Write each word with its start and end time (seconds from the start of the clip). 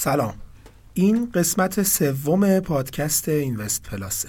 سلام. 0.00 0.34
این 0.94 1.30
قسمت 1.34 1.82
سوم 1.82 2.60
پادکست 2.60 3.28
اینوست 3.28 3.82
پلاسه 3.82 4.28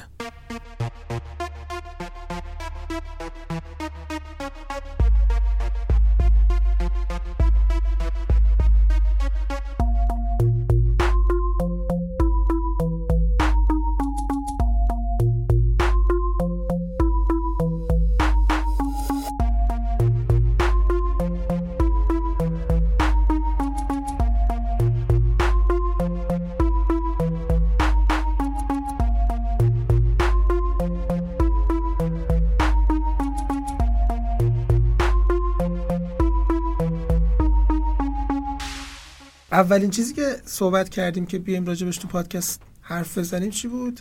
اولین 39.69 39.89
چیزی 39.89 40.13
که 40.13 40.35
صحبت 40.45 40.89
کردیم 40.89 41.25
که 41.25 41.39
بیایم 41.39 41.65
راجبش 41.65 41.97
تو 41.97 42.07
پادکست 42.07 42.61
حرف 42.81 43.17
بزنیم 43.17 43.49
چی 43.49 43.67
بود 43.67 43.99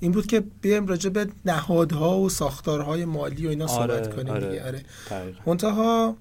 این 0.00 0.12
بود 0.12 0.26
که 0.26 0.40
بیایم 0.60 0.86
راجع 0.86 1.10
به 1.10 1.26
نهادها 1.44 2.18
و 2.18 2.28
ساختارهای 2.28 3.04
مالی 3.04 3.46
و 3.46 3.50
اینا 3.50 3.66
آره، 3.66 3.94
صحبت 3.94 4.16
کنیم 4.16 4.32
آره. 4.32 4.48
دیگه 4.48 4.66
آره 4.66 4.82
دقیقاً. 5.10 5.40
منتها 5.46 6.16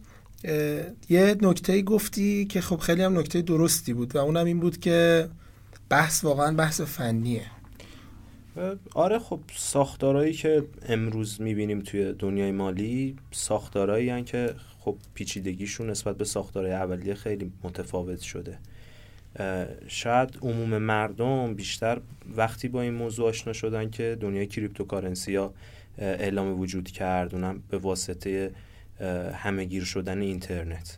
یه 1.09 1.37
نکته 1.41 1.81
گفتی 1.81 2.45
که 2.45 2.61
خب 2.61 2.77
خیلی 2.77 3.03
هم 3.03 3.19
نکته 3.19 3.41
درستی 3.41 3.93
بود 3.93 4.15
و 4.15 4.19
اونم 4.19 4.45
این 4.45 4.59
بود 4.59 4.79
که 4.79 5.29
بحث 5.89 6.23
واقعا 6.23 6.53
بحث 6.53 6.81
فنیه 6.81 7.45
آره 8.93 9.19
خب 9.19 9.39
ساختارهایی 9.55 10.33
که 10.33 10.63
امروز 10.89 11.41
می‌بینیم 11.41 11.81
توی 11.81 12.13
دنیای 12.19 12.51
مالی 12.51 13.15
ساختارهایی 13.31 14.09
هن 14.09 14.23
که 14.25 14.55
خب 14.85 14.97
پیچیدگیشون 15.13 15.89
نسبت 15.89 16.17
به 16.17 16.25
ساختارهای 16.25 16.73
اولیه 16.73 17.15
خیلی 17.15 17.51
متفاوت 17.63 18.19
شده. 18.19 18.57
شاید 19.87 20.37
عموم 20.41 20.77
مردم 20.77 21.53
بیشتر 21.53 22.01
وقتی 22.35 22.67
با 22.67 22.81
این 22.81 22.93
موضوع 22.93 23.29
آشنا 23.29 23.53
شدن 23.53 23.89
که 23.89 24.17
دنیای 24.21 24.47
کریپتوکارنسی 24.47 25.35
ها 25.35 25.53
اعلام 25.97 26.59
وجود 26.59 26.91
کرد 26.91 27.35
اونم 27.35 27.63
به 27.69 27.77
واسطه 27.77 28.51
همهگیر 29.33 29.83
شدن 29.83 30.21
اینترنت. 30.21 30.97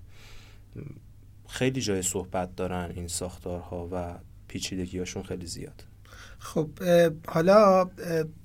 خیلی 1.48 1.82
جای 1.82 2.02
صحبت 2.02 2.56
دارن 2.56 2.92
این 2.96 3.08
ساختارها 3.08 3.90
و 3.92 4.16
پیچیدگیهاشون 4.48 5.24
خیلی 5.24 5.46
زیاد. 5.46 5.84
خب 6.40 6.70
حالا 7.28 7.90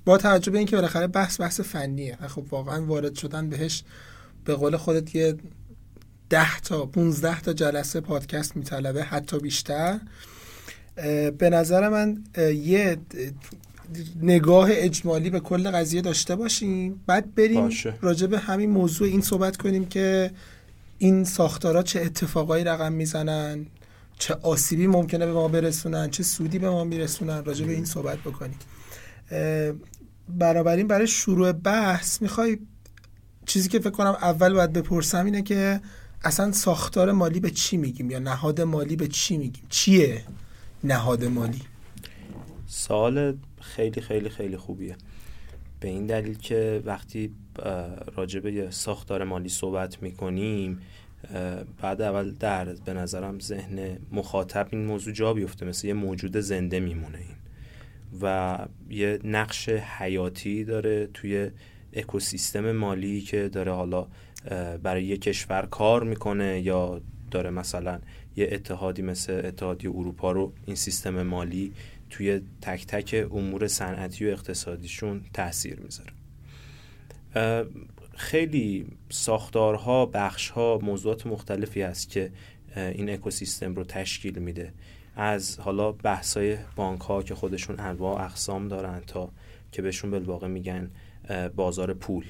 با 0.05 0.17
توجه 0.17 0.51
به 0.51 0.57
اینکه 0.57 0.75
بالاخره 0.75 1.07
بحث 1.07 1.41
بحث 1.41 1.61
فنیه 1.61 2.15
خب 2.15 2.45
واقعا 2.49 2.85
وارد 2.85 3.15
شدن 3.15 3.49
بهش 3.49 3.83
به 4.45 4.55
قول 4.55 4.77
خودت 4.77 5.15
یه 5.15 5.35
ده 6.29 6.59
تا 6.59 6.85
15 6.85 7.41
تا 7.41 7.53
جلسه 7.53 8.01
پادکست 8.01 8.55
میطلبه 8.55 9.03
حتی 9.03 9.39
بیشتر. 9.39 9.99
به 11.37 11.49
نظر 11.51 11.89
من 11.89 12.23
یه 12.55 12.97
نگاه 14.21 14.67
اجمالی 14.71 15.29
به 15.29 15.39
کل 15.39 15.71
قضیه 15.71 16.01
داشته 16.01 16.35
باشیم. 16.35 17.01
بعد 17.07 17.35
بریم 17.35 17.61
باشه. 17.61 17.93
راجع 18.01 18.27
به 18.27 18.39
همین 18.39 18.69
موضوع 18.69 19.07
این 19.07 19.21
صحبت 19.21 19.57
کنیم 19.57 19.85
که 19.85 20.31
این 20.97 21.23
ساختارها 21.23 21.83
چه 21.83 22.01
اتفاقایی 22.01 22.63
رقم 22.63 22.93
می‌زنن 22.93 23.65
چه 24.19 24.33
آسیبی 24.33 24.87
ممکنه 24.87 25.25
به 25.25 25.33
ما 25.33 25.47
برسونن 25.47 26.09
چه 26.09 26.23
سودی 26.23 26.59
به 26.59 26.69
ما 26.69 26.83
میرسونن 26.83 27.45
راجع 27.45 27.65
به 27.65 27.73
این 27.73 27.85
صحبت 27.85 28.17
بکنیم. 28.17 28.59
بنابراین 30.29 30.87
برای 30.87 31.07
شروع 31.07 31.51
بحث 31.51 32.21
می‌خوای 32.21 32.57
چیزی 33.45 33.69
که 33.69 33.79
فکر 33.79 33.89
کنم 33.89 34.17
اول 34.21 34.53
باید 34.53 34.73
بپرسم 34.73 35.25
اینه 35.25 35.41
که 35.41 35.81
اصلا 36.23 36.51
ساختار 36.51 37.11
مالی 37.11 37.39
به 37.39 37.49
چی 37.49 37.77
میگیم 37.77 38.11
یا 38.11 38.19
نهاد 38.19 38.61
مالی 38.61 38.95
به 38.95 39.07
چی 39.07 39.37
میگیم؟ 39.37 39.63
چیه 39.69 40.23
نهاد 40.83 41.25
مالی؟ 41.25 41.61
سوال 42.67 43.37
خیلی 43.61 44.01
خیلی 44.01 44.29
خیلی 44.29 44.57
خوبیه. 44.57 44.95
به 45.79 45.87
این 45.87 46.05
دلیل 46.05 46.37
که 46.37 46.81
وقتی 46.85 47.31
اه، 47.59 47.95
راجع 48.15 48.39
به 48.39 48.53
یه 48.53 48.71
ساختار 48.71 49.23
مالی 49.23 49.49
صحبت 49.49 50.03
می‌کنیم 50.03 50.79
بعد 51.81 52.01
اول 52.01 52.31
در 52.31 52.65
به 52.65 52.93
نظرم 52.93 53.39
ذهن 53.39 53.97
مخاطب 54.11 54.67
این 54.71 54.85
موضوع 54.85 55.13
جا 55.13 55.33
بیفته. 55.33 55.65
مثل 55.65 55.87
یه 55.87 55.93
موجود 55.93 56.37
زنده 56.37 56.79
میمونه 56.79 57.17
این. 57.17 57.35
و 58.21 58.57
یه 58.89 59.19
نقش 59.23 59.69
حیاتی 59.69 60.63
داره 60.63 61.09
توی 61.13 61.51
اکوسیستم 61.93 62.71
مالی 62.71 63.21
که 63.21 63.49
داره 63.49 63.71
حالا 63.71 64.07
برای 64.83 65.03
یه 65.03 65.17
کشور 65.17 65.65
کار 65.71 66.03
می‌کنه 66.03 66.61
یا 66.61 67.01
داره 67.31 67.49
مثلا 67.49 67.99
یه 68.35 68.49
اتحادی 68.51 69.01
مثل 69.01 69.41
اتحادیه 69.45 69.89
اروپا 69.89 70.31
رو 70.31 70.53
این 70.65 70.75
سیستم 70.75 71.23
مالی 71.23 71.73
توی 72.09 72.41
تک 72.61 72.85
تک 72.85 73.27
امور 73.31 73.67
صنعتی 73.67 74.25
و 74.25 74.29
اقتصادیشون 74.29 75.21
تاثیر 75.33 75.79
می‌ذاره. 75.79 76.13
خیلی 78.15 78.87
ساختارها 79.09 80.05
بخشها 80.05 80.79
موضوعات 80.81 81.27
مختلفی 81.27 81.81
هست 81.81 82.09
که 82.09 82.31
این 82.75 83.09
اکوسیستم 83.09 83.75
رو 83.75 83.83
تشکیل 83.83 84.39
میده. 84.39 84.73
از 85.15 85.59
حالا 85.59 85.91
بحثای 85.91 86.57
بانک 86.75 87.01
ها 87.01 87.23
که 87.23 87.35
خودشون 87.35 87.79
انواع 87.79 88.25
اقسام 88.25 88.67
دارن 88.67 89.01
تا 89.07 89.31
که 89.71 89.81
بهشون 89.81 90.11
بالواقع 90.11 90.47
میگن 90.47 90.91
بازار 91.55 91.93
پول. 91.93 92.25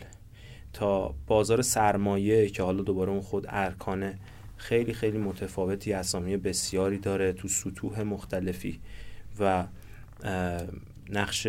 تا 0.73 1.15
بازار 1.27 1.61
سرمایه 1.61 2.49
که 2.49 2.63
حالا 2.63 2.83
دوباره 2.83 3.11
اون 3.11 3.21
خود 3.21 3.45
ارکان 3.49 4.13
خیلی 4.57 4.93
خیلی 4.93 5.17
متفاوتی 5.17 5.93
اسامی 5.93 6.37
بسیاری 6.37 6.97
داره 6.97 7.33
تو 7.33 7.47
سطوح 7.47 8.01
مختلفی 8.01 8.79
و 9.39 9.65
نقش 11.09 11.47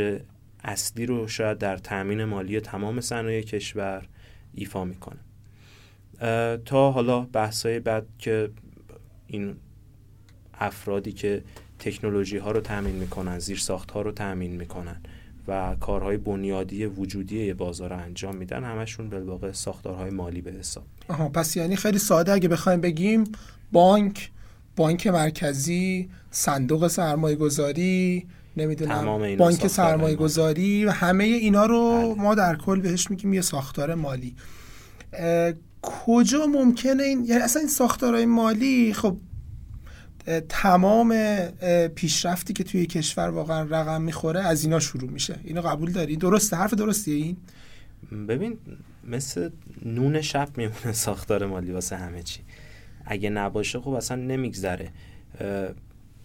اصلی 0.64 1.06
رو 1.06 1.28
شاید 1.28 1.58
در 1.58 1.76
تأمین 1.76 2.24
مالی 2.24 2.60
تمام 2.60 3.00
صنایع 3.00 3.42
کشور 3.42 4.08
ایفا 4.54 4.84
می‌کنه. 4.84 5.18
تا 6.64 6.90
حالا 6.90 7.20
بحثای 7.20 7.80
بعد 7.80 8.06
که 8.18 8.50
این 9.26 9.56
افرادی 10.54 11.12
که 11.12 11.42
تکنولوژی 11.78 12.36
ها 12.36 12.50
رو 12.50 12.60
تأمین 12.60 12.94
می‌کنن 12.94 13.38
زیر 13.38 13.58
ساخت 13.58 13.90
ها 13.90 14.02
رو 14.02 14.12
تأمین 14.12 14.56
می‌کنن 14.56 15.00
و 15.48 15.76
کارهای 15.80 16.16
بنیادی 16.16 16.86
وجودی 16.86 17.52
بازار 17.52 17.92
انجام 17.92 18.36
میدن 18.36 18.64
همشون 18.64 19.10
بالواقع 19.10 19.52
ساختارهای 19.52 20.10
مالی 20.10 20.40
به 20.40 20.52
حساب 20.52 20.84
آها 21.08 21.28
پس 21.28 21.56
یعنی 21.56 21.76
خیلی 21.76 21.98
ساده 21.98 22.32
اگه 22.32 22.48
بخوایم 22.48 22.80
بگیم 22.80 23.24
بانک 23.72 24.30
بانک 24.76 25.06
مرکزی 25.06 26.10
صندوق 26.30 26.88
سرمایه 26.88 27.36
گذاری 27.36 28.26
نمی‌دونم 28.56 29.36
بانک 29.36 29.66
سرمایه. 29.66 30.16
گذاری 30.16 30.84
و 30.84 30.90
همه 30.90 31.24
اینا 31.24 31.66
رو 31.66 32.14
بله. 32.14 32.22
ما 32.22 32.34
در 32.34 32.56
کل 32.56 32.80
بهش 32.80 33.10
میگیم 33.10 33.34
یه 33.34 33.40
ساختار 33.40 33.94
مالی 33.94 34.34
کجا 35.82 36.46
ممکنه 36.46 37.02
این 37.02 37.24
یعنی 37.24 37.42
اصلا 37.42 37.60
این 37.60 37.68
ساختارهای 37.68 38.26
مالی 38.26 38.92
خب 38.92 39.16
تمام 40.48 41.14
پیشرفتی 41.94 42.52
که 42.52 42.64
توی 42.64 42.86
کشور 42.86 43.28
واقعا 43.28 43.62
رقم 43.62 44.02
می‌خوره 44.02 44.40
از 44.40 44.64
اینا 44.64 44.80
شروع 44.80 45.10
میشه. 45.10 45.40
اینو 45.44 45.60
قبول 45.60 45.92
داری؟ 45.92 46.16
درسته؟ 46.16 46.56
حرف 46.56 46.74
درستیه 46.74 47.14
این؟ 47.14 47.36
ببین 48.28 48.58
مثل 49.04 49.50
نون 49.84 50.20
شب 50.20 50.48
میمونه 50.56 50.92
ساختار 50.92 51.46
مالی 51.46 51.72
واسه 51.72 51.96
همه 51.96 52.22
چی. 52.22 52.40
اگه 53.06 53.30
نباشه 53.30 53.80
خب 53.80 53.90
اصلا 53.90 54.16
نمیگذره. 54.16 54.90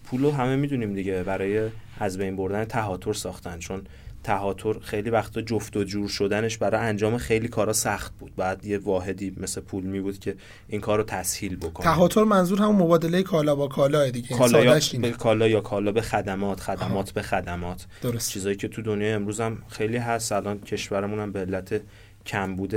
پولو 0.04 0.30
همه 0.30 0.56
می‌دونیم 0.56 0.94
دیگه 0.94 1.22
برای 1.22 1.68
از 1.98 2.18
بین 2.18 2.36
بردن 2.36 2.64
تهاتر 2.64 3.12
ساختن. 3.12 3.58
چون 3.58 3.82
تهاتر 4.24 4.78
خیلی 4.78 5.10
وقتا 5.10 5.40
جفت 5.40 5.76
و 5.76 5.84
جور 5.84 6.08
شدنش 6.08 6.58
برای 6.58 6.80
انجام 6.80 7.18
خیلی 7.18 7.48
کارا 7.48 7.72
سخت 7.72 8.12
بود. 8.18 8.32
بعد 8.36 8.66
یه 8.66 8.78
واحدی 8.78 9.34
مثل 9.36 9.60
پول 9.60 9.84
می 9.84 10.00
بود 10.00 10.18
که 10.18 10.34
این 10.68 10.80
کار 10.80 10.98
رو 10.98 11.04
تسهیل 11.04 11.56
بکنه. 11.56 11.84
تهاتر 11.84 12.24
منظور 12.24 12.58
همون 12.58 12.76
مبادله 12.76 13.22
کالا 13.22 13.54
با 13.54 13.68
کالا 13.68 14.10
دیگه. 14.10 14.36
کالا 14.36 14.64
یا. 14.64 14.78
به 15.00 15.10
کالا 15.10 15.48
یا 15.48 15.60
کالا 15.60 15.92
به 15.92 16.00
خدمات 16.00 16.60
خدمات 16.60 17.10
به 17.10 17.22
خدمات. 17.22 17.86
درست. 18.02 18.30
چیزایی 18.30 18.56
که 18.56 18.68
تو 18.68 18.82
دنیای 18.82 19.12
امروز 19.12 19.40
هم 19.40 19.58
خیلی 19.68 19.96
هست. 19.96 20.32
الان 20.32 20.60
کشورمون 20.60 21.18
هم 21.18 21.32
به 21.32 21.40
علت 21.40 21.80
کمبود 22.26 22.74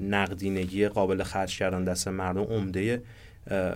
نقدینگی 0.00 0.88
قابل 0.88 1.22
خرج 1.22 1.58
کردن 1.58 1.84
دست 1.84 2.08
مردم 2.08 2.42
عمده 2.42 3.02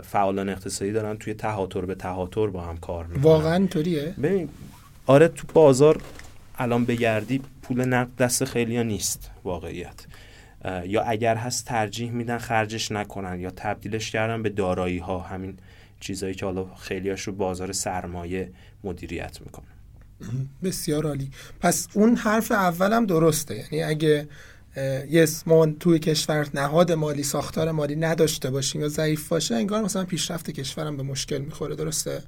فعالان 0.03 0.49
اقتصادی 0.49 0.93
دارن 0.93 1.17
توی 1.17 1.35
تهاتر 1.35 1.81
به 1.81 1.95
تهاتر 1.95 2.47
با 2.47 2.61
هم 2.61 2.77
کار 2.77 3.07
می‌کنن. 3.07 3.23
واقعا 3.23 3.55
اینطوریه؟ 3.55 4.15
ببین 4.23 4.49
آره 5.07 5.29
تو 5.29 5.47
بازار 5.55 6.01
الان 6.59 6.85
بگردی 6.85 7.43
پول 7.63 7.85
نقد 7.85 8.17
دست 8.17 8.45
خیلی 8.45 8.85
نیست 8.85 9.31
واقعیت. 9.45 10.07
یا 10.85 11.03
اگر 11.03 11.37
هست 11.37 11.65
ترجیح 11.65 12.11
میدن 12.11 12.39
خرجش 12.39 12.93
نکنن 12.93 13.41
یا 13.41 13.51
تبدیلش 13.57 14.11
کردن 14.11 14.43
به 14.43 14.49
دارایی 14.49 14.99
ها 14.99 15.19
همین 15.19 15.59
چیزایی 16.01 16.35
که 16.35 16.47
حالا 16.47 16.75
خیلیاش 16.75 17.23
رو 17.23 17.33
بازار 17.33 17.73
سرمایه 17.73 18.53
مدیریت 18.85 19.39
می‌کنه. 19.41 19.67
بسیار 20.63 21.07
عالی. 21.07 21.31
پس 21.61 21.89
اون 21.93 22.17
حرف 22.17 22.53
اولم 22.53 23.07
درسته. 23.07 23.57
یعنی 23.57 23.83
اگه 23.83 24.29
یه 25.11 25.29
ما 25.47 25.67
توی 25.67 25.99
کشور 25.99 26.49
نهاد 26.55 26.93
مالی 26.93 27.23
ساختار 27.23 27.71
مالی 27.71 27.97
نداشته 27.97 28.51
باشیم 28.51 28.81
یا 28.81 28.89
ضعیف 28.89 29.29
باشه 29.29 29.55
انگار 29.55 29.83
مثلا 29.83 30.05
پیشرفت 30.05 30.51
کشورم 30.51 30.97
به 30.97 31.03
مشکل 31.03 31.39
می‌خوره. 31.39 31.77
درسته؟ 31.77 32.23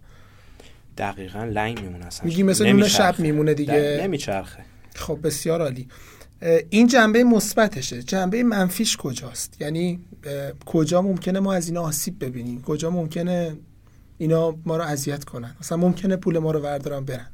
دقیقا 0.98 1.44
لنگ 1.44 1.80
میمونه 1.80 2.06
اصلا. 2.06 2.26
میگی 2.26 2.42
مثل 2.42 2.72
نون 2.72 2.88
شب 2.88 3.18
میمونه 3.18 3.54
دیگه. 3.54 4.00
نمیچرخه. 4.02 4.64
خب 4.94 5.18
بسیار 5.22 5.62
عالی. 5.62 5.88
این 6.70 6.86
جنبه 6.86 7.24
مثبتشه. 7.24 8.02
جنبه 8.02 8.42
منفیش 8.42 8.96
کجاست؟ 8.96 9.60
یعنی 9.60 10.00
کجا 10.66 11.02
ممکنه 11.02 11.40
ما 11.40 11.54
از 11.54 11.68
اینا 11.68 11.82
آسیب 11.82 12.24
ببینیم؟ 12.24 12.62
کجا 12.62 12.90
ممکنه 12.90 13.56
اینا 14.18 14.56
ما 14.64 14.76
رو 14.76 14.82
اذیت 14.82 15.24
کنن؟ 15.24 15.56
مثلا 15.60 15.78
ممکنه 15.78 16.16
پول 16.16 16.38
ما 16.38 16.50
رو 16.50 16.60
وردارن 16.60 17.04
برن. 17.04 17.26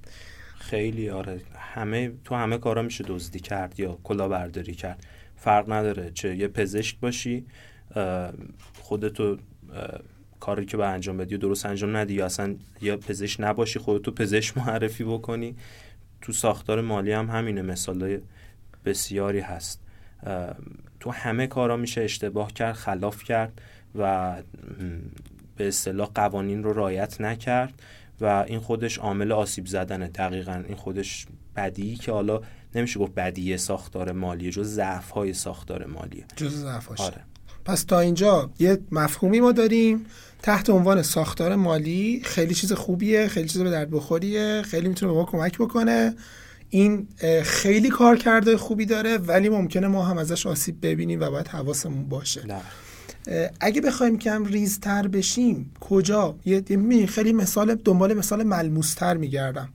خیلی 0.59 1.11
آره. 1.11 1.41
همه 1.75 2.13
تو 2.25 2.35
همه 2.35 2.59
کارا 2.59 2.83
میشه 2.83 3.05
دزدی 3.09 3.41
کرد 3.41 3.81
یا 3.81 3.99
کلاهبرداری 4.05 4.75
کرد. 4.75 5.05
فرق 5.37 5.73
نداره 5.73 6.11
چه 6.15 6.37
یه 6.37 6.49
پزشک 6.49 7.01
باشی 7.01 7.47
خودتو 8.83 9.37
کاری 10.45 10.67
که 10.67 10.77
به 10.77 10.87
انجام 10.87 11.17
بدی 11.17 11.35
و 11.35 11.39
درست 11.39 11.67
انجام 11.67 11.97
ندی 11.97 12.15
یا 12.15 12.27
اصلا 12.27 12.55
یا 12.81 12.97
پزشک 12.97 13.41
نباشی 13.41 13.79
خودتو 13.79 14.11
پزشک 14.11 14.59
معرفی 14.59 15.05
بکنی. 15.05 15.57
تو 16.21 16.33
ساختار 16.33 16.81
مالی 16.81 17.13
هم 17.13 17.31
همینه 17.31 17.63
مثال 17.63 18.19
بسیاری 18.85 19.41
هست. 19.41 19.81
تو 21.01 21.11
همه 21.11 21.47
کارا 21.47 21.77
میشه 21.77 22.01
اشتباه 22.01 22.53
کرد 22.53 22.75
خلاف 22.75 23.25
کرد 23.25 23.61
و 23.95 24.35
به 25.57 25.69
اصطلاح 25.69 26.11
قوانین 26.15 26.63
رو 26.63 26.73
رایت 26.73 27.21
نکرد 27.21 27.83
و 28.21 28.27
این 28.27 28.61
خودش 28.61 28.99
عامل 28.99 29.33
آسیب 29.33 29.67
زدنه. 29.67 30.09
دقیقا 30.09 30.63
این 30.69 30.77
خودش 30.77 31.27
بدی 31.57 31.97
که 31.97 32.13
حالا 32.13 32.41
نمیشه 32.75 33.01
گفت 33.01 33.15
بدی 33.15 33.57
ساختار 33.57 34.13
مالیه 34.13 34.51
جز 34.51 34.69
ضعف 34.69 35.11
های 35.11 35.33
ساختار 35.33 35.87
مالیه. 35.87 36.25
جز 36.37 36.55
ضعف 36.55 37.01
آره. 37.01 37.21
پس 37.65 37.85
تا 37.85 38.01
اینجا 38.01 38.51
یه 38.59 38.79
مفهومی 38.91 39.41
ما 39.41 39.53
داریم. 39.53 40.07
تحت 40.45 40.71
عنوان 40.71 41.03
ساختار 41.03 41.57
مالی 41.57 42.21
خیلی 42.25 42.55
چیز 42.55 42.73
خوبیه 42.73 43.29
خیلی 43.29 43.49
چیز 43.49 43.63
به 43.63 43.71
درد 43.71 43.91
بخوریه 43.91 44.63
خیلی 44.63 44.89
می‌تونه 44.89 45.13
به 45.13 45.19
ما 45.19 45.25
کمک 45.25 45.59
بکنه. 45.59 46.15
این 46.71 47.09
خیلی 47.43 47.89
کار 47.89 48.17
کرده 48.17 48.57
خوبی 48.57 48.87
داره 48.87 49.19
ولی 49.19 49.49
ممکنه 49.49 49.87
ما 49.87 50.05
هم 50.05 50.19
ازش 50.19 50.47
آسیب 50.47 50.87
ببینیم 50.87 51.21
و 51.21 51.31
باید 51.31 51.49
حواسمون 51.49 52.09
باشه. 52.09 52.43
نه. 52.47 52.61
اگه 53.61 53.81
بخوایم 53.81 54.19
کم 54.19 54.45
ریزتر 54.45 55.09
بشیم 55.09 55.71
کجا؟ 55.81 56.37
یه 56.45 57.07
خیلی 57.07 57.33
مثال 57.33 57.75
دنبال 57.75 58.15
مثال 58.15 58.43
ملموستر 58.43 59.17
میگردم. 59.17 59.69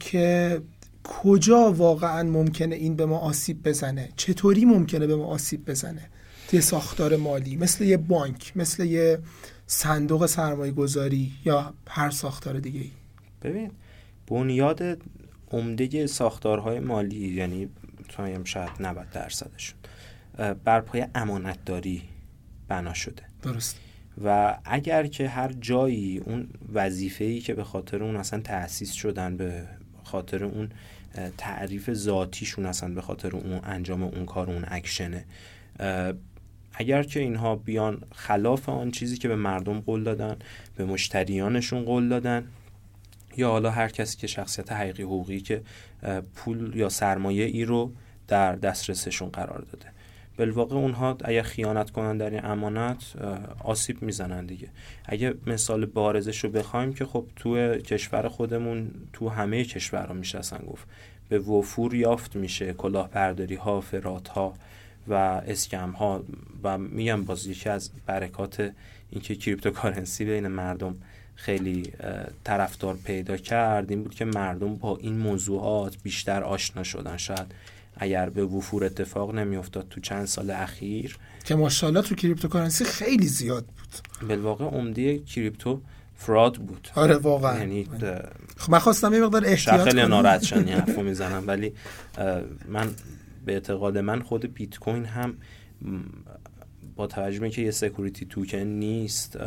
که 0.00 0.60
کجا 1.04 1.72
واقعا 1.72 2.22
ممکنه 2.22 2.74
این 2.74 2.96
به 2.96 3.06
ما 3.06 3.18
آسیب 3.18 3.68
بزنه؟ 3.68 4.08
چطوری 4.16 4.64
ممکنه 4.64 5.06
به 5.06 5.16
ما 5.16 5.24
آسیب 5.24 5.70
بزنه؟ 5.70 6.10
توی 6.48 6.60
ساختار 6.60 7.16
مالی 7.16 7.56
مثل 7.56 7.84
یه 7.84 7.96
بانک 7.96 8.52
مثل 8.56 8.84
یه 8.84 9.18
صندوق 9.70 10.26
سرمایه 10.26 10.72
گذاری 10.72 11.32
یا 11.44 11.74
هر 11.88 12.10
ساختار 12.10 12.58
دیگه 12.60 12.80
ای 12.80 12.90
ببین 13.42 13.70
بنیاد 14.26 14.82
عمده 15.50 16.06
ساختارهای 16.06 16.80
مالی 16.80 17.28
یعنی 17.28 17.68
تایم 18.08 18.44
شاید 18.44 18.70
90 18.80 19.10
درصدشون 19.10 19.78
بر 20.64 20.80
پایه 20.80 21.06
امانتداری 21.14 22.02
بنا 22.68 22.94
شده. 22.94 23.22
درست. 23.42 23.76
و 24.24 24.58
اگر 24.64 25.06
که 25.06 25.28
هر 25.28 25.52
جایی 25.52 26.18
اون 26.18 26.48
وظیفه‌ای 26.72 27.40
که 27.40 27.54
به 27.54 27.64
خاطر 27.64 28.02
اون 28.02 28.16
اصلا 28.16 28.40
تأسیس 28.40 28.92
شدن 28.92 29.36
به 29.36 29.64
خاطر 30.04 30.44
اون 30.44 30.68
تعریف 31.38 31.92
ذاتیشون 31.92 32.66
اصلا 32.66 32.94
به 32.94 33.02
خاطر 33.02 33.36
اون 33.36 33.60
انجام 33.64 34.02
اون 34.02 34.26
کار 34.26 34.50
اون 34.50 34.64
اکشنه 34.68 35.24
اگر 36.80 37.02
که 37.02 37.20
اینها 37.20 37.56
بیان 37.56 38.02
خلاف 38.14 38.68
آن 38.68 38.90
چیزی 38.90 39.16
که 39.16 39.28
به 39.28 39.36
مردم 39.36 39.80
قول 39.80 40.04
دادن 40.04 40.36
به 40.76 40.84
مشتریانشون 40.84 41.84
قول 41.84 42.08
دادن 42.08 42.48
یا 43.36 43.50
حالا 43.50 43.70
هر 43.70 43.88
کسی 43.88 44.16
که 44.16 44.26
شخصیت 44.26 44.72
حقیقی 44.72 45.02
حقوقی 45.02 45.40
که 45.40 45.62
پول 46.34 46.76
یا 46.76 46.88
سرمایه 46.88 47.44
ای 47.44 47.64
رو 47.64 47.92
در 48.28 48.56
دسترسشون 48.56 49.28
قرار 49.28 49.66
داده. 49.72 49.86
بالواقع 50.36 50.76
اونها 50.76 51.16
اگر 51.24 51.42
خیانت 51.42 51.90
کنن 51.90 52.18
در 52.18 52.30
این 52.30 52.44
امانت 52.44 53.16
آسیب 53.64 54.02
می‌زنن 54.02 54.46
دیگه. 54.46 54.68
اگه 55.04 55.34
مثال 55.46 55.86
بارزش 55.86 56.44
رو 56.44 56.50
بخوایم 56.50 56.92
که 56.92 57.04
خب 57.04 57.26
تو 57.36 57.74
کشور 57.74 58.28
خودمون 58.28 58.90
تو 59.12 59.28
همه 59.28 59.64
کشورها 59.64 60.14
میشه 60.14 60.40
گفت 60.66 60.88
به 61.28 61.38
وفور 61.38 61.94
یافت 61.94 62.36
میشه 62.36 62.72
کلاهبرداری 62.72 63.54
ها 63.54 63.80
فرات 63.80 64.28
ها 64.28 64.54
و 65.08 65.14
scam 65.46 65.90
ها 65.90 66.24
و 66.62 66.78
میگم 66.78 67.24
باز 67.24 67.46
یکی 67.46 67.68
از 67.68 67.90
برکات 68.06 68.72
اینکه 69.10 69.34
cryptocurrency 69.34 70.24
بین 70.24 70.48
مردم 70.48 70.96
خیلی 71.34 71.92
طرفدار 72.44 72.96
پیدا 73.04 73.36
کرد 73.36 73.90
این 73.90 74.02
بود 74.02 74.14
که 74.14 74.24
مردم 74.24 74.74
با 74.74 74.96
این 74.96 75.18
موضوعات 75.18 75.96
بیشتر 76.02 76.42
آشنا 76.42 76.82
شدن. 76.82 77.16
شاید 77.16 77.46
اگر 77.96 78.30
به 78.30 78.44
وفور 78.44 78.84
اتفاق 78.84 79.34
نمیافتاد 79.34 79.86
تو 79.90 80.00
چند 80.00 80.24
سال 80.24 80.50
اخیر. 80.50 81.18
که 81.44 81.54
ماشاءالله 81.54 82.02
تو 82.02 82.14
cryptocurrency 82.14 82.84
خیلی 82.84 83.26
زیاد 83.26 83.64
بود. 83.64 84.28
بالواقع 84.28 84.64
عمده 84.64 85.18
crypto 85.18 85.80
fraud 86.16 86.56
بود. 86.56 86.88
آره 86.94 87.16
واقعا. 87.16 87.58
یعنی 87.58 87.86
خب 88.56 88.72
من 88.72 88.78
خواستم 88.78 89.14
یه 89.14 89.20
مقدار 89.20 89.46
احتیاط 89.46 89.80
خیلی 89.80 90.06
ناراحت 90.06 90.42
شدن 90.42 90.68
حرفو 90.78 91.02
می‌زنم. 91.02 91.44
ولی 91.46 91.72
من 92.68 92.90
به 93.48 93.54
اعتقاد 93.54 93.98
من 93.98 94.22
خود 94.22 94.54
بیت 94.54 94.78
کوین 94.78 95.04
هم 95.04 95.34
با 96.96 97.06
توجه 97.06 97.40
به 97.40 97.50
که 97.50 97.62
یه 97.62 97.70
سکوریتی 97.70 98.26
توکن 98.26 98.58
نیست 98.58 99.38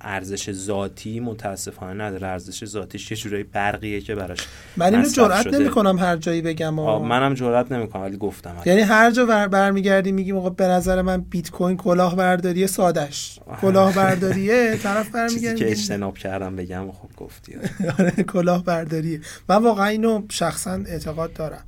ارزش 0.00 0.52
ذاتی 0.52 1.20
متاسفانه 1.20 2.04
نداره. 2.04 2.26
ارزش 2.26 2.64
ذاتیش 2.64 3.10
یه 3.10 3.16
جورایی 3.16 3.44
برقیه 3.44 4.00
که 4.00 4.14
براش 4.14 4.38
من 4.76 4.94
اینو 4.94 5.08
جرئت 5.08 5.46
نمی‌کنم 5.46 5.98
هر 5.98 6.16
جایی 6.16 6.42
بگم 6.42 6.74
منم 6.74 7.34
جرئت 7.34 7.72
نمی‌کنم 7.72 8.02
ولی 8.02 8.16
گفتم. 8.16 8.56
یعنی 8.66 8.80
هر 8.80 9.10
جا 9.10 9.26
بر 9.26 9.48
برمیگردی 9.48 10.12
میگیم 10.12 10.36
آقا 10.36 10.50
به 10.50 10.64
نظر 10.64 11.02
من 11.02 11.20
بیت 11.20 11.50
کوین 11.50 11.76
کلاهبرداری 11.76 12.66
سادش 12.66 13.40
کلاهبرداریه 13.60 14.76
طرف 14.82 15.10
برمیگردی 15.10 15.58
که 15.58 15.70
اجتناب 15.70 16.18
کردم 16.18 16.56
بگم 16.56 16.92
خب 16.92 17.08
گفتی. 17.16 17.52
آره. 17.98 18.10
کلاهبرداریه. 18.10 19.20
من 19.48 19.62
واقعا 19.62 19.86
اینو 19.86 20.22
شخصا 20.30 20.70
اعتقاد 20.70 21.32
دارم. 21.32 21.64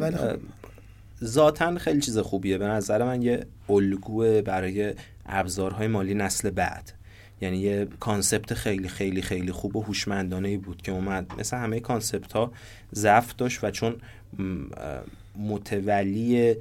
ولی 0.00 0.16
خب 0.16 0.38
ذاتا 1.22 1.78
خیلی 1.78 2.00
چیز 2.00 2.18
خوبیه. 2.18 2.58
به 2.58 2.66
نظر 2.66 3.04
من 3.04 3.22
یه 3.22 3.46
الگوه 3.68 4.42
برای 4.42 4.94
ابزارهای 5.26 5.86
مالی 5.86 6.14
نسل 6.14 6.50
بعد. 6.50 6.92
یعنی 7.40 7.58
یه 7.58 7.88
concept 8.00 8.54
خیلی 8.54 8.88
خیلی 8.88 9.22
خیلی 9.22 9.52
خوب 9.52 9.76
و 9.76 9.82
هوشمندانه 9.82 10.48
ای 10.48 10.56
بود 10.56 10.82
که 10.82 10.92
اومد. 10.92 11.32
مثل 11.38 11.56
همه 11.56 11.80
concept 11.80 12.32
ها 12.32 12.52
ضعف 12.94 13.34
داشت 13.36 13.64
و 13.64 13.70
چون 13.70 13.96
متولی 15.38 16.56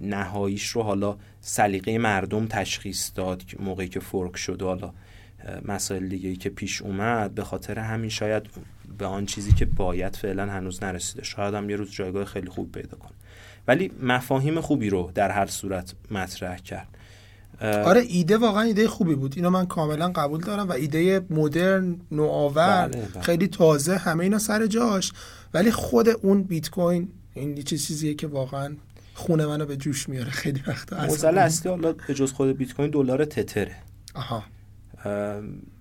نهاییش 0.00 0.68
رو 0.68 0.82
حالا 0.82 1.16
سلیقه 1.40 1.98
مردم 1.98 2.46
تشخیص 2.46 3.10
داد 3.14 3.42
موقعی 3.60 3.88
که 3.88 4.00
fork 4.00 4.36
شد 4.36 4.62
حالا 4.62 4.92
مسائل 5.64 6.08
دیگه 6.08 6.28
ای 6.28 6.36
که 6.36 6.50
پیش 6.50 6.82
اومد 6.82 7.34
به 7.34 7.44
خاطر 7.44 7.78
همین 7.78 8.10
شاید 8.10 8.42
به 8.98 9.06
آن 9.06 9.26
چیزی 9.26 9.52
که 9.52 9.64
باید 9.64 10.16
فعلا 10.16 10.46
هنوز 10.46 10.82
نرسیده. 10.82 11.24
شاید 11.24 11.54
هم 11.54 11.70
یه 11.70 11.76
روز 11.76 11.90
جایگاه 11.90 12.24
خیلی 12.24 12.48
خوب 12.48 12.72
پیدا 12.72 12.96
کنه. 12.96 13.12
ولی 13.68 13.90
مفاهیم 14.02 14.60
خوبی 14.60 14.90
رو 14.90 15.10
در 15.14 15.30
هر 15.30 15.46
صورت 15.46 15.94
مطرح 16.10 16.56
کرد. 16.56 16.88
آره 17.60 18.00
ایده 18.00 18.36
واقعا 18.36 18.62
ایده 18.62 18.88
خوبی 18.88 19.14
بود. 19.14 19.32
اینو 19.36 19.50
من 19.50 19.66
کاملا 19.66 20.08
قبول 20.08 20.40
دارم 20.40 20.68
و 20.68 20.72
ایده 20.72 21.26
مدرن 21.30 22.00
نوآور 22.10 22.88
بله، 22.88 23.08
بله. 23.14 23.22
خیلی 23.22 23.48
تازه 23.48 23.96
همه 23.96 24.24
اینا 24.24 24.38
سر 24.38 24.66
جاش. 24.66 25.12
ولی 25.54 25.70
خود 25.70 26.08
اون 26.08 26.42
بیت 26.42 26.70
کوین 26.70 27.08
این 27.34 27.56
یه 27.56 27.62
چیزیه 27.62 28.14
که 28.14 28.26
واقعا 28.26 28.76
خونه 29.14 29.46
منو 29.46 29.66
به 29.66 29.76
جوش 29.76 30.08
میاره 30.08 30.30
خیلی 30.30 30.62
وقتا. 30.66 31.06
موزل 31.06 31.38
اصلی 31.38 31.70
حالا 31.70 31.92
به 31.92 32.14
جز 32.14 32.32
خود 32.32 32.56
بیت 32.56 32.74
کوین 32.74 32.90
دلار 32.90 33.24
تتره. 33.24 33.76
آها. 34.14 34.42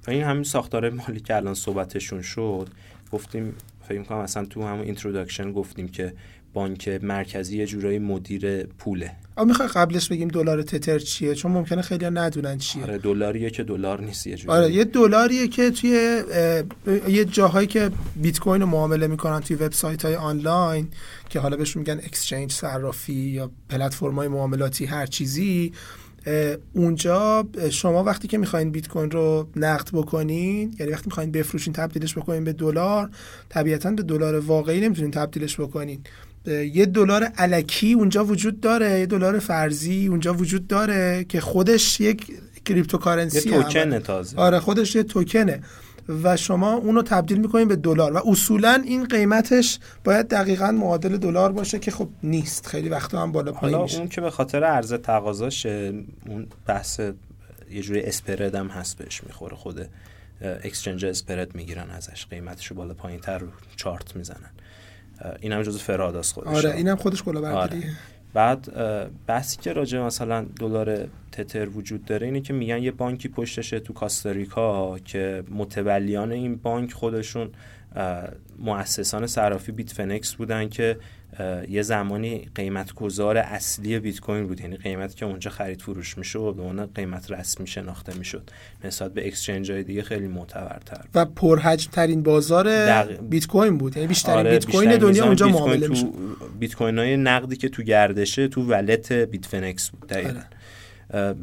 و 0.08 0.12
این 0.12 0.24
همین 0.24 0.44
ساختار 0.44 0.90
مالی 0.90 1.20
که 1.20 1.36
الان 1.36 1.54
صحبتشون 1.54 2.22
شد 2.22 2.70
گفتیم 3.12 3.56
فکر 3.88 4.04
کنم 4.04 4.18
اصلا 4.18 4.46
تو 4.46 4.64
همون 4.64 4.86
introduction 4.86 5.52
گفتیم 5.52 5.88
که 5.88 6.14
بانک 6.58 6.88
مرکزی 7.04 7.58
یه 7.58 7.66
جورایی 7.66 8.00
مدیر 8.00 8.64
پوله. 8.64 9.12
آ 9.36 9.44
می‌خوای 9.44 9.68
قبلش 9.68 10.08
بگیم 10.10 10.28
دلار 10.28 10.62
تتر 10.62 11.00
چیه؟ 11.00 11.36
چون 11.36 11.52
ممکنه 11.52 11.82
خیلی 11.82 12.06
ندونن 12.06 12.58
چیه. 12.58 12.84
آره 12.84 12.98
دلاریه 12.98 13.50
که 13.50 13.64
دلار 13.64 14.02
نیست 14.02 14.28
یه 14.28 14.36
جورایی 14.36 14.64
آره 14.64 14.74
یه 14.74 14.84
دلاریه 14.84 15.48
که 15.48 15.72
توی 15.72 16.24
یه 17.08 17.26
جاهایی 17.26 17.68
که 17.68 17.92
بیت 18.16 18.40
کوین 18.40 18.62
رو 18.62 18.68
معامله 18.68 19.08
می‌کنن 19.08 19.40
توی 19.40 19.56
وبسایت 19.56 20.06
های 20.06 20.16
آنلاین 20.16 20.88
که 21.30 21.40
حالا 21.40 21.58
بهش 21.58 21.78
میگن 21.78 21.98
exchange 21.98 22.52
صرافی 22.52 23.14
یا 23.14 23.52
پلتفرم 23.70 24.16
های 24.16 24.28
معاملاتی 24.28 24.86
هر 24.86 25.06
چیزی 25.06 25.74
اونجا 26.74 27.48
شما 27.70 28.04
وقتی 28.04 28.28
که 28.28 28.38
می‌خواین 28.38 28.72
بیت 28.72 28.88
کوین 28.88 29.12
رو 29.12 29.48
نقد 29.56 29.90
بکنین 29.94 30.76
یعنی 30.80 30.92
وقتی 30.92 31.06
می‌خواین 31.06 31.32
بفروشین 31.32 31.74
تبدیلش 31.74 32.18
بکنین 32.18 32.44
به 32.44 32.54
دلار 32.54 33.10
طبیعتا 33.50 33.92
به 33.92 34.04
دلار 34.04 34.40
واقعی 34.40 34.82
نمی‌تونین 34.82 35.12
تبدیلش 35.12 35.60
بکنین. 35.60 36.00
یه 36.48 36.86
دلار 36.86 37.24
الکی 37.24 37.94
اونجا 37.94 38.26
وجود 38.26 38.60
داره 38.60 39.00
یه 39.00 39.06
دلار 39.06 39.40
فرضی 39.40 40.08
اونجا 40.08 40.34
وجود 40.34 40.68
داره 40.68 41.26
که 41.30 41.42
خودش 41.42 42.02
یک 42.02 42.32
cryptocurrency 42.66 43.50
یه 43.50 43.64
توکن 43.64 44.00
تازه. 44.00 44.38
آره 44.38 44.60
خودش 44.60 44.96
یه 44.96 45.04
توکنه 45.04 45.62
و 46.24 46.38
شما 46.38 46.74
اونو 46.74 47.02
تبدیل 47.02 47.38
می‌کنین 47.38 47.68
به 47.68 47.76
دلار. 47.76 48.14
و 48.14 48.22
اصولا 48.26 48.82
این 48.86 49.06
قیمتش 49.06 49.80
باید 50.04 50.28
دقیقا 50.28 50.72
معادل 50.72 51.18
دلار 51.18 51.52
باشه 51.52 51.80
که 51.80 51.92
خب 51.92 52.10
نیست. 52.24 52.68
خیلی 52.68 52.90
وقتا 52.90 53.22
هم 53.22 53.32
بالا 53.32 53.52
پایین 53.52 53.82
میشه. 53.82 54.00
اون 54.00 54.08
که 54.08 54.22
به 54.22 54.30
خاطر 54.30 54.64
عرضه 54.64 54.98
تقاضاشه 54.98 55.94
اون 56.28 56.48
بحث 56.66 57.00
یه 57.72 57.82
جوری 57.82 58.02
اسپرد 58.02 58.56
هم 58.56 58.68
هست 58.68 58.98
بهش 58.98 59.24
می‌خوره. 59.24 59.56
خود 59.56 59.90
اکسچنج 60.42 61.06
اسپرد 61.06 61.56
می‌گیرن 61.56 61.90
ازش. 61.90 62.26
قیمتشو 62.26 62.76
بالا 62.76 62.94
پایین 62.94 63.20
تر 63.20 63.38
رو 63.38 63.48
چارت 63.76 64.16
می‌زنن. 64.16 64.52
این 65.42 65.52
هم 65.52 65.62
جزو 65.62 65.80
فراداست 65.80 66.34
خودش 66.34 66.48
آره 66.48 66.76
این 66.76 66.88
هم 66.88 66.96
خودش 66.96 67.24
کلا 67.24 67.58
آره. 67.58 67.78
بعد 68.34 68.72
بحثی 69.28 69.58
که 69.58 69.74
راجع 69.74 70.00
مثلا 70.00 70.46
دلار 70.60 71.08
تتر 71.32 71.70
وجود 71.70 72.06
داره 72.06 72.28
اینه 72.28 72.42
که 72.42 72.54
میگن 72.54 72.84
یه 72.84 72.92
بانکی 72.92 73.28
پشتشه 73.28 73.80
تو 73.80 73.94
کاستاریکا 73.94 75.00
که 75.00 75.44
متولیان 75.52 76.32
این 76.32 76.56
بانک 76.56 76.94
خودشون 76.94 77.50
مؤسسان 78.60 79.28
صرافی 79.28 79.72
بیت 79.72 79.92
فنکس 79.92 80.34
بودن 80.34 80.70
که 80.70 80.98
یه 81.70 81.82
زمانی 81.82 82.48
قیمت 82.56 82.94
گذار 82.94 83.38
اصلی 83.38 84.00
بیت 84.00 84.20
کوین 84.20 84.48
بود. 84.48 84.62
یعنی 84.62 84.78
قیمتی 84.78 85.16
که 85.16 85.26
اونجا 85.26 85.52
خرید 85.52 85.82
فروش 85.82 86.18
میشه 86.18 86.40
و 86.40 86.42
اون 86.42 86.86
قیمت 86.86 87.32
رسمی 87.32 87.68
شناخته 87.68 88.18
می‌شد. 88.18 88.50
نسبت 88.84 89.14
به 89.14 89.28
exchange 89.28 89.72
های 89.72 89.84
دیگه 89.84 90.02
خیلی 90.02 90.28
معتبرتر 90.28 91.02
و 91.16 91.26
پرحجم 91.26 91.92
ترین 91.92 92.24
بازار 92.24 92.66
دق... 92.88 93.22
بیت 93.22 93.48
کوین 93.48 93.78
بود. 93.78 93.98
یعنی 93.98 94.08
بیشترین 94.08 94.38
آره 94.38 94.52
بیت 94.52 94.72
کوین 94.72 94.98
دنیا 94.98 95.26
اونجا 95.26 95.48
معامله 95.48 95.88
میشه 95.88 96.08
بیت 96.60 96.76
کوین 96.76 96.98
های 96.98 97.18
نقدی 97.18 97.56
که 97.56 97.70
تو 97.70 97.84
گردشه 97.84 98.48
تو 98.48 98.64
wallet 98.64 99.12
بیت 99.12 99.46
فنکس 99.46 99.90
بود 99.90 100.08
دقیقاً. 100.10 100.40
آره. 101.14 101.36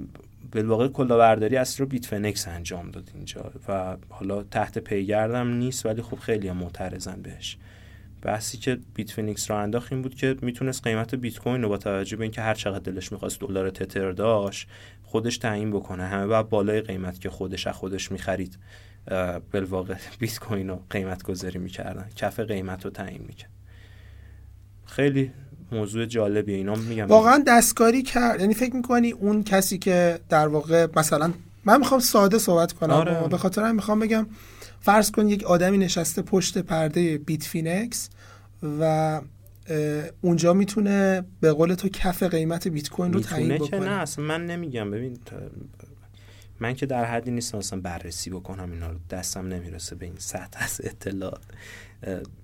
بالواقع 0.52 0.88
کلاهبرداری 0.88 1.56
اصلی 1.56 1.84
رو 1.84 1.90
بیت 1.90 2.06
فنکس 2.06 2.48
انجام 2.48 2.90
داد 2.90 3.10
اینجا 3.14 3.52
و 3.68 3.96
حالا 4.08 4.42
تحت 4.42 4.78
پیگردم 4.78 5.48
نیست 5.48 5.86
ولی 5.86 6.02
خب 6.02 6.18
خیلی 6.18 6.50
معترضن 6.50 7.22
بهش. 7.22 7.56
بحثی 8.24 8.58
که 8.58 8.78
بیت 8.94 9.10
فینیکس 9.10 9.50
رو 9.50 9.56
انداخت 9.56 9.92
این 9.92 10.02
بود 10.02 10.14
که 10.14 10.36
می‌تونست 10.42 10.84
قیمت 10.84 11.14
بیت 11.14 11.38
کوین 11.38 11.62
رو 11.62 11.68
با 11.68 11.78
توجه 11.78 12.16
به 12.16 12.22
اینکه 12.22 12.40
هر 12.40 12.54
چقدر 12.54 12.78
دلش 12.78 13.12
می‌خواست 13.12 13.40
دلار 13.40 13.70
تتر 13.70 14.12
داشت 14.12 14.68
خودش 15.02 15.38
تعیین 15.38 15.70
بکنه. 15.70 16.04
همه 16.04 16.26
بعد 16.26 16.48
بالای 16.48 16.80
قیمت 16.80 17.20
که 17.20 17.30
خودش 17.30 17.66
از 17.66 17.74
خودش 17.74 18.12
می‌خرید 18.12 18.58
بالواقع 19.52 19.94
بیت 20.18 20.38
کوین 20.38 20.68
رو 20.68 20.80
قیمت 20.90 21.22
گذاری 21.22 21.58
می‌کردن. 21.58 22.06
کف 22.16 22.40
قیمت 22.40 22.84
رو 22.84 22.90
تعیین 22.90 23.22
می‌کرد. 23.26 23.50
خیلی 24.86 25.32
موضوع 25.72 26.06
جالبیه. 26.06 26.56
اینا 26.56 26.74
میگم. 26.74 27.06
واقعا 27.06 27.44
دستکاری 27.46 28.02
کرد. 28.02 28.40
یعنی 28.40 28.54
فکر 28.54 28.76
می‌کنی 28.76 29.10
اون 29.10 29.44
کسی 29.44 29.78
که 29.78 30.18
در 30.28 30.48
واقع 30.48 30.86
مثلا 30.96 31.32
من 31.64 31.78
می‌خوام 31.78 32.00
ساده 32.00 32.38
صحبت 32.38 32.72
کنم. 32.72 32.90
آره. 32.90 33.28
به 33.28 33.38
خاطر 33.38 33.72
می‌خوام 33.72 34.00
بگم 34.00 34.26
فرض 34.80 35.10
کن 35.10 35.28
یک 35.28 35.44
آدمی 35.44 35.78
نشسته 35.78 36.22
پشت 36.22 36.58
پرده 36.58 37.18
بیت 37.18 37.42
فینکس 37.42 38.10
و 38.80 39.20
اونجا 40.20 40.52
می‌تونه 40.52 41.24
به 41.40 41.52
قول 41.52 41.74
تو 41.74 41.88
کف 41.88 42.22
قیمت 42.22 42.68
بیت 42.68 42.88
کوین 42.88 43.12
رو 43.12 43.20
تعیین 43.20 43.58
بکنه. 43.58 43.80
نه 43.80 43.90
اصلا 43.90 44.24
من 44.24 44.46
نمیگم. 44.46 44.90
ببین 44.90 45.18
من 46.60 46.74
که 46.74 46.86
در 46.86 47.04
حدی 47.04 47.30
نیستم 47.30 47.58
اصلا 47.58 47.80
بررسی 47.80 48.30
بکنم 48.30 48.72
اینا 48.72 48.90
رو. 48.90 48.98
دستم 49.10 49.48
نمی‌رسه 49.48 49.94
به 49.94 50.06
این 50.06 50.14
سطح 50.18 50.64
از 50.64 50.80
اطلاعات. 50.84 51.42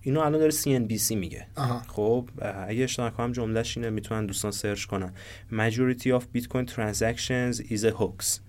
اینو 0.03 0.21
الان 0.21 0.39
داره 0.39 0.51
CNBC 0.51 1.11
میگه. 1.11 1.47
آها. 1.57 1.83
خب 1.89 2.29
اگه 2.69 2.85
اشتباه 2.85 3.11
کنم 3.11 3.33
جملهش 3.33 3.77
اینه 3.77 3.91
می‌تونن 3.91 4.27
دوستان 4.27 4.51
search 4.51 4.85
کنن. 4.85 5.13
Majority 5.53 6.07
of 6.07 6.23
bitcoin 6.37 6.67
transactions 6.75 7.57
is 7.57 7.85
a 7.85 7.93
hoax. 8.01 8.41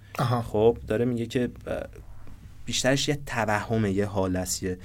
خب 0.43 0.77
داره 0.87 1.05
میگه 1.05 1.25
که 1.25 1.49
بیشترش 2.65 3.09
یه 3.09 3.19
توهمه 3.25 3.91
یه 3.91 4.05
حالت 4.05 4.63
یه 4.63 4.77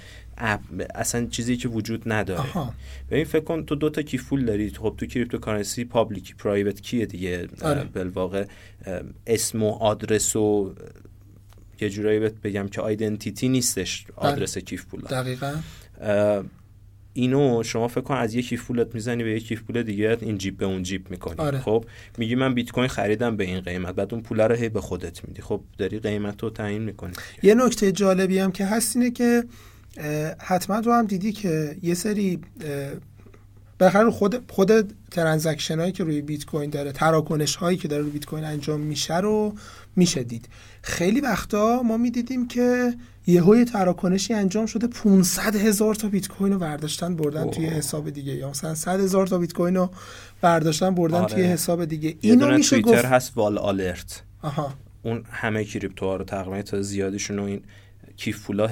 اصلا 0.95 1.27
چیزی 1.27 1.57
که 1.57 1.69
وجود 1.69 2.03
نداره. 2.07 2.45
ببین 3.11 3.25
فکر 3.25 3.45
کن 3.45 3.65
تو 3.65 3.75
دو 3.75 3.91
تا 3.91 4.03
کیف 4.03 4.29
پول 4.29 4.45
داری؟ 4.45 4.71
خب 4.71 4.95
تو 4.99 5.07
cryptocurrency 5.07 5.85
public 5.85 6.18
key 6.18 6.35
private 6.35 6.81
key 6.81 7.00
ه 7.00 7.07
دیگه. 7.07 7.49
آره. 7.63 7.85
بالواقع 7.85 8.45
اسم 9.27 9.63
و 9.63 9.71
آدرس 9.71 10.37
و 10.37 10.75
یه 11.81 11.91
جورایی 11.91 12.19
بگم 12.19 12.69
که 12.69 12.81
identity 12.81 13.49
نیستش. 13.49 14.07
آدرس 14.17 14.59
کیف 14.59 14.85
پول 14.85 15.01
دقیقا. 15.01 15.55
اینو 17.13 17.63
شما 17.63 17.89
فکر 17.89 18.01
کن 18.01 18.15
از 18.15 18.35
یک 18.35 18.49
کیف 18.49 18.67
پولت 18.67 18.95
می‌زنی 18.95 19.25
به 19.25 19.31
یک 19.31 19.47
کیف 19.47 19.63
پول 19.63 19.83
دیگه 19.83 20.19
این 20.21 20.39
جیب 20.39 20.57
به 20.57 20.67
اون 20.67 20.83
جیب 20.83 21.11
می‌کنی. 21.11 21.35
آره. 21.39 21.61
خب 21.61 21.85
میگی 22.19 22.35
من 22.35 22.55
بیت 22.55 22.71
کوین 22.71 22.89
خریدم 22.89 23.37
به 23.37 23.45
این 23.45 23.61
قیمت 23.61 23.95
بعد 23.95 24.15
اون 24.15 24.23
پول 24.23 24.41
رو 24.41 24.55
هی 24.55 24.69
به 24.69 24.81
خودت 24.81 25.25
میدی. 25.25 25.43
خب 25.43 25.61
داری 25.79 25.99
قیمت 25.99 26.43
رو 26.43 26.51
تعیین 26.51 26.83
می‌کنی. 26.83 27.13
یه 27.43 27.55
نکته 27.55 27.93
جالبی 27.93 28.39
هم 28.39 28.53
که 28.53 28.67
هست 28.67 28.97
اینه 28.97 29.11
که 29.11 29.45
حتما 30.39 30.81
تو 30.81 30.93
هم 30.93 31.07
دیدی 31.07 31.33
که 31.33 31.77
یه 31.83 31.95
سری 31.95 32.41
بالاخره 33.79 34.11
خود 34.11 34.53
خود 34.53 34.95
transaction 35.11 35.81
هایی 35.81 35.93
که 35.93 36.05
روی 36.05 36.21
بیت 36.21 36.45
کوین 36.45 36.71
داره 36.71 36.93
تراکنش 36.93 37.57
هایی 37.57 37.77
که 37.77 37.89
داره 37.89 38.03
روی 38.03 38.11
بیت 38.11 38.27
کوین 38.27 38.45
انجام 38.45 38.81
میشه 38.81 39.17
رو 39.17 39.55
میشه 39.97 40.23
دید. 40.23 40.49
خیلی 40.83 41.21
وقتا 41.21 41.83
ما 41.83 41.97
می‌دیدیم 41.97 42.49
که 42.49 42.95
یهو 43.27 43.57
یه 43.57 43.65
تراکنشی 43.65 44.35
انجام 44.35 44.67
شده 44.67 44.87
500 44.87 45.57
هزار 45.57 45.95
تا 45.95 46.09
بیت 46.09 46.29
کوین 46.29 46.53
رو 46.53 46.59
برداشتن 46.59 47.17
بردن 47.17 47.43
اوه. 47.43 47.51
توی 47.51 47.67
حساب 47.67 48.11
دیگه. 48.11 48.35
یا 48.35 48.51
مثلا 48.51 48.75
100 48.75 49.01
هزار 49.01 49.27
تا 49.27 49.39
بیت 49.39 49.53
کوین 49.53 49.75
رو 49.75 49.91
برداشتن 50.41 50.95
بردن 50.95 51.19
آره. 51.19 51.35
توی 51.35 51.45
حساب 51.45 51.85
دیگه. 51.85 52.17
اینو 52.21 52.57
میشه 52.57 52.81
گفت 52.81 53.05
هست 53.05 53.37
وال 53.37 53.59
آلرت. 53.59 54.23
آها. 54.43 54.75
اون 55.03 55.25
همه 55.31 55.65
کریپتوها 55.65 56.17
رو 56.17 56.25
تقریبا 56.25 56.63
تا 56.63 56.83
زیادیشون 56.83 57.39
این 57.39 57.63
کیف 58.17 58.47
پولا 58.47 58.71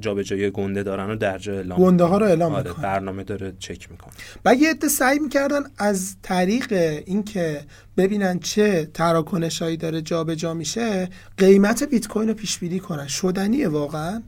جابجایی 0.00 0.50
گنده 0.50 0.82
دارن 0.82 1.10
و 1.10 1.16
درجا 1.16 1.52
اعلام 1.52 1.78
گنده 1.78 2.04
ها 2.04 2.18
رو 2.18 2.26
اعلام 2.26 2.54
آره 2.54 2.72
برنامه 2.72 3.24
داره 3.24 3.52
چک 3.58 3.90
می‌کنه. 3.90 4.12
بعد 4.42 4.58
یه 4.60 4.70
عده 4.70 4.88
سعی 4.88 5.18
می‌کردن 5.18 5.60
از 5.78 6.16
طریق 6.22 6.72
اینکه 7.06 7.60
ببینن 7.96 8.38
چه 8.38 8.90
تراکنش 8.94 9.62
هایی 9.62 9.76
داره 9.76 10.02
جابجا 10.02 10.34
جا 10.34 10.54
میشه 10.54 11.08
قیمت 11.36 11.82
بیت 11.82 12.08
کوین 12.08 12.28
رو 12.28 12.34
پیش 12.34 12.58
بینی 12.58 12.80
کنن. 12.80 13.06
شدنیه 13.06 13.68
واقعا. 13.68 14.22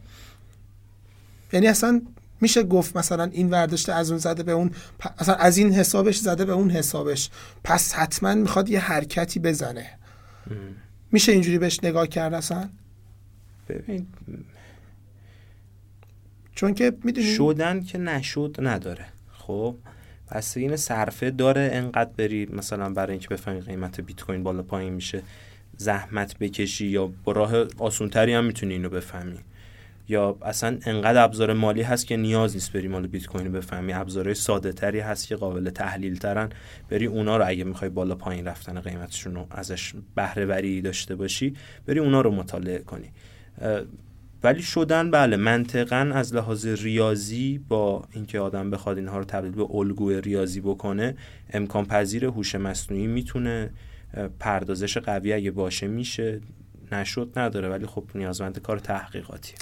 یعنی 1.53 1.67
اصلا 1.67 2.03
میشه 2.41 2.63
گفت 2.63 2.97
مثلا 2.97 3.25
این 3.25 3.51
ورداشته 3.51 3.93
از 3.93 4.11
اون 4.11 4.19
زده 4.19 4.43
به 4.43 4.53
اون 4.53 4.71
مثلا 5.21 5.35
از 5.35 5.57
این 5.57 5.73
حسابش 5.73 6.17
زده 6.17 6.45
به 6.45 6.53
اون 6.53 6.71
حسابش. 6.71 7.31
پس 7.65 7.93
حتما 7.93 8.35
می‌خواد 8.35 8.69
یه 8.69 8.81
حرکتی 8.81 9.41
بزنه. 9.41 9.91
میشه 11.13 11.33
اینجوری 11.33 11.59
بهش 11.59 11.81
نگاه 11.83 12.07
کرد 12.07 12.35
اصلا؟ 12.35 12.69
ببین 13.69 14.07
چون 16.55 16.75
که 16.75 16.93
می‌دونی 17.05 17.27
شدن 17.27 17.83
که 17.83 17.99
نشد 17.99 18.57
نداره. 18.59 19.05
خب 19.33 19.77
پس 20.27 20.57
این 20.57 20.77
صرفه 20.77 21.31
داره 21.31 21.71
انقدر 21.73 22.11
بری 22.17 22.49
مثلا 22.53 22.91
برای 22.91 23.11
اینکه 23.11 23.29
بفهمی 23.29 23.61
قیمت 23.61 24.01
بیت 24.01 24.21
کوین 24.21 24.43
بالا 24.43 24.63
پایین 24.63 24.93
میشه 24.93 25.23
زحمت 25.77 26.39
بکشی 26.39 26.87
یا 26.87 27.13
با 27.25 27.33
راه 27.33 27.53
آسونتری 27.79 28.35
هم 28.35 28.45
می‌تونی 28.45 28.73
اینو 28.73 28.89
بفهمی. 28.89 29.39
یا 30.09 30.37
اصلا 30.43 30.79
انقدر 30.87 31.25
ابزار 31.25 31.53
مالی 31.53 31.83
هست 31.83 32.07
که 32.07 32.17
نیاز 32.17 32.55
نیست 32.55 32.73
بری 32.73 32.89
مال 32.89 33.07
بیت 33.07 33.27
کوین 33.27 33.53
بفهمی. 33.53 33.93
ابزارهای 33.93 34.35
ساده 34.35 34.73
تری 34.73 35.01
هست 35.01 35.29
که 35.29 35.37
قابل 35.37 35.71
تحلیل 35.71 36.19
ترن. 36.19 36.51
بری 36.89 37.07
اونا 37.07 37.37
رو 37.37 37.45
اگه 37.47 37.65
می‌خوای 37.65 37.91
بالا 37.91 38.15
پایین 38.15 38.45
رفتن 38.45 38.81
قیمتشون 38.81 39.35
رو 39.35 39.47
ازش 39.51 39.95
بهره 40.15 40.81
داشته 40.81 41.15
باشی 41.15 41.55
بری 41.87 41.99
اونا 41.99 42.21
رو 42.21 42.31
مطالعه 42.31 42.79
کنی. 42.79 43.13
ولی 44.45 44.63
شدن 44.63 45.11
بله 45.11 45.37
منطقا 45.37 46.11
از 46.15 46.35
لحاظ 46.35 46.67
ریاضی 46.67 47.59
با 47.69 48.05
اینکه 48.13 48.41
آدم 48.41 48.71
بخواد 48.71 48.99
اینها 48.99 49.19
رو 49.19 49.25
تبدیل 49.25 49.53
به 49.53 49.67
الگوی 49.71 50.21
ریاضی 50.21 50.61
بکنه 50.61 51.17
امکان 51.53 51.85
پذیر 51.85 52.25
هوش 52.25 52.55
مصنوعی 52.55 53.07
می‌تونه 53.07 53.71
پردازش 54.41 54.99
قوی 54.99 55.33
اگه 55.33 55.51
باشه 55.51 55.87
میشه 55.87 56.41
نشد 56.93 57.33
نداره. 57.37 57.69
ولی 57.69 57.87
خب 57.87 58.05
نیازمند 58.15 58.59
کار 58.59 58.79
تحقیقاتی 58.79 59.55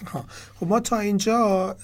خب 0.61 0.67
ما 0.67 0.81
تا 0.81 0.99
اینجا 0.99 1.77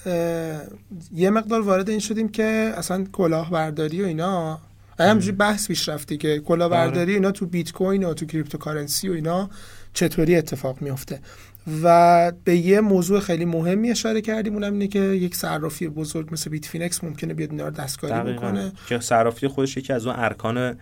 یه 1.13 1.31
مقدار 1.31 1.61
وارد 1.61 1.91
این 1.91 1.99
شدیم 1.99 2.29
که 2.29 2.73
اصلا 2.77 3.05
کلاهبرداری 3.13 4.03
و 4.03 4.07
اینا 4.07 4.61
همجوری 4.99 5.37
بحث 5.37 5.69
پیش 5.69 5.89
رفتی 5.89 6.17
که 6.17 6.39
کلاهبرداری 6.39 7.03
آره. 7.03 7.13
اینا 7.13 7.31
تو 7.31 7.47
بیت 7.47 7.73
کوین 7.73 8.05
و 8.05 8.15
تو 8.15 8.27
cryptocurrency 8.27 9.09
و 9.09 9.13
اینا 9.13 9.51
چطوری 9.93 10.37
اتفاق 10.37 10.83
میفته 10.83 11.21
و 11.83 12.33
به 12.45 12.57
یه 12.57 12.81
موضوع 12.81 13.21
خیلی 13.21 13.45
مهمی 13.45 13.91
اشاره 13.91 14.21
کردیم 14.21 14.55
اونم 14.55 14.73
اینه 14.73 14.87
که 14.87 15.01
یک 15.01 15.37
صرافی 15.37 15.89
بزرگ 15.89 16.29
مثل 16.33 16.51
بیت 16.51 16.67
فینکس 16.67 17.05
ممکنه 17.05 17.35
بیاد 17.35 17.51
اینا 17.51 17.65
رو 17.65 17.71
دستکاری 17.71 18.33
بکنه. 18.33 18.73
که 18.89 19.01
صرافی 19.01 19.49
خودش 19.49 19.77
یکی 19.77 19.93
از 19.93 20.07
اون 20.07 20.17
ارکان 20.19 20.79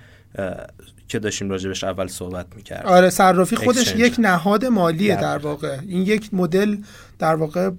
که 1.09 1.19
داشتیم 1.19 1.51
راجبش 1.51 1.85
اول 1.85 2.07
صحبت 2.07 2.47
می‌کرد 2.57 2.87
آره 2.87 3.11
صرافی 3.11 3.57
خودش 3.57 3.95
یک 3.97 4.17
نهاد 4.19 4.65
مالیه 4.65 5.17
در 5.17 5.39
واقع. 5.39 5.79
این 5.87 6.03
یک 6.03 6.35
مدل 6.35 6.77
در 7.19 7.35
واقع 7.35 7.71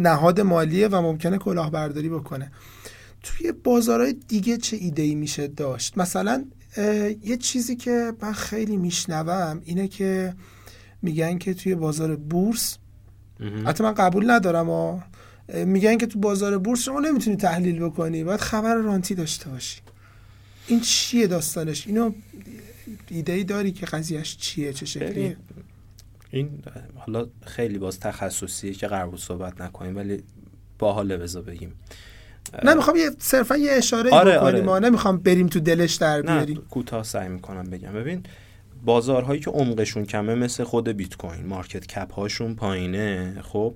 نهاد 0.00 0.40
مالیه 0.40 0.88
و 0.88 1.02
ممکنه 1.02 1.38
کلاهبرداری 1.38 2.08
بکنه. 2.08 2.52
توی 3.22 3.52
بازارهای 3.52 4.16
دیگه 4.28 4.56
چه 4.56 4.76
ایده 4.76 5.02
ای 5.02 5.14
میشه 5.14 5.46
داشت؟ 5.46 5.98
مثلا 5.98 6.44
یه 7.22 7.36
چیزی 7.40 7.76
که 7.76 8.12
من 8.22 8.32
خیلی 8.32 8.76
میشنوم 8.76 9.62
اینه 9.64 9.88
که 9.88 10.34
میگن 11.02 11.38
که 11.38 11.54
توی 11.54 11.74
بازار 11.74 12.16
بورس 12.16 12.78
حتی 13.64 13.84
من 13.84 13.94
قبول 13.94 14.30
ندارم 14.30 14.70
و 14.70 15.00
میگن 15.54 15.96
که 15.96 16.06
تو 16.06 16.18
بازار 16.18 16.58
بورس 16.58 16.82
شما 16.82 17.00
نمی‌تونی 17.00 17.36
تحلیل 17.36 17.78
بکنی 17.78 18.24
باید 18.24 18.40
خبر 18.40 18.74
رانتی 18.74 19.14
داشته 19.14 19.48
باشی. 19.50 19.80
این 20.66 20.80
چیه 20.80 21.26
داستانش؟ 21.26 21.86
اینو 21.86 22.12
ایده 23.08 23.32
ای 23.32 23.44
داری 23.44 23.72
که 23.72 23.86
قضیهش 23.86 24.36
چیه 24.36 24.72
چه 24.72 24.86
شکلیه؟ 24.86 25.36
این 26.30 26.62
حالا 26.94 27.26
خیلی 27.46 27.78
باز 27.78 28.00
تخصصیه 28.00 28.72
که 28.72 28.86
قرار 28.86 29.10
بود 29.10 29.20
صحبت 29.20 29.60
نکنیم 29.60 29.96
ولی 29.96 30.22
باحاله 30.78 31.16
بذار 31.16 31.42
بگیم. 31.42 31.72
نمی‌خوام 32.64 32.96
یه 32.96 33.10
صرفا 33.18 33.56
یه 33.56 33.72
اشاره 33.72 34.10
آره 34.10 34.38
بکنیم. 34.38 34.68
آره. 34.68 34.88
نمی‌خوام 34.88 35.16
بریم 35.16 35.46
تو 35.46 35.60
دلش 35.60 35.94
در 35.94 36.22
بیاریم. 36.22 36.62
کوتاه 36.70 37.02
سعی 37.02 37.28
می‌کنم 37.28 37.64
بگم. 37.64 37.92
ببین 37.92 38.22
بازارهایی 38.84 39.40
که 39.40 39.50
عمقشون 39.50 40.04
کمه 40.04 40.34
مثل 40.34 40.64
خود 40.64 40.88
بیت 40.88 41.16
کوین 41.16 41.46
مارکت 41.46 41.86
کپ 41.86 42.12
هاشون 42.12 42.54
پایینه. 42.54 43.36
خب 43.42 43.74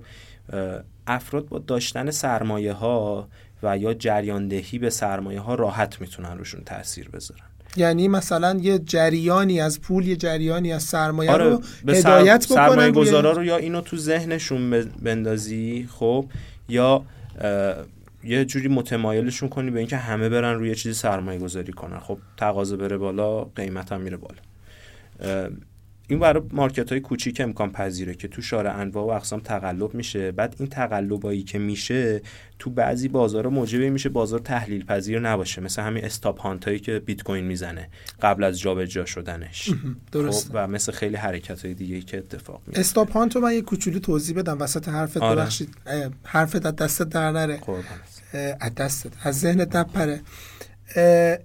افراد 1.07 1.47
با 1.47 1.59
داشتن 1.59 2.11
سرمایه 2.11 2.73
ها 2.73 3.27
و 3.63 3.77
یا 3.77 3.93
جریاندهی 3.93 4.79
به 4.79 4.89
سرمایه 4.89 5.39
ها 5.39 5.55
راحت 5.55 6.01
می‌تونن 6.01 6.37
روشون 6.37 6.63
تاثیر 6.63 7.09
بذارن. 7.09 7.41
یعنی 7.75 8.07
مثلا 8.07 8.59
یه 8.61 8.79
جریانی 8.79 9.61
از 9.61 9.81
پول 9.81 10.07
یه 10.07 10.15
جریانی 10.15 10.73
از 10.73 10.83
سرمایه 10.83 11.31
آره 11.31 11.49
رو 11.49 11.61
به 11.85 11.97
هدایت 11.97 12.43
سر... 12.43 12.55
سرمایه 12.55 12.91
گذارا 12.91 13.31
رو 13.31 13.43
یا 13.43 13.57
اینو 13.57 13.81
تو 13.81 13.97
ذهنشون 13.97 14.83
بندازی 15.01 15.89
خب 15.91 16.25
یا 16.69 17.03
یه 18.23 18.45
جوری 18.45 18.67
متمایلشون 18.67 19.49
کنی 19.49 19.71
به 19.71 19.79
اینکه 19.79 19.97
همه 19.97 20.29
برن 20.29 20.53
روی 20.53 20.75
چیزی 20.75 20.93
سرمایه 20.93 21.39
گذاری 21.39 21.73
کنن. 21.73 21.99
خب 21.99 22.17
تقاضا 22.37 22.75
بره 22.75 22.97
بالا 22.97 23.43
قیمت 23.43 23.91
هم 23.91 24.01
میره 24.01 24.17
بالا. 24.17 24.37
این 26.07 26.19
برای 26.19 26.43
مارکت 26.51 26.91
های 26.91 27.01
کوچیک 27.01 27.41
امکان 27.41 27.71
پذیره 27.71 28.13
که 28.13 28.27
تو 28.27 28.41
شارع 28.41 28.79
انواع 28.79 29.05
و 29.05 29.09
اقسام 29.09 29.39
تقلب 29.39 29.93
میشه. 29.93 30.31
بعد 30.31 30.55
این 30.59 30.69
تقلبایی 30.69 31.43
که 31.43 31.59
میشه 31.59 32.21
تو 32.59 32.69
بعضی 32.69 33.07
بازار 33.07 33.47
موجبه 33.47 33.89
میشه 33.89 34.09
بازار 34.09 34.39
تحلیل 34.39 34.85
پذیر 34.85 35.19
نباشه. 35.19 35.61
مثل 35.61 35.81
همین 35.81 36.05
استاپ 36.05 36.41
هانت 36.41 36.65
هایی 36.65 36.79
که 36.79 36.99
بیت 36.99 37.23
کوین 37.23 37.45
می‌زنه 37.45 37.89
قبل 38.21 38.43
از 38.43 38.59
جابجا 38.59 39.05
شدنش. 39.05 39.69
درست. 40.11 40.47
خب 40.47 40.51
و 40.53 40.67
مثل 40.67 40.91
خیلی 40.91 41.15
حرکت 41.15 41.65
های 41.65 41.73
دیگه 41.73 42.01
که 42.01 42.17
اتفاق 42.17 42.61
میفته 42.67 42.79
استاپ 42.79 43.11
هانت 43.11 43.35
رو 43.35 43.41
من 43.41 43.53
یه 43.53 43.61
کوچولو 43.61 43.99
توضیح 43.99 44.35
بدم. 44.35 44.57
وسط 44.61 44.89
حرفت 44.89 45.17
آره. 45.17 45.41
ببخشید. 45.41 45.75
حرفت 46.23 46.65
از 46.65 46.75
دستت 46.75 47.09
در 47.09 47.31
نره. 47.31 47.59
از 48.59 48.75
دستت. 48.75 49.11
از 49.23 49.39
ذهنت 49.39 49.75
نپره 49.75 50.21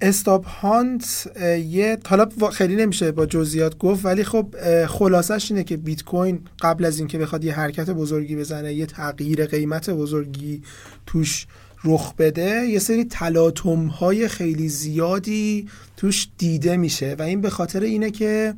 استاپ 0.01 0.47
هانت 0.49 1.31
یه 1.69 1.99
حالا 2.07 2.29
خیلی 2.53 2.77
نمیشه 2.77 3.13
با 3.13 3.27
جزئیات 3.27 3.79
گفت 3.79 4.05
ولی 4.05 4.25
خب 4.25 4.47
خلاصش 4.87 5.51
اینه 5.51 5.65
که 5.65 5.77
بیت 5.77 6.05
کوین 6.05 6.41
قبل 6.61 6.85
از 6.85 6.99
اینکه 6.99 7.19
بخواد 7.19 7.45
یه 7.45 7.55
حرکت 7.55 7.91
بزرگی 7.91 8.37
بزنه 8.37 8.75
یه 8.75 8.87
تغییر 8.87 9.47
قیمت 9.47 9.91
بزرگی 9.91 10.63
توش 11.07 11.47
رخ 11.85 12.15
بده 12.15 12.67
یه 12.67 12.79
سری 12.79 13.05
تلاطم 13.05 13.87
های 13.87 14.29
خیلی 14.29 14.69
زیادی 14.69 15.69
توش 15.97 16.29
دیده 16.39 16.77
میشه 16.77 17.17
و 17.19 17.23
این 17.23 17.41
به 17.41 17.51
خاطر 17.51 17.81
اینه 17.81 18.11
که 18.11 18.55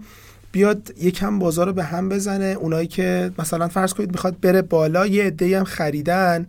بیاد 0.53 0.95
یکم 1.01 1.39
بازار 1.39 1.67
رو 1.67 1.73
به 1.73 1.85
هم 1.85 2.09
بزنه. 2.09 2.57
اونایی 2.61 2.87
که 2.87 3.31
مثلا 3.39 3.69
فرض 3.69 3.93
کنید 3.93 4.13
می‌خواد 4.13 4.41
بره 4.41 4.63
بالا 4.63 5.07
یه 5.07 5.25
عده‌ای 5.25 5.55
هم 5.55 5.65
خریدن 5.65 6.47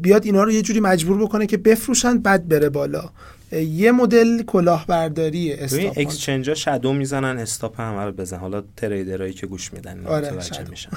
بیاد 0.00 0.24
اینا 0.24 0.42
رو 0.42 0.52
یه 0.52 0.62
جوری 0.62 0.80
مجبور 0.80 1.18
بکنه 1.18 1.46
که 1.46 1.56
بفروشن 1.56 2.18
بعد 2.18 2.48
بره 2.48 2.68
بالا. 2.68 3.10
یه 3.54 3.92
مدل 3.92 4.42
کلاهبرداری 4.42 5.52
استاپ 5.52 5.98
اکسچنج 5.98 6.48
ها 6.48 6.54
شادو 6.54 6.92
می‌زنن 6.92 7.38
استاپ 7.38 7.80
هم 7.80 7.98
رو 7.98 8.12
بزن. 8.12 8.38
حالا 8.38 8.64
تریدرایی 8.76 9.32
که 9.32 9.46
گوش 9.46 9.72
میدن 9.72 10.06
آره 10.06 10.32
میشن. 10.70 10.90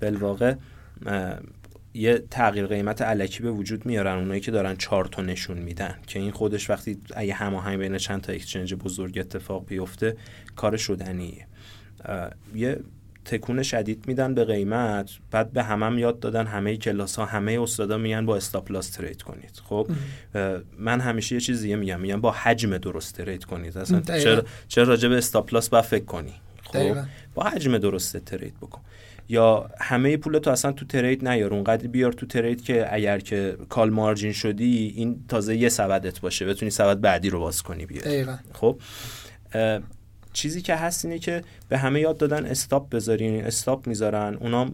بالواقع 0.00 0.54
یه 1.94 2.22
تغییر 2.30 2.66
قیمت 2.66 3.02
علکی 3.02 3.42
به 3.42 3.50
وجود 3.50 3.86
میارن 3.86 4.18
اونایی 4.18 4.40
که 4.40 4.50
دارن 4.50 4.76
چارتو 4.76 5.22
نشون 5.22 5.58
میدن 5.58 5.94
که 6.06 6.18
این 6.18 6.30
خودش 6.30 6.70
وقتی 6.70 6.98
اگه 7.16 7.34
هماهنگ 7.34 7.78
بین 7.78 7.98
چند 7.98 8.20
تا 8.20 8.32
اکسچنج 8.32 8.74
بزرگ 8.74 9.18
اتفاق 9.18 9.66
بیفته 9.66 10.16
کار 10.56 10.76
شدنیه. 10.76 11.46
یه 12.54 12.80
تکون 13.30 13.62
شدید 13.62 14.04
میدن 14.06 14.34
به 14.34 14.44
قیمت 14.44 15.10
بعد 15.30 15.52
به 15.52 15.62
همم 15.62 15.82
هم 15.82 15.98
یاد 15.98 16.20
دادن 16.20 16.46
همه 16.46 16.76
کلاس 16.76 17.16
ها 17.16 17.24
همه 17.24 17.60
استادا 17.62 17.98
میگن 17.98 18.26
با 18.26 18.36
استاپ 18.36 18.72
لاس 18.72 18.90
ترید 18.90 19.22
کنید. 19.22 19.62
خب 19.68 19.88
من 20.78 21.00
همیشه 21.00 21.34
یه 21.34 21.40
چیز 21.40 21.62
دیگه 21.62 21.76
میگم 21.76 22.00
میگم 22.00 22.20
با 22.20 22.30
حجم 22.30 22.78
درست 22.78 23.16
ترید 23.16 23.44
کنید. 23.44 23.78
اصلا 23.78 24.00
چرا 24.00 24.44
چرا 24.68 24.84
راجع 24.84 25.08
به 25.08 25.18
استاپ 25.18 25.54
لاس 25.54 25.68
با 25.68 25.82
فکر 25.82 26.04
کنی؟ 26.04 26.32
خب 26.64 26.96
با 27.34 27.42
حجم 27.42 27.78
درست 27.78 28.16
ترید 28.16 28.54
بکن. 28.60 28.80
یا 29.28 29.70
همه 29.80 30.16
پول 30.16 30.38
تو 30.38 30.50
اصلا 30.50 30.72
تو 30.72 30.86
ترید 30.86 31.28
نیار. 31.28 31.54
اونقدر 31.54 31.86
بیار 31.86 32.12
تو 32.12 32.26
ترید 32.26 32.64
که 32.64 32.94
اگر 32.94 33.18
که 33.18 33.56
کال 33.68 33.90
مارجین 33.90 34.32
شدی 34.32 34.94
این 34.96 35.24
تازه 35.28 35.56
یه 35.56 35.68
سبدت 35.68 36.20
باشه. 36.20 36.46
بتونی 36.46 36.70
سبد 36.70 37.00
بعدی 37.00 37.30
رو 37.30 37.40
باز 37.40 37.62
کنی 37.62 37.86
بیاری. 37.86 38.26
خب 38.52 38.80
چیزی 40.32 40.62
که 40.62 40.74
هست 40.74 41.04
اینه 41.04 41.18
که 41.18 41.42
به 41.68 41.78
همه 41.78 42.00
یاد 42.00 42.18
دادن 42.18 42.46
استاپ 42.46 42.90
بذارین. 42.90 43.44
استاپ 43.44 43.86
می‌ذارن. 43.86 44.34
اونا 44.34 44.70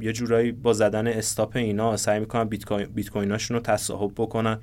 یه 0.00 0.12
جورایی 0.12 0.52
با 0.52 0.72
زدن 0.72 1.06
استاپ 1.06 1.56
اینا 1.56 1.96
سعی 1.96 2.20
می‌کنن 2.20 2.44
بیت 2.44 2.72
بیت 2.72 3.10
کویناشون 3.10 3.56
رو 3.56 3.62
تصاحب 3.62 4.12
بکنن. 4.16 4.58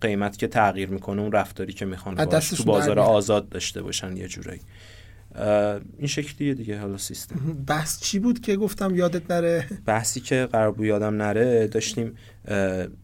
قیمت 0.00 0.38
که 0.38 0.48
تغییر 0.48 0.88
می‌کنه 0.88 1.22
اون 1.22 1.32
رفتاری 1.32 1.72
که 1.72 1.84
می‌خوان 1.84 2.14
تو 2.56 2.64
بازار 2.64 2.98
آزاد 2.98 3.48
داشته 3.48 3.82
باشن 3.82 4.16
یه 4.16 4.28
جورایی. 4.28 4.60
این 5.98 6.06
شکلیه 6.06 6.54
دیگه 6.54 6.78
حالا 6.78 6.98
سیستم. 6.98 7.64
بحث 7.66 8.00
چی 8.00 8.18
بود 8.18 8.40
که 8.40 8.56
گفتم 8.56 8.94
یادت 8.96 9.30
نره؟ 9.30 9.66
بحثی 9.86 10.20
که 10.20 10.48
قرار 10.52 10.72
بود 10.72 10.86
یادم 10.86 11.14
نره 11.14 11.66
داشتیم 11.66 12.14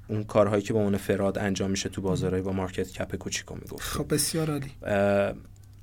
اون 0.08 0.24
کارهایی 0.24 0.62
که 0.62 0.72
با 0.72 0.80
اون 0.80 0.96
فراد 0.96 1.38
انجام 1.38 1.70
میشه 1.70 1.88
تو 1.88 2.02
بازارهای 2.02 2.42
با 2.42 2.52
مارکت 2.52 2.92
کپ 2.92 3.16
کوچیکو 3.16 3.54
می‌گفت 3.54 3.82
خب 3.82 4.14
بسیار 4.14 4.50
عالی. 4.50 4.72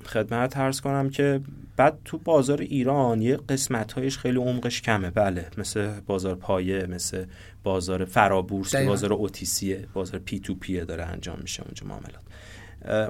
خدمت 0.08 0.50
ترس 0.50 0.82
کنم 0.82 1.10
که 1.10 1.42
بعد 1.78 1.98
تو 2.06 2.18
بازار 2.18 2.62
ایران 2.62 3.22
یه 3.22 3.38
قسمت 3.50 3.94
هایش 3.94 4.18
خیلی 4.18 4.38
عمقش 4.38 4.82
کمه. 4.82 5.10
بله 5.10 5.48
مثل 5.58 6.00
بازار 6.00 6.36
پایه 6.36 6.86
مثل 6.86 7.26
بازار 7.64 8.06
فرابورس 8.06 8.76
بازار 8.76 9.14
اوتیسیه 9.14 9.88
بازار 9.94 10.20
پی 10.20 10.40
تو 10.40 10.56
پیه 10.56 10.86
داره 10.86 11.04
انجام 11.04 11.40
میشه 11.42 11.64
اونجا 11.64 11.88
معاملات. 11.88 12.22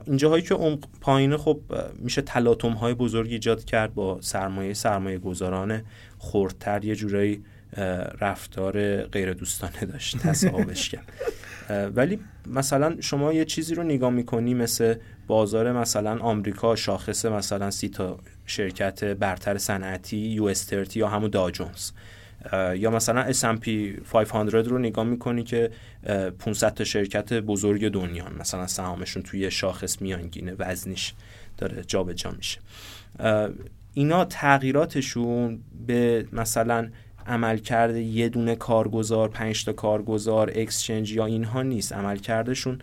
اینجاهایی 0.08 0.44
که 0.44 0.56
عمق 0.56 0.80
پایینه 1.02 1.38
خب 1.38 1.60
میشه 2.00 2.22
تلاطم 2.22 2.72
های 2.72 2.94
بزرگی 2.94 3.34
ایجاد 3.34 3.66
کرد 3.66 3.94
با 3.94 4.22
سرمایه 4.22 4.74
سرمایه 4.74 5.18
گذاران 5.18 5.82
خردتر 6.20 6.86
یه 6.86 6.96
جورایی 6.96 7.44
رفتار 8.22 9.02
غیر 9.02 9.34
دوستانه 9.34 9.86
داشت 9.86 10.18
تصاحبش 10.28 10.90
کرد. 10.90 11.14
ولی 11.70 12.20
مثلا 12.48 12.96
شما 13.02 13.34
یه 13.34 13.46
چیزی 13.46 13.76
رو 13.76 13.84
نگاه 13.84 14.10
می‌کنی 14.10 14.54
مثل 14.54 14.96
بازار 15.28 15.72
مثلا 15.72 16.20
آمریکا 16.20 16.76
شاخص 16.76 17.26
مثلا 17.26 17.72
سی 17.72 17.90
تا 17.90 18.20
شرکت 18.46 19.04
برتر 19.04 19.58
صنعتی 19.58 20.18
یو 20.18 20.54
یا 20.96 21.08
همون 21.08 21.30
داجونز 21.30 21.92
یا 22.76 22.92
مثلا 22.92 23.34
S&P 23.34 23.70
500 24.12 24.68
رو 24.68 24.78
نگاه 24.78 25.06
می‌کنی 25.06 25.44
که 25.44 25.72
500 26.40 26.74
تا 26.74 26.84
شرکت 26.84 27.34
بزرگ 27.34 27.90
دنیا 27.90 28.26
مثلا 28.40 28.68
سهامشون 28.68 29.24
توی 29.24 29.52
شاخص 29.52 30.02
میانگینه 30.02 30.56
وزنش 30.60 31.14
داره 31.58 31.84
جابجا 31.84 32.14
جا 32.14 32.38
میشه 32.38 32.60
اینا 33.94 34.26
تغییراتشون 34.26 35.60
به 35.88 36.28
مثلا 36.34 36.90
عملکرد 37.28 37.96
یه 37.96 38.30
دونه 38.30 38.56
کارگزار 38.56 39.30
پنج 39.30 39.66
تا 39.66 39.74
کارگزار 39.74 40.52
اکسچنج 40.56 41.12
یا 41.12 41.26
اینها 41.26 41.62
نیست 41.62 41.94
عملکردشون 41.94 42.80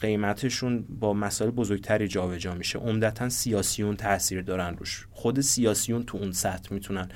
قیمتشون 0.00 0.84
با 1.00 1.14
مسائل 1.14 1.50
بزرگتری 1.50 2.08
جابجا 2.08 2.38
جا 2.38 2.54
میشه 2.54 2.78
عمدتا 2.78 3.28
سیاسیون 3.28 3.96
تاثیر 3.96 4.42
دارن 4.42 4.76
روش 4.76 5.06
خود 5.12 5.40
سیاسیون 5.40 6.02
تو 6.02 6.18
اون 6.18 6.32
سطح 6.32 6.74
می‌تونن 6.74 7.08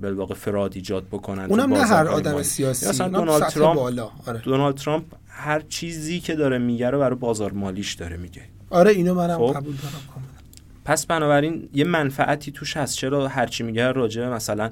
بالواقع 0.00 0.34
فراد 0.34 0.72
ایجاد 0.74 1.06
بکنن 1.06 1.44
اونم 1.44 1.74
نه 1.74 1.86
هر 1.86 2.08
آدم 2.08 2.42
سیاسی 2.42 2.88
مثلا 2.88 3.08
دونالد 3.08 3.48
ترامپ 3.48 3.78
بالا. 3.78 4.10
آره. 4.26 4.40
دونالد 4.40 4.76
ترامپ 4.76 5.04
هر 5.28 5.60
چیزی 5.60 6.20
که 6.20 6.34
داره 6.34 6.58
میگه 6.58 6.90
رو 6.90 6.98
برای 6.98 7.16
بازار 7.16 7.52
مالیش 7.52 7.94
داره 7.94 8.16
میگه 8.16 8.42
آره 8.70 8.90
اینو 8.90 9.14
منم 9.14 9.38
خب؟ 9.38 9.56
قبول 9.56 9.74
دارم 9.76 10.27
پس 10.88 11.06
بنابراین 11.06 11.68
یه 11.74 11.84
منفعتی 11.84 12.52
توش 12.52 12.76
هست. 12.76 12.96
چرا 12.96 13.28
هرچی 13.28 13.62
میگه 13.62 13.92
راجع 13.92 14.28
مثلا 14.28 14.70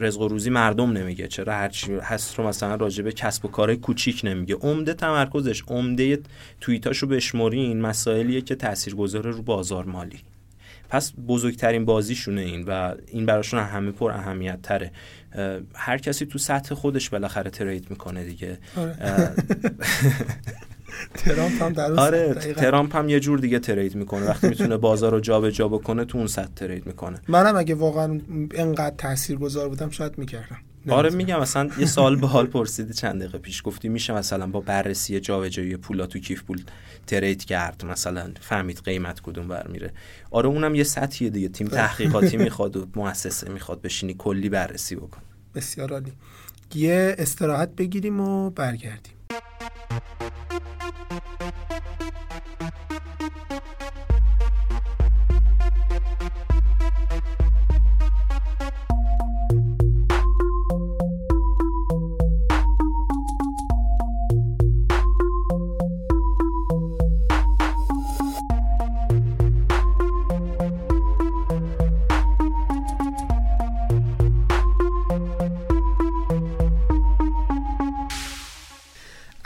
رزق 0.00 0.20
و 0.20 0.28
روزی 0.28 0.50
مردم 0.50 0.92
نمیگه؟ 0.92 1.28
چرا 1.28 1.52
هرچی 1.52 1.94
هست 1.94 2.38
رو 2.38 2.46
مثلا 2.46 2.74
راجع 2.74 3.04
به 3.04 3.12
کسب 3.12 3.44
و 3.44 3.48
کار 3.48 3.74
کوچیک 3.74 4.20
نمیگه؟ 4.24 4.54
عمده 4.54 4.94
تمرکزش 4.94 5.62
عمده 5.68 6.18
توییتاشو 6.60 7.06
بشمرین 7.06 7.80
مسائلیه 7.80 8.40
که 8.40 8.54
تاثیرگذاره 8.54 9.30
رو 9.30 9.42
بازار 9.42 9.84
مالی. 9.84 10.20
پس 10.88 11.12
بزرگترین 11.28 11.84
بازیشونه 11.84 12.40
این 12.40 12.64
و 12.64 12.94
این 13.06 13.26
براشون 13.26 13.60
همه 13.60 13.90
پر 13.90 14.10
اهمیت 14.10 14.62
تره 14.62 14.90
هر 15.74 15.98
کسی 15.98 16.26
تو 16.26 16.38
سطح 16.38 16.74
خودش 16.74 17.10
بالاخره 17.10 17.50
ترید 17.50 17.90
می‌کنه 17.90 18.24
دیگه. 18.24 18.58
آره. 18.76 18.96
ترامپ 21.14 21.62
هم 21.62 21.72
در 21.72 21.92
آره 21.92 22.34
ترامپ 22.34 22.96
هم 22.96 23.08
یه 23.08 23.20
جور 23.20 23.38
دیگه 23.38 23.58
ترید 23.58 23.94
می‌کنه. 23.94 24.26
وقتی 24.26 24.48
می‌تونه 24.48 24.76
بازار 24.76 25.12
رو 25.12 25.20
جابجا 25.20 25.68
بکنه 25.68 26.04
تو 26.04 26.18
اون 26.18 26.26
سطح 26.26 26.54
ترید 26.56 26.86
می‌کنه. 26.86 27.20
منم 27.28 27.56
اگه 27.56 27.74
واقعا 27.74 28.20
انقدر 28.54 28.94
تاثیرگذار 28.98 29.68
بودم 29.68 29.90
شاید 29.90 30.18
می‌کردم. 30.18 30.58
آره 30.88 31.10
میگم 31.10 31.40
مثلا 31.40 31.70
یه 31.78 31.86
سال 31.86 32.16
به 32.16 32.26
حال 32.26 32.46
پرسیدی 32.46 32.94
چند 32.94 33.20
دقیقه 33.20 33.38
پیش. 33.38 33.62
گفتی 33.62 33.88
میشه 33.88 34.12
مثلا 34.12 34.46
با 34.46 34.60
بررسی 34.60 35.20
جابجایی 35.20 35.76
پولا 35.76 36.06
تو 36.06 36.18
کیف 36.18 36.42
پول 36.42 36.62
ترید 37.06 37.44
کرد؟ 37.44 37.84
مثلا 37.84 38.32
فهمید 38.40 38.80
قیمت 38.84 39.20
کدوم 39.20 39.48
برمیره 39.48 39.90
آره 40.30 40.48
اونم 40.48 40.74
یه 40.74 40.84
سطحیه 40.84 41.30
دیگه. 41.30 41.48
تیم 41.48 41.68
تحقیقاتی 41.68 42.36
می‌خواد 42.46 42.76
و 42.76 42.86
مؤسسه 42.96 43.50
می‌خواد 43.50 43.82
بشینی 43.82 44.14
کلی 44.18 44.48
بررسی 44.48 44.96
بکن 44.96 45.20
بسیار 45.54 45.92
عالی. 45.92 46.12
یه 46.74 47.14
استراحت 47.18 47.76
بگیریم 47.76 48.20
و 48.20 48.50
برگردیم. 48.50 49.12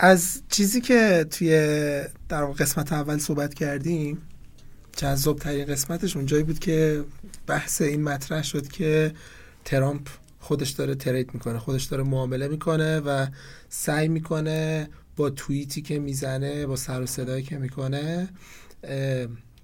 از 0.06 0.42
چیزی 0.48 0.80
که 0.80 1.26
توی 1.30 1.50
در 2.28 2.44
قسمت 2.44 2.92
اول 2.92 3.18
صحبت 3.18 3.54
کردیم 3.54 4.18
جذاب 4.96 5.38
ترین 5.38 5.64
قسمتش 5.64 6.16
اونجایی 6.16 6.42
بود 6.42 6.58
که 6.58 7.04
بحث 7.46 7.82
این 7.82 8.02
مطرح 8.02 8.42
شد 8.42 8.68
که 8.68 9.12
ترامپ 9.64 10.08
خودش 10.40 10.70
داره 10.70 10.94
ترید 10.94 11.34
می‌کنه 11.34 11.58
خودش 11.58 11.84
داره 11.84 12.02
معامله 12.02 12.48
می‌کنه 12.48 13.00
و 13.00 13.26
سعی 13.68 14.08
می‌کنه 14.08 14.88
با 15.16 15.30
توییتی 15.30 15.82
که 15.82 15.98
می‌زنه 15.98 16.66
با 16.66 16.76
سر 16.76 17.02
و 17.02 17.06
صدایی 17.06 17.42
که 17.42 17.58
می‌کنه 17.58 18.28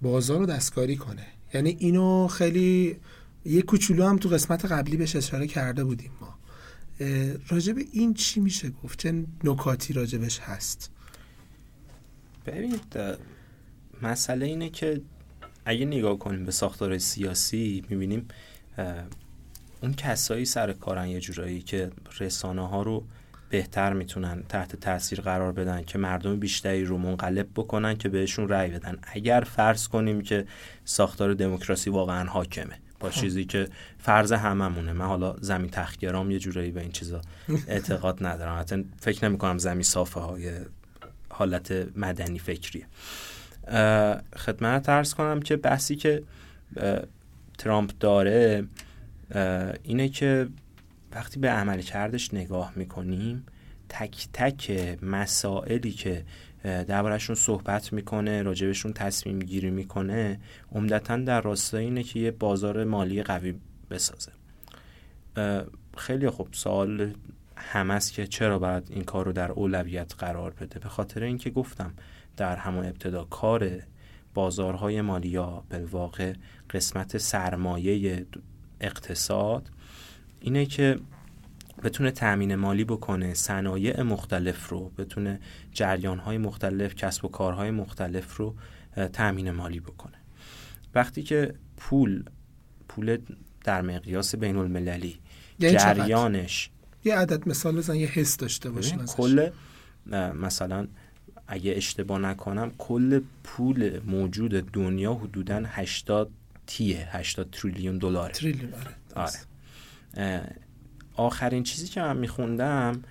بازار 0.01 0.39
رو 0.39 0.45
دستکاری 0.45 0.95
کنه. 0.95 1.25
یعنی 1.53 1.77
اینو 1.79 2.27
خیلی 2.27 2.97
یه 3.45 3.61
کوچولو 3.61 4.05
هم 4.05 4.17
تو 4.17 4.29
قسمت 4.29 4.65
قبلی 4.65 4.97
بهش 4.97 5.15
اشاره 5.15 5.47
کرده 5.47 5.83
بودیم 5.83 6.11
ما. 6.21 6.32
راجب 7.47 7.75
این 7.91 8.13
چی 8.13 8.39
میشه 8.39 8.69
گفت؟ 8.69 8.99
چه 8.99 9.25
نکاتی 9.43 9.93
راجبش 9.93 10.39
هست؟ 10.39 10.91
ببینید 12.45 12.97
مسئله 14.01 14.45
اینه 14.45 14.69
که 14.69 15.01
اگه 15.65 15.85
نگاه 15.85 16.19
کنیم 16.19 16.45
به 16.45 16.51
ساختار 16.51 16.97
سیاسی 16.97 17.83
می‌بینیم 17.89 18.27
اون 19.81 19.93
کسایی 19.93 20.45
سر 20.45 20.73
کارن 20.73 21.07
یه 21.07 21.19
جورایی 21.19 21.61
که 21.61 21.91
رسانه 22.19 22.67
ها 22.67 22.81
رو 22.81 23.03
بهتر 23.49 23.93
می‌تونن 23.93 24.43
تحت 24.49 24.75
تاثیر 24.75 25.21
قرار 25.21 25.51
بدن 25.51 25.83
که 25.83 25.97
مردم 25.97 26.39
بیشتری 26.39 26.85
رو 26.85 26.97
منقلب 26.97 27.47
بکنن 27.55 27.97
که 27.97 28.09
بهشون 28.09 28.49
رأی 28.49 28.71
بدن. 28.71 28.99
اگر 29.03 29.41
فرض 29.41 29.87
کنیم 29.87 30.21
که 30.21 30.47
ساختار 30.85 31.33
دموکراسی 31.33 31.89
واقعا 31.89 32.29
حاکمه. 32.29 32.79
با 33.03 33.09
خب. 33.09 33.21
چیزی 33.21 33.45
که 33.45 33.67
فرض 33.99 34.31
هممونه. 34.31 34.93
من 34.93 35.05
حالا 35.05 35.35
زمین 35.41 35.69
تخگرام 35.69 36.31
یه 36.31 36.39
جورایی 36.39 36.71
به 36.71 36.81
این 36.81 36.91
چیزا 36.91 37.21
اعتقاد 37.67 38.25
ندارم. 38.25 38.59
حتی 38.59 38.85
فکر 38.99 39.29
نمی 39.29 39.37
کنم 39.37 39.57
زمین 39.57 39.83
صافه 39.83 40.19
های 40.19 40.51
حالت 41.29 41.71
مدنی 41.95 42.39
فکریه. 42.39 42.85
خدمت 44.35 44.83
ترس 44.83 45.13
کنم 45.13 45.39
که 45.41 45.55
بحثی 45.55 45.95
که 45.95 46.23
ترامپ 47.57 47.91
داره 47.99 48.67
اینه 49.83 50.09
که 50.09 50.47
وقتی 51.11 51.39
به 51.39 51.49
عمل 51.49 51.81
کردش 51.81 52.33
نگاه 52.33 52.73
می‌کنیم 52.75 53.45
تک 53.93 54.27
تک 54.33 54.71
مسائلی 55.01 55.91
که 55.91 56.25
دربارهشون 56.63 57.35
صحبت 57.35 57.93
می‌کنه 57.93 58.41
راجبشون 58.41 58.93
تصمیم 58.93 59.39
گیری 59.39 59.69
می‌کنه 59.69 60.39
عمدتا 60.71 61.17
در 61.17 61.41
راستای 61.41 61.83
اینه 61.83 62.03
که 62.03 62.19
یه 62.19 62.31
بازار 62.31 62.83
مالی 62.83 63.23
قوی 63.23 63.53
بسازه. 63.89 64.31
خیلی 65.97 66.29
خوب. 66.29 66.47
سوال 66.51 67.13
هم 67.55 67.91
است 67.91 68.13
که 68.13 68.27
چرا 68.27 68.59
باید 68.59 68.83
این 68.89 69.03
کار 69.03 69.25
رو 69.25 69.31
در 69.31 69.51
اولویت 69.51 70.13
قرار 70.17 70.51
بده؟ 70.51 70.79
به 70.79 70.89
خاطر 70.89 71.23
اینکه 71.23 71.49
گفتم 71.49 71.93
در 72.37 72.55
همون 72.55 72.85
ابتدا 72.85 73.23
کار 73.23 73.69
بازارهای 74.33 75.01
مالی 75.01 75.27
یا 75.27 75.63
به 75.69 75.85
واقع 75.85 76.33
قسمت 76.69 77.17
سرمایه 77.17 78.25
اقتصاد 78.81 79.69
اینه 80.41 80.65
که 80.65 80.99
بتونه 81.83 82.11
تأمین 82.11 82.55
مالی 82.55 82.83
بکنه 82.83 83.33
صنایع 83.33 84.01
مختلف 84.01 84.69
رو 84.69 84.91
بتونه 84.97 85.39
جریانهای 85.71 86.37
مختلف 86.37 86.95
کسب 86.95 87.25
و 87.25 87.27
کارهای 87.27 87.71
مختلف 87.71 88.37
رو 88.37 88.55
تأمین 89.13 89.51
مالی 89.51 89.79
بکنه. 89.79 90.17
وقتی 90.95 91.23
که 91.23 91.53
پول 91.77 92.23
پول 92.87 93.17
در 93.63 93.81
مقیاس 93.81 94.35
بین 94.35 94.57
المللی 94.57 95.19
یعنی 95.59 95.77
جریانش 95.77 96.69
یه 97.05 97.15
عدد 97.15 97.49
مثال 97.49 97.75
بزن 97.75 97.95
یه 97.95 98.07
حس 98.07 98.37
داشته 98.37 98.69
باشین 98.69 99.05
کل 99.05 99.49
مثلا 100.35 100.87
اگه 101.47 101.73
اشتباه 101.75 102.19
نکنم 102.19 102.71
کل 102.77 103.21
پول 103.43 103.99
موجود 104.05 104.71
دنیا 104.71 105.13
حدودا 105.13 105.63
80 105.65 106.31
تیه 106.67 107.17
80 107.17 107.49
تریلیون 107.51 107.97
دلار 107.97 108.29
تریلیون 108.29 108.73
آره, 108.73 109.31
آره. 110.15 110.55
آخرین 111.15 111.63
چیزی 111.63 111.87
که 111.87 112.01
من 112.01 112.17
میخوندم 112.17 113.01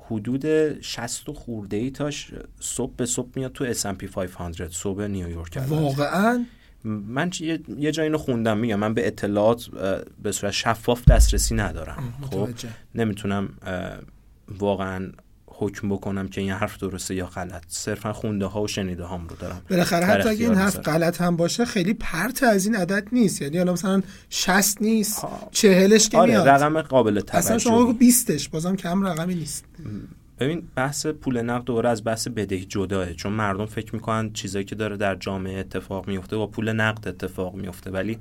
حدود 0.00 0.80
60 0.80 1.30
خورده 1.32 1.76
ای 1.76 1.90
تاش 1.90 2.30
صبح 2.60 2.92
به 2.96 3.06
صبح 3.06 3.28
میاد 3.34 3.52
تو 3.52 3.74
S&P 3.74 4.04
500 4.04 4.68
صبح 4.68 5.06
نیویورک 5.06 5.62
واقعا؟ 5.68 6.44
من 6.84 7.30
یه 7.78 7.92
جایی 7.92 8.06
اینو 8.06 8.18
خوندم 8.18 8.58
میگم 8.58 8.78
من 8.78 8.94
به 8.94 9.06
اطلاعات 9.06 9.66
به 10.22 10.32
صورت 10.32 10.52
شفاف 10.52 11.04
دسترسی 11.04 11.54
ندارم. 11.54 12.14
خب؟ 12.30 12.48
نمی‌تونم 12.94 13.48
واقعا 14.58 15.12
حکم 15.60 15.88
بکنم 15.88 16.28
که 16.28 16.40
این 16.40 16.50
حرف 16.50 16.78
درسته 16.78 17.14
یا 17.14 17.26
غلط. 17.26 17.62
صرفا 17.68 18.12
خونده 18.12 18.46
ها 18.46 18.62
و 18.62 18.68
شنیده 18.68 19.04
هام 19.04 19.28
رو 19.28 19.36
دارم. 19.36 19.62
بالاخره 19.70 20.06
حتی 20.06 20.28
اگه 20.28 20.46
این 20.46 20.54
حرف 20.54 20.76
غلط 20.76 21.20
هم 21.20 21.36
باشه 21.36 21.64
خیلی 21.64 21.94
پرت 21.94 22.42
از 22.42 22.66
این 22.66 22.76
عدد 22.76 23.08
نیست. 23.12 23.42
یعنی 23.42 23.58
الان 23.58 23.72
مثلا 23.72 24.02
60 24.30 24.82
نیست 24.82 25.26
چهلش 25.50 26.08
که 26.08 26.18
آره 26.18 26.30
میاد. 26.30 26.48
رقم 26.48 26.82
قابل 26.82 27.20
توجه 27.20 27.38
اصلا 27.38 27.58
شما 27.58 27.82
بگو 27.82 27.92
20 27.92 28.50
بازم 28.50 28.76
کم 28.76 29.06
رقمی 29.06 29.34
نیست. 29.34 29.64
ببین 30.38 30.62
بحث 30.74 31.06
پول 31.06 31.42
نقد 31.42 31.64
دوباره 31.64 31.88
از 31.88 32.04
بحث 32.04 32.28
بدهی 32.28 32.64
جداه 32.64 33.14
چون 33.14 33.32
مردم 33.32 33.66
فکر 33.66 33.94
می‌کنن 33.94 34.32
چیزایی 34.32 34.64
که 34.64 34.74
داره 34.74 34.96
در 34.96 35.14
جامعه 35.14 35.58
اتفاق 35.58 36.08
میفته 36.08 36.36
با 36.36 36.46
پول 36.46 36.72
نقد 36.72 37.08
اتفاق 37.08 37.54
میفته 37.54 37.90
ولی 37.90 38.18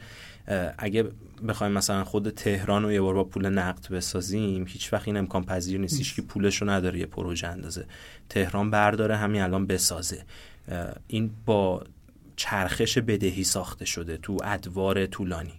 اگه 0.77 1.05
بخوایم 1.47 1.73
مثلا 1.73 2.03
خود 2.03 2.29
تهران 2.29 2.83
رو 2.83 2.91
یه 2.91 3.01
بار 3.01 3.13
با 3.13 3.23
پول 3.23 3.49
نقد 3.49 3.87
بسازیم 3.91 4.65
هیچ 4.67 4.93
وقت 4.93 5.07
این 5.07 5.17
امکان 5.17 5.43
پذیر 5.43 5.79
نیستش 5.79 6.13
که 6.13 6.21
پولش 6.21 6.61
رو 6.61 6.69
نداره 6.69 6.99
یه 6.99 7.05
پروژه 7.05 7.47
اندازه. 7.47 7.85
تهران 8.29 8.71
برداره 8.71 9.15
همین 9.17 9.41
الان 9.41 9.67
بسازه. 9.67 10.25
این 11.07 11.31
با 11.45 11.83
چرخش 12.35 12.97
بدهی 12.97 13.43
ساخته 13.43 13.85
شده 13.85 14.17
تو 14.17 14.37
ادوار 14.43 15.05
طولانی. 15.05 15.53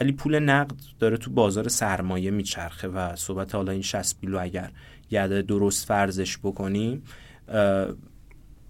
ولی 0.00 0.12
پول 0.12 0.38
نقد 0.38 0.74
داره 0.98 1.16
تو 1.16 1.30
بازار 1.30 1.68
سرمایه 1.68 2.30
میچرخه 2.30 2.88
و 2.88 3.16
صحبت 3.16 3.54
حالا 3.54 3.72
این 3.72 3.82
60 3.82 4.20
بیلو 4.20 4.38
اگر 4.38 4.70
یه 5.10 5.42
درست 5.42 5.86
فرضش 5.86 6.38
بکنیم 6.38 7.02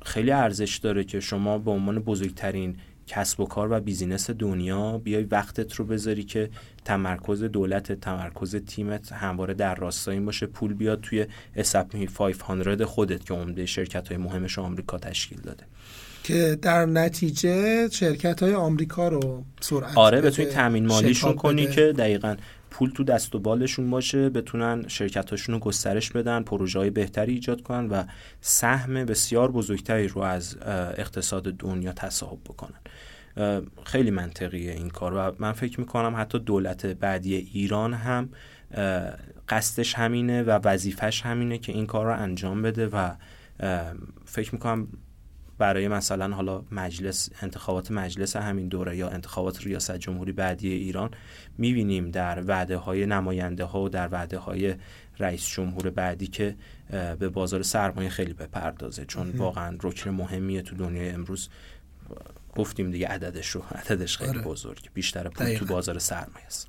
خیلی 0.05 0.31
ارزش 0.31 0.77
داره 0.77 1.05
که 1.05 1.21
شما 1.21 1.59
به 1.59 1.71
عنوان 1.71 1.99
بزرگترین 1.99 2.77
کسب 3.07 3.40
و 3.40 3.47
کار 3.47 3.73
و 3.73 3.81
بیزینس 3.81 4.31
دنیا 4.31 4.99
بیای 4.99 5.25
وقتت 5.25 5.75
رو 5.75 5.85
بذاری 5.85 6.25
که 6.25 6.51
تمرکز 6.85 7.42
دولت 7.42 7.92
تمرکز 7.92 8.57
تیمت 8.57 9.12
همواره 9.12 9.55
در 9.55 9.75
راستای 9.75 10.14
این 10.14 10.25
باشه. 10.25 10.47
پول 10.47 10.75
بیاد 10.75 11.01
توی 11.01 11.27
S&P 11.57 12.11
500 12.19 12.85
خودت 12.85 13.25
که 13.25 13.35
عمده 13.35 13.66
شرکت 13.66 14.09
های 14.09 14.16
مهمش 14.16 14.59
آمریکا 14.59 14.99
تشکیل 14.99 15.40
داده. 15.40 15.64
که 16.27 16.59
در 16.62 16.87
نتیجه 16.87 17.88
شرکت 17.88 18.42
های 18.42 18.55
آمریکا 18.55 19.09
رو 19.09 19.45
سرعت 19.61 19.99
آره 19.99 20.21
بتونی 20.21 20.49
تامین 20.49 20.87
مالیشون 20.87 21.35
کنی 21.35 21.66
که 21.66 21.95
دقیقا 21.99 22.37
پول 22.77 22.91
تو 22.91 23.05
دست 23.05 23.35
و 23.35 23.39
بالشون 23.39 23.91
باشه 23.91 24.31
بتونن 24.31 24.89
شرکتاشون 24.89 25.55
رو 25.55 25.59
گسترش 25.59 26.11
بدن 26.11 26.43
پروژه 26.43 26.79
های 26.79 26.91
بهتری 26.91 27.33
ایجاد 27.33 27.62
کنن 27.62 27.89
و 27.89 28.05
سهم 28.41 28.95
بسیار 28.95 29.51
بزرگتری 29.51 30.09
رو 30.09 30.21
از 30.21 30.57
اقتصاد 30.97 31.43
دنیا 31.43 31.93
تصاحب 31.93 32.39
بکنن. 32.45 32.81
خیلی 33.85 34.11
منطقیه 34.11 34.73
این 34.73 34.91
کار 34.91 35.15
و 35.15 35.37
من 35.39 35.53
فکر 35.53 35.81
می‌کنم 35.81 36.17
حتی 36.17 36.39
دولت 36.39 36.87
بعدی 36.87 37.35
ایران 37.35 37.95
هم 37.95 38.29
قصدش 39.49 39.95
همینه 39.95 40.43
و 40.43 40.51
وظیفش 40.65 41.23
همینه 41.23 41.59
که 41.59 41.73
این 41.73 41.87
کار 41.87 42.07
رو 42.07 42.23
انجام 42.23 42.62
بده 42.62 42.87
و 42.87 43.11
فکر 44.25 44.53
می‌کنم 44.53 44.89
برای 45.59 45.88
مثلا 45.88 46.35
حالا 46.35 46.62
مجلس 46.71 47.31
انتخابات 47.42 47.90
مجلس 47.90 48.37
همین 48.37 48.69
دوره 48.69 48.97
یا 48.97 49.09
انتخابات 49.09 49.62
ریاست 49.66 49.97
جمهوری 49.97 50.33
بعدی 50.33 50.73
ایران 50.73 51.11
می‌بینیم 51.59 52.11
در 52.11 52.45
وعده 52.47 52.77
های 52.77 53.07
نماینده 53.07 53.64
ها 53.64 53.83
و 53.83 53.88
در 53.88 54.09
وعده 54.09 54.38
های 54.38 54.75
رئیس 55.19 55.49
جمهور 55.49 55.90
بعدی 55.90 56.27
که 56.27 56.57
به 56.90 57.29
بازار 57.29 57.62
سرمایه 57.62 58.09
خیلی 58.09 58.33
بپردازه. 58.33 59.05
چون 59.05 59.31
واقعا 59.31 59.79
رکن 59.83 60.11
مهمیه 60.11 60.62
تو 60.62 60.77
دنیای 60.77 61.11
امروز. 61.11 61.49
گفتیم 62.57 62.90
دیگه 62.90 63.07
عددش 63.07 63.49
رو 63.49 63.62
عددش 63.75 64.19
خیلی 64.19 64.31
آره. 64.31 64.42
بزرگ. 64.42 64.90
بیشتر 64.95 65.29
پول 65.29 65.55
تو 65.55 65.64
بازار 65.64 65.99
سرمایه 65.99 66.47
است. 66.47 66.69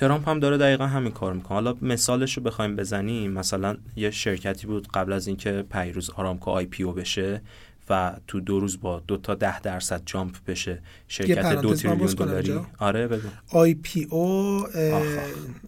ترامپ 0.00 0.28
هم 0.28 0.40
داره 0.40 0.58
دقیقا 0.58 0.86
همین 0.86 1.12
کار 1.12 1.32
می‌کنه. 1.32 1.54
حالا 1.54 1.74
مثالش 1.82 2.36
رو 2.36 2.42
بخوایم 2.42 2.76
بزنیم 2.76 3.30
مثلا 3.32 3.76
یه 3.96 4.10
شرکتی 4.10 4.66
بود 4.66 4.88
قبل 4.88 5.12
از 5.12 5.26
اینکه 5.26 5.64
پریروز 5.72 6.10
آرامکو 6.10 6.50
IPO 6.50 6.92
بشه 6.92 7.42
و 7.90 8.16
تو 8.26 8.40
دو 8.40 8.60
روز 8.60 8.80
با 8.80 9.02
دو 9.06 9.16
تا 9.16 9.34
ده 9.34 9.60
درصد 9.60 10.02
jump 10.06 10.36
بشه 10.46 10.82
شرکت 11.08 11.60
دو 11.60 11.74
تریلیون 11.74 12.14
دلاری. 12.14 12.60
آره 12.78 13.08
بگو. 13.08 13.28
آی 13.50 13.74
پی 13.74 14.06
او 14.10 14.66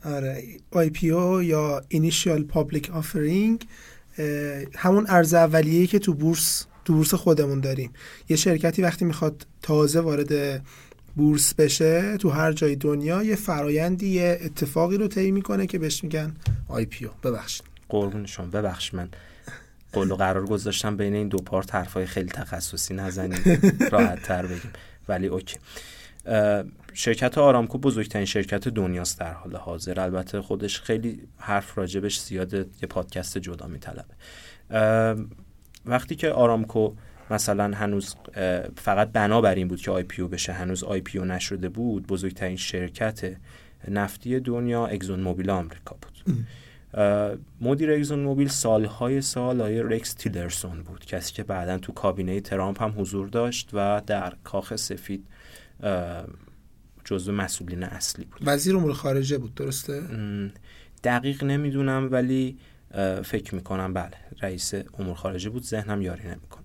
آره 0.05 0.43
آی 0.71 0.91
پی 0.91 1.11
او 1.11 1.43
یا 1.43 1.83
اینیشیال 1.89 2.43
پابلیک 2.43 2.91
آفرینگ 2.91 3.67
همون 4.77 5.07
عرضه 5.09 5.35
اولیه‌ای 5.35 5.87
که 5.87 5.99
تو 5.99 6.15
بورس 6.15 6.67
تو 6.85 6.93
بورس 6.93 7.15
خودمون 7.15 7.61
داریم. 7.61 7.93
یه 8.29 8.37
شرکتی 8.37 8.83
وقتی 8.83 9.05
می‌خواد 9.05 9.47
تازه 9.63 10.01
وارد 10.01 10.63
بورس 11.17 11.55
بشه 11.55 12.17
تو 12.17 12.31
هر 12.31 12.53
جای 12.53 12.77
دنیا 12.77 13.23
یه 13.23 13.37
فرایندی 13.37 14.09
یه 14.09 14.39
اتفاقی 14.43 14.97
رو 14.97 15.09
طی 15.09 15.31
می‌کنه 15.31 15.67
که 15.67 15.79
بهش 15.79 16.05
میگن 16.05 16.35
IPO. 16.69 17.13
ببخشید. 17.25 17.67
قربون 17.89 18.27
شما. 18.27 18.47
ببخش 18.47 18.95
من 18.95 19.09
قول 19.93 20.11
و 20.11 20.17
قرار 20.17 20.47
گذاشتم 20.47 20.97
بین 20.97 21.15
این 21.15 21.29
دو 21.29 21.39
part 21.39 21.75
حرفای 21.75 22.07
خیلی 22.07 22.29
تخصصی 22.29 22.95
نزنیم 22.95 23.41
راحت 23.93 24.23
تر 24.23 24.47
بگیم. 24.47 24.71
ولی 25.09 25.27
OK. 25.27 25.57
شرکت 26.95 27.39
آرامکو 27.39 27.79
بزرگترین 27.79 28.25
شرکت 28.25 28.69
دنیاست 28.69 29.21
در 29.21 29.33
حال 29.33 29.57
حاضر. 29.57 30.01
البته 30.01 30.41
خودش 30.41 30.81
خیلی 30.81 31.23
حرف 31.39 31.79
راجبش 31.79 32.21
زیاده 32.21 32.59
یه 32.83 32.89
پادکست 32.89 33.39
جدا 33.39 33.67
میطلبه. 33.67 34.15
وقتی 35.87 36.17
که 36.17 36.31
آرامکو 36.31 36.93
مثلا 37.31 37.77
هنوز 37.77 38.17
فقط 38.77 39.13
بنا 39.13 39.41
بر 39.41 39.55
این 39.55 39.69
بود 39.69 39.81
که 39.81 39.91
IPO 39.91 40.03
بشه. 40.29 40.53
هنوز 40.53 40.85
IPO 40.85 41.01
نشده 41.25 41.69
بود 41.69 42.07
بزرگترین 42.07 42.57
شرکت 42.57 43.37
نفتی 43.89 44.41
دنیا 44.41 44.87
اگزون 44.87 45.21
موبیل 45.21 45.51
آمریکا 45.51 45.97
بود. 46.03 46.47
مدیر 47.61 47.93
اگزون 47.93 48.19
موبیل 48.19 48.49
سالهای 48.49 49.21
سال 49.21 49.61
آقای 49.61 49.83
رکس 49.83 50.15
تیلرسون 50.15 50.83
بود. 50.83 51.05
کسی 51.05 51.33
که 51.33 51.43
بعدا 51.43 51.79
تو 51.79 51.93
کابینه 51.93 52.41
ترامپ 52.41 52.83
هم 52.83 52.95
حضور 52.97 53.29
داشت 53.29 53.71
و 53.73 54.03
در 54.07 54.33
کاخ 54.45 54.77
سفید 54.77 55.27
جزو 57.05 57.33
مسئولین 57.33 57.83
اصلی 57.83 58.25
بود. 58.25 58.41
وزیر 58.47 58.77
امور 58.77 58.93
خارجه 58.93 59.39
بود 59.39 59.55
درسته؟ 59.55 60.03
دقیق 61.05 61.45
نمی‌دونم 61.45 62.09
ولی 62.13 62.59
فکر 63.25 63.55
می‌کنم 63.55 63.93
بله 63.93 64.17
رئیس 64.43 64.75
امور 64.99 65.15
خارجه 65.15 65.51
بود. 65.51 65.63
ذهنم 65.63 66.03
یاری 66.03 66.29
نمی‌کنه. 66.29 66.62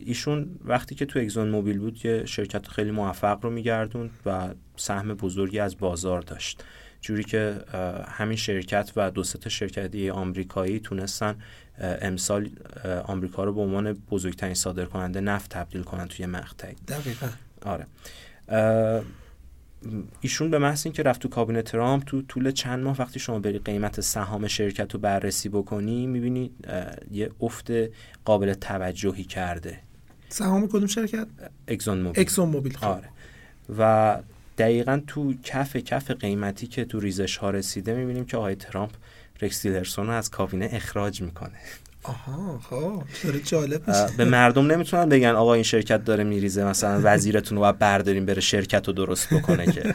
ایشون 0.00 0.58
وقتی 0.64 0.94
که 0.94 1.06
تو 1.06 1.18
اگزون 1.18 1.48
موبیل 1.48 1.78
بود 1.78 2.06
یه 2.06 2.24
شرکت 2.24 2.68
خیلی 2.68 2.90
موفق 2.90 3.38
رو 3.42 3.50
میگردوند 3.50 4.10
و 4.26 4.48
سهم 4.76 5.14
بزرگی 5.14 5.58
از 5.58 5.78
بازار 5.78 6.20
داشت. 6.20 6.64
جوری 7.00 7.24
که 7.24 7.56
همین 8.08 8.36
شرکت 8.36 8.92
و 8.96 9.10
دو 9.10 9.22
تا 9.22 9.50
شرکت 9.50 10.10
آمریکایی 10.10 10.80
تونستن 10.80 11.34
امسال 11.80 12.50
آمریکا 13.04 13.44
رو 13.44 13.52
به 13.52 13.60
عنوان 13.60 13.92
بزرگترین 13.92 14.54
صادر 14.54 14.84
کننده 14.84 15.20
نفت 15.20 15.50
تبدیل 15.50 15.82
کنن 15.82 16.08
توی 16.08 16.26
مقطعی. 16.26 16.74
دقیقا. 16.88 17.28
آره. 17.62 17.86
ایشون 20.20 20.50
به 20.50 20.58
محض 20.58 20.86
اینکه 20.86 21.02
رفت 21.02 21.20
تو 21.20 21.28
کابینه 21.28 21.62
ترامپ 21.62 22.04
تو 22.04 22.22
طول 22.22 22.50
چند 22.50 22.84
ماه 22.84 22.96
وقتی 22.98 23.20
شما 23.20 23.38
بری 23.38 23.58
قیمت 23.58 24.00
سهام 24.00 24.46
شرکت 24.46 24.94
رو 24.94 25.00
بررسی 25.00 25.48
بکنی 25.48 26.06
می‌بینی 26.06 26.50
یه 27.10 27.30
افت 27.40 27.70
قابل 28.24 28.54
توجهی 28.54 29.24
کرده. 29.24 29.78
سهام 30.28 30.68
کدوم 30.68 30.86
شرکت؟ 30.86 31.26
اکسون 31.68 31.98
موبیل 32.00 32.20
اکسون 32.20 32.48
موبیل 32.48 32.76
خب. 32.76 32.84
آره. 32.84 33.08
و 33.78 34.18
دقیقا 34.58 35.00
تو 35.06 35.34
کف 35.44 35.76
کف 35.76 36.10
قیمتی 36.10 36.66
که 36.66 36.84
تو 36.84 37.00
ریزش 37.00 37.36
ها 37.36 37.50
رسیده 37.50 37.94
می‌بینیم 37.94 38.24
که 38.24 38.36
آقای 38.36 38.54
ترامپ 38.54 38.90
رکس 39.42 39.66
رو 39.66 40.10
از 40.10 40.30
کابینه 40.30 40.68
اخراج 40.72 41.22
می‌کنه. 41.22 41.58
آها 42.02 42.58
خب 42.58 43.02
داره 43.24 43.40
جالب 43.40 43.82
به 44.16 44.24
مردم 44.24 44.66
نمی‌تونن 44.66 45.08
بگن 45.08 45.28
آقا 45.28 45.54
این 45.54 45.62
شرکت 45.62 46.04
داره 46.04 46.24
میریزه 46.24 46.64
مثلا 46.64 47.00
وزیرتون 47.04 47.58
رو 47.58 47.72
برداریم 47.72 48.26
بره 48.26 48.40
شرکت 48.40 48.86
رو 48.86 48.92
درست 48.92 49.34
بکنه 49.34 49.72
که. 49.72 49.94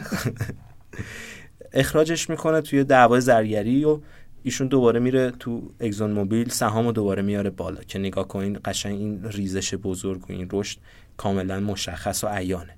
اخراجش 1.72 2.30
می‌کنه 2.30 2.60
توی 2.60 2.84
دعوای 2.84 3.20
زرگری 3.20 3.84
و 3.84 4.00
ایشون 4.42 4.66
دوباره 4.66 5.00
میره 5.00 5.30
تو 5.30 5.70
اگزون 5.80 6.10
موبیل 6.10 6.48
سهامو 6.48 6.92
دوباره 6.92 7.22
میاره 7.22 7.50
بالا 7.50 7.82
که 7.82 7.98
نگاه 7.98 8.28
کنین 8.28 8.58
قشنگ 8.64 9.00
این 9.00 9.24
ریزش 9.24 9.74
بزرگ 9.74 10.30
و 10.30 10.32
این 10.32 10.48
رشد 10.52 10.78
کاملا 11.16 11.60
مشخص 11.60 12.24
و 12.24 12.26
عیانه. 12.26 12.76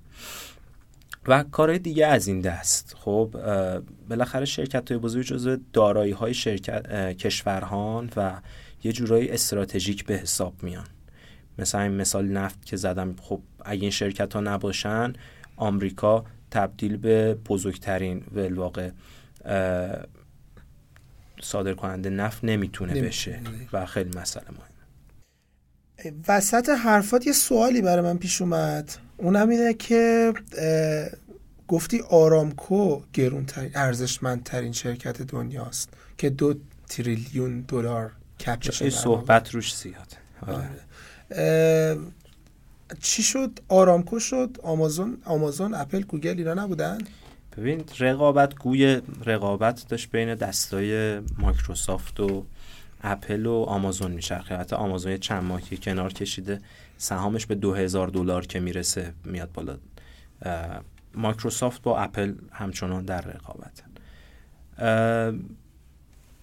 و 1.27 1.43
کارهای 1.43 1.79
دیگه 1.79 2.07
از 2.07 2.27
این 2.29 2.41
دست. 2.41 2.97
خب 2.99 3.35
بالاخره 4.09 4.45
شرکت 4.45 4.91
های 4.91 5.01
بزرگ 5.01 5.25
جزو 5.25 5.57
دارایی 5.73 6.13
های 6.13 6.35
شرکت 6.35 7.13
کشورهان 7.17 8.11
و 8.17 8.41
یه 8.85 8.93
جورایی 8.93 9.29
استراتژیک 9.29 10.05
به 10.05 10.15
حساب 10.15 10.63
میان. 10.63 10.87
مثلا 11.59 11.81
این 11.81 11.93
مثال 11.93 12.29
نفت 12.29 12.65
که 12.65 12.77
زدم 12.77 13.17
خب 13.21 13.41
اگه 13.65 13.83
این 13.83 13.91
شرکت 13.91 14.35
ها 14.35 14.41
نباشن 14.41 15.13
آمریکا 15.57 16.25
تبدیل 16.51 16.97
به 16.97 17.35
بزرگترین 17.35 18.25
ولواقع 18.35 18.91
صادر 21.41 21.75
کننده 21.75 22.11
نفت 22.11 22.45
نمی‌تونه 22.45 23.03
بشه 23.03 23.41
و 23.73 23.87
خیلی 23.87 24.19
مسئله 24.19 24.45
مهم 24.51 24.69
وسط 26.29 26.69
حرفات 26.69 27.27
یه 27.27 27.33
سوالی 27.33 27.83
برای 27.83 28.03
من 28.03 28.19
پیش 28.19 28.43
اومد. 28.43 28.95
اونم 29.17 29.49
اینه 29.49 29.75
که 29.75 30.33
گفتی 31.69 32.01
آرامکو 32.11 33.03
گرونترین 33.13 33.71
ارزشمندترین 33.75 34.73
شرکت 34.73 35.23
دنیاست 35.23 35.95
که 36.19 36.31
دو 36.31 36.55
تریلیون 36.89 37.61
دلار 37.61 38.13
کپش 38.41 38.89
صحبت 38.89 39.55
روش 39.55 39.77
زیاد. 39.77 40.17
آره. 40.47 40.69
آره. 41.33 41.99
چی 43.01 43.23
شد؟ 43.23 43.61
آرامکو 43.69 44.19
شد؟ 44.19 44.57
آمازون 44.63 45.19
آمازون 45.25 45.75
اپل 45.75 46.03
گوگل 46.03 46.39
اینا 46.39 46.55
نبودن؟ 46.55 46.99
ببین 47.57 47.85
رقابت 47.99 48.55
گوی 48.55 49.01
رقابت 49.25 49.89
داشت 49.89 50.11
بین 50.11 50.35
دستای 50.35 51.19
مایکروسافت 51.19 52.21
و 52.21 52.45
اپل 53.03 53.47
و 53.47 53.53
آمازون 53.55 54.13
میچرخه. 54.13 54.57
حتی 54.57 54.77
آمازون 54.77 55.17
چند 55.17 55.45
ماهی 55.45 55.77
کنار 55.77 56.13
کشیده 56.13 56.61
سهامش 56.99 57.47
به 57.47 57.55
دو 57.55 57.75
هزار 57.75 58.09
دلار 58.09 58.47
که 58.47 58.61
می‌رسه 58.61 59.13
میاد 59.25 59.53
بالا. 59.53 59.77
مایکروسافت 61.15 61.83
با 61.83 61.99
اپل 61.99 62.35
همچنان 62.53 63.05
در 63.05 63.21
رقابتن. 63.21 63.89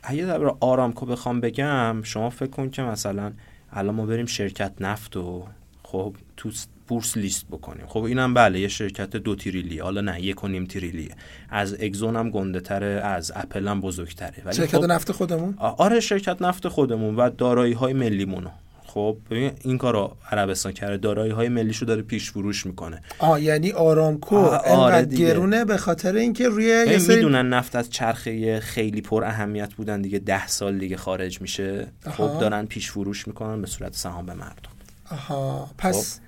اگه 0.06 0.26
در 0.26 0.46
آرامکو 0.60 1.06
بخوام 1.06 1.42
بگم 1.42 2.02
شما 2.04 2.30
فکر 2.30 2.50
کن 2.50 2.70
که 2.70 2.82
مثلا 2.82 3.32
الان 3.72 3.96
ما 3.96 4.06
بریم 4.06 4.26
شرکت 4.26 4.72
نفت 4.80 5.18
و 5.18 5.44
خب 5.84 6.16
تو 6.38 6.52
بورس 6.88 7.18
لیست 7.18 7.48
بکنیم. 7.48 7.86
خب 7.88 8.04
اینم 8.04 8.34
بله 8.34 8.60
یه 8.60 8.68
شرکت 8.68 9.10
دو 9.10 9.36
تریلیه. 9.36 9.84
حالا 9.84 10.02
نه 10.02 10.22
یک 10.22 10.44
و 10.44 10.48
نیم 10.48 10.66
تریلیه. 10.66 11.16
از 11.50 11.74
اگزون 11.74 12.16
هم 12.16 12.30
گنده 12.30 12.60
تره 12.60 13.02
از 13.04 13.32
اپل 13.36 13.68
هم 13.68 13.82
بزرگتره. 13.82 14.44
ولی 14.46 14.56
شرکت 14.56 14.78
خب 14.78 14.86
نفت 14.86 15.12
خودمون؟ 15.12 15.56
آره 15.58 16.00
شرکت 16.00 16.42
نفت 16.42 16.68
خودمون 16.68 17.16
و 17.16 17.30
دارایی 17.30 17.74
های 17.74 17.94
ملیمونو 17.94 18.50
خب 18.96 19.18
ببین 19.30 19.52
این 19.62 19.78
کارو 19.78 20.18
عربستان 20.32 20.72
کرده 20.72 20.98
دارایی 20.98 21.32
های 21.32 21.50
ملیشو 21.50 21.86
داره 21.86 22.02
پیش 22.02 22.32
فروش 22.32 22.66
می‌کنه. 22.66 23.02
آ 23.20 23.40
یعنی 23.40 23.72
آرامکو 23.72 24.36
آره 24.36 25.06
گرونه 25.06 25.66
به 25.66 25.78
خاطر 25.78 26.16
اینکه 26.16 26.48
روی 26.48 26.66
یه 26.66 26.98
سری... 26.98 27.16
می‌دونن 27.16 27.50
نفت 27.50 27.76
از 27.76 27.90
چرخه 27.90 28.60
خیلی 28.60 29.02
پر 29.02 29.24
اهمیت 29.24 29.74
بودن 29.74 30.02
دیگه 30.02 30.20
ده 30.20 30.48
سال 30.48 30.78
دیگه 30.78 30.98
خارج 30.98 31.42
میشه. 31.42 31.88
خب 32.12 32.40
دارن 32.40 32.66
پیش 32.66 32.92
فروش 32.92 33.28
می‌کنن 33.28 33.62
به 33.62 33.68
صورت 33.68 33.96
سهام 33.96 34.26
به 34.26 34.34
مردم. 34.34 34.70
آها. 35.12 35.70
پس 35.78 36.20
خب. 36.20 36.25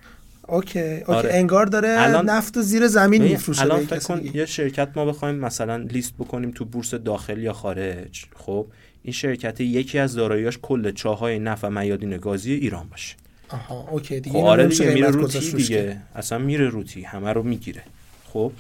OK 0.47 0.79
OK. 0.79 1.03
آره. 1.05 1.29
انگار 1.33 1.65
داره 1.65 1.95
الان... 1.97 2.29
نفت 2.29 2.57
و 2.57 2.61
زیر 2.61 2.87
زمین 2.87 3.23
میفروشه 3.23 3.61
الان 3.61 3.85
فکر 3.85 3.99
کن 3.99 4.21
یه 4.33 4.45
شرکت 4.45 4.89
ما 4.95 5.05
بخوایم 5.05 5.35
مثلا 5.35 5.77
لیست 5.77 6.13
بکنیم 6.13 6.51
تو 6.51 6.65
بورس 6.65 6.93
داخل 6.93 7.37
یا 7.37 7.53
خارج 7.53 8.25
خب؟ 8.35 8.67
این 9.03 9.13
شرکت 9.13 9.61
یکی 9.61 9.99
از 9.99 10.15
داراییاش 10.15 10.59
کل 10.61 10.91
چاهای 10.91 11.39
نفت 11.39 11.63
و 11.63 11.69
میادین 11.69 12.17
گازی 12.17 12.53
ایران 12.53 12.87
باشه. 12.89 13.15
آها 13.49 13.87
OK. 13.91 14.19
دیگه 14.19 14.39
خب 14.39 14.45
آره 14.45 14.67
دیگه 14.67 14.93
میره 14.93 15.09
روتی 15.09 15.51
دیگه. 15.51 15.97
اصلا 16.15 16.37
میره 16.37 16.69
روتی 16.69 17.01
همه 17.01 17.33
رو 17.33 17.43
می‌گیره 17.43 17.83
خب؟ 18.25 18.51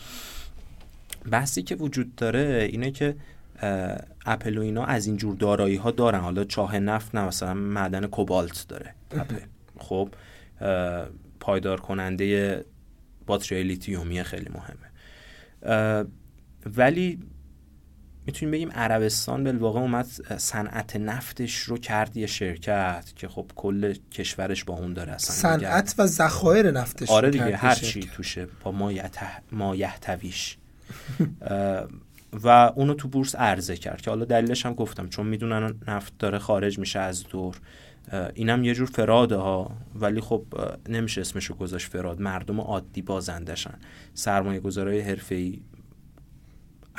بحثی 1.31 1.63
که 1.63 1.75
وجود 1.75 2.15
داره 2.15 2.69
اینه 2.71 2.91
که 2.91 3.15
اپل 4.25 4.57
و 4.57 4.61
اینا 4.61 4.85
از 4.85 5.07
اینجور 5.07 5.35
دارایی 5.35 5.75
ها 5.75 5.91
دارن. 5.91 6.19
حالا 6.19 6.43
چاه 6.43 6.79
نفت 6.79 7.15
نه 7.15 7.21
مثلا 7.21 7.53
معدن 7.53 8.07
کوبالت 8.07 8.65
داره 8.67 8.93
اپل 9.11 9.35
خب؟ 9.87 10.09
پایدار 11.47 11.79
کننده 11.79 12.65
باتری 13.25 13.63
لیتیومی 13.63 14.23
خیلی 14.23 14.49
مهمه. 14.49 16.05
ولی 16.65 17.19
می‌تونیم 18.25 18.51
بگیم 18.51 18.71
عربستان 18.71 19.43
به 19.43 19.51
واقع 19.51 19.79
اومد 19.79 20.05
صنعت 20.37 20.95
نفتش 20.95 21.57
رو 21.57 21.77
کرد 21.77 22.17
یه 22.17 22.27
شرکت 22.27 23.05
که 23.15 23.27
خب 23.27 23.51
کل 23.55 23.93
کشورش 24.11 24.63
با 24.63 24.73
اون 24.73 24.93
داره 24.93 25.17
صنعت 25.17 25.95
و 25.97 26.05
ذخایر 26.05 26.71
نفتش 26.71 27.09
آره 27.09 27.29
دیگه 27.29 27.55
هر 27.55 27.75
چی 27.75 27.99
توشه 27.99 28.47
با 28.63 28.71
ما 29.51 29.75
یحتویش 29.75 30.57
و 32.33 32.47
اونو 32.75 32.93
تو 32.93 33.07
بورس 33.07 33.35
عرضه 33.35 33.77
کرد 33.77 34.01
که 34.01 34.09
حالا 34.09 34.25
دلیلش 34.25 34.65
هم 34.65 34.73
گفتم 34.73 35.09
چون 35.09 35.27
می‌دونن 35.27 35.75
نفت 35.87 36.13
داره 36.19 36.37
خارج 36.39 36.79
میشه 36.79 36.99
از 36.99 37.23
دور. 37.23 37.55
اینم 38.35 38.63
یه 38.63 38.73
جور 38.73 38.87
فراده 38.87 39.35
ها 39.35 39.77
ولی 39.95 40.21
خب 40.21 40.43
نمیشه 40.89 41.21
اسمشو 41.21 41.55
گذاشت 41.55 41.91
فراد. 41.91 42.21
مردم 42.21 42.61
عادی 42.61 43.01
بازندشن. 43.01 43.73
سرمایه 44.13 44.59
گذارای 44.59 44.99
حرفه‌ای 44.99 45.61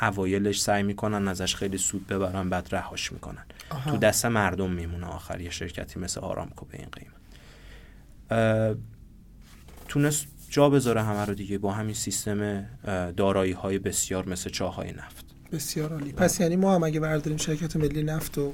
اوایلش 0.01 0.61
سعی 0.61 0.83
می‌کنن 0.83 1.27
ازش 1.27 1.55
خیلی 1.55 1.77
سود 1.77 2.07
ببرن 2.07 2.49
بعد 2.49 2.67
رهاش 2.71 3.11
می‌کنن. 3.11 3.45
تو 3.85 3.97
دست 3.97 4.25
مردم 4.25 4.71
میمونه 4.71 5.05
آخر 5.05 5.41
یه 5.41 5.49
شرکتی 5.49 5.99
مثل 5.99 6.19
آرامکو 6.19 6.65
به 6.65 6.77
این 6.77 6.89
قیمت. 6.91 7.19
تونست 9.87 10.27
جا 10.49 10.69
بذاره 10.69 11.03
همه 11.03 11.25
رو 11.25 11.33
دیگه 11.33 11.57
با 11.57 11.71
همین 11.71 11.93
سیستم 11.93 12.65
دارایی 13.17 13.51
های 13.51 13.79
بسیار 13.79 14.29
مثل 14.29 14.49
چاهای 14.49 14.91
نفت. 14.91 15.25
بسیار 15.51 15.93
عالی. 15.93 16.11
پس 16.11 16.39
یعنی 16.39 16.55
ما 16.55 16.75
هم 16.75 16.83
اگه 16.83 16.99
برداریم 16.99 17.37
شرکت 17.37 17.75
ملی 17.75 18.03
نفت 18.03 18.37
و 18.37 18.53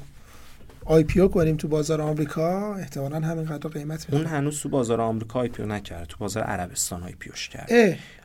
IPO 0.86 1.28
کنیم 1.28 1.58
تو 1.58 1.68
بازار 1.68 2.02
آمریکا 2.02 2.76
احتمالاً 2.76 3.20
همینقدر 3.20 3.70
قیمت 3.70 4.08
اون 4.12 4.26
هنوز 4.26 4.60
تو 4.60 4.70
بازار 4.70 5.02
آمریکا 5.02 5.40
IPO 5.40 5.70
نکرد 5.70 6.08
تو 6.08 6.18
بازار 6.20 6.44
عربستان 6.44 7.04
IPO 7.04 7.30
ش 7.30 7.50
کرد. 7.50 7.70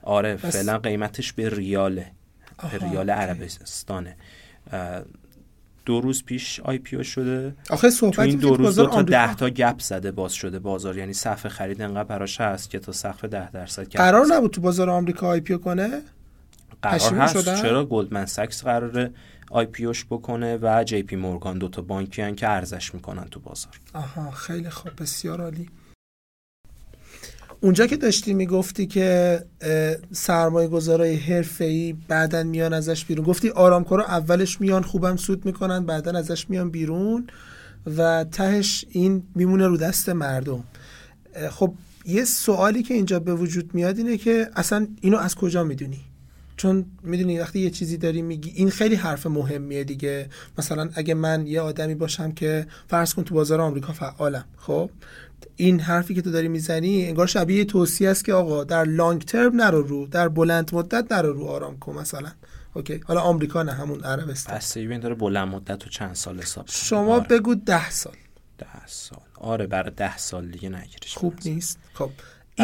آره 0.02 0.36
فعلا 0.36 0.78
قیمتش 0.78 1.32
به 1.32 1.48
ریاله 1.48 2.06
به 2.72 2.88
ریال 2.88 3.10
عربستانه. 3.10 4.16
دو 5.84 6.00
روز 6.00 6.24
پیش 6.24 6.60
IPO 6.60 7.02
شده. 7.02 7.54
آخه 7.70 7.90
صحبت 7.90 8.16
تو 8.16 8.22
این 8.22 8.38
دو 8.38 8.54
روز 8.54 8.76
دو 8.76 8.86
تا 8.86 9.02
ده 9.02 9.34
تا 9.34 9.50
گپ 9.50 9.80
زده 9.80 10.10
باز 10.10 10.32
شده 10.32 10.58
بازار. 10.58 10.98
یعنی 10.98 11.12
صفحه 11.12 11.48
خرید 11.48 11.82
انقدر 11.82 12.04
براش 12.04 12.40
هست 12.40 12.70
که 12.70 12.78
تا 12.78 12.92
سقف 12.92 13.24
ده 13.24 13.50
درصد 13.50 13.88
قرار 13.88 14.26
نبود 14.26 14.50
تو 14.50 14.60
بازار 14.60 14.90
آمریکا 14.90 15.28
IPO 15.28 15.60
کنه؟ 15.60 16.00
قرار 16.82 17.14
هست. 17.14 17.62
چرا 17.62 17.86
Goldman 17.86 18.26
Sachs 18.26 18.64
قراره؟ 18.64 19.10
IPO 19.50 19.84
ش 19.84 20.04
بکنه 20.04 20.58
و 20.62 20.84
JP 20.84 21.16
Morgan 21.16 21.58
دو 21.58 21.68
تا 21.68 21.82
بانکی 21.82 22.22
هن 22.22 22.34
که 22.34 22.48
عرضه‌ش 22.48 22.94
می‌کنن 22.94 23.24
تو 23.24 23.40
بازار. 23.40 23.80
آها 23.94 24.30
خیلی 24.30 24.70
خوب 24.70 24.92
بسیار 25.00 25.40
عالی. 25.40 25.68
اونجا 27.60 27.86
که 27.86 27.96
داشتی 27.96 28.34
می‌گفتی 28.34 28.86
که 28.86 29.40
سرمایه 30.12 30.68
گذارای 30.68 31.16
حرفه 31.16 31.64
ای 31.64 31.92
بعدا 31.92 32.42
میان 32.42 32.72
ازش 32.72 33.04
بیرون. 33.04 33.26
گفتی 33.26 33.50
آرامکو 33.50 33.96
رو 33.96 34.02
اولش 34.02 34.60
میان 34.60 34.82
خوبم 34.82 35.16
سود 35.16 35.44
می‌کنن 35.44 35.86
بعدا 35.86 36.18
ازش 36.18 36.50
میان 36.50 36.70
بیرون 36.70 37.26
و 37.96 38.24
تهش 38.24 38.84
این 38.88 39.22
میمونه 39.34 39.66
رو 39.66 39.76
دست 39.76 40.08
مردم. 40.08 40.64
خب 41.50 41.74
یه 42.04 42.24
سوالی 42.24 42.82
که 42.82 42.94
اینجا 42.94 43.20
به 43.20 43.34
وجود 43.34 43.74
میاد 43.74 43.98
اینه 43.98 44.16
که 44.16 44.50
اصلا 44.56 44.86
اینو 45.00 45.16
از 45.16 45.34
کجا 45.34 45.64
می‌دونی؟ 45.64 46.00
چون 46.60 46.86
می‌دونی 47.02 47.38
وقتی 47.38 47.58
یه 47.60 47.70
چیزی 47.70 47.96
داری 47.96 48.22
میگی 48.22 48.50
این 48.50 48.70
خیلی 48.70 48.94
حرف 48.94 49.26
مهمیه 49.26 49.84
دیگه. 49.84 50.28
مثلا 50.58 50.90
اگه 50.94 51.14
من 51.14 51.46
یه 51.46 51.60
آدمی 51.60 51.94
باشم 51.94 52.32
که 52.32 52.66
فرض 52.88 53.14
کن 53.14 53.24
تو 53.24 53.34
بازار 53.34 53.60
آمریکا 53.60 53.92
فعالم 53.92 54.44
خب؟ 54.56 54.90
این 55.56 55.80
حرفی 55.80 56.14
که 56.14 56.22
تو 56.22 56.30
داری 56.30 56.48
می‌زنی 56.48 57.06
انگار 57.06 57.26
شبیه 57.26 57.64
توصیه 57.64 58.10
است 58.10 58.24
که 58.24 58.32
آقا 58.32 58.64
در 58.64 58.84
لانگ 58.84 59.22
ترم 59.22 59.56
نرو 59.56 59.82
رو 59.82 60.06
در 60.06 60.28
بلند 60.28 60.74
مدت 60.74 61.12
نرو 61.12 61.32
رو 61.32 61.46
آرام 61.46 61.78
کن 61.78 61.98
مثلا. 61.98 62.30
اوکی؟ 62.74 63.00
حالا 63.04 63.20
آمریکا 63.20 63.62
نه 63.62 63.72
همون 63.72 64.00
عربستان. 64.04 64.56
پس 64.56 64.76
این 64.76 65.00
داره 65.00 65.14
بلند 65.14 65.48
مدت 65.48 65.86
و 65.86 65.90
چند 65.90 66.14
سال 66.14 66.40
حساب 66.40 66.64
شما 66.68 67.14
آره. 67.14 67.28
بگو 67.28 67.54
ده 67.54 67.90
سال. 67.90 68.16
ده 68.58 68.86
سال. 68.86 69.20
آره 69.34 69.66
برای 69.66 69.92
ده 69.96 70.18
سال 70.18 70.50
دیگه 70.50 70.68
نگیرش 70.68 71.16
خوب 71.16 71.34
نیست؟ 71.44 71.78
خب. 71.94 72.10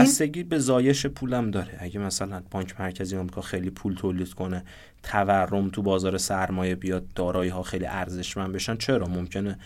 بستگی 0.03 0.43
به 0.43 0.59
زایش 0.59 1.07
پولم 1.07 1.51
داره. 1.51 1.77
اگه 1.79 1.99
مثلا 1.99 2.43
بانک 2.51 2.81
مرکزی 2.81 3.17
آمریکا 3.17 3.41
خیلی 3.41 3.71
پول 3.71 3.95
تولید 3.95 4.35
کنه 4.35 4.65
تورم 5.03 5.69
تو 5.69 5.83
بازار 5.83 6.19
سرمایه 6.19 6.75
بیاد 6.75 7.05
دارایی 7.15 7.51
ها 7.51 7.63
خیلی 7.63 7.87
ارزشمند 7.87 8.53
بشن 8.53 8.77
چرا؟ 8.77 9.07
ممکنه 9.07 9.59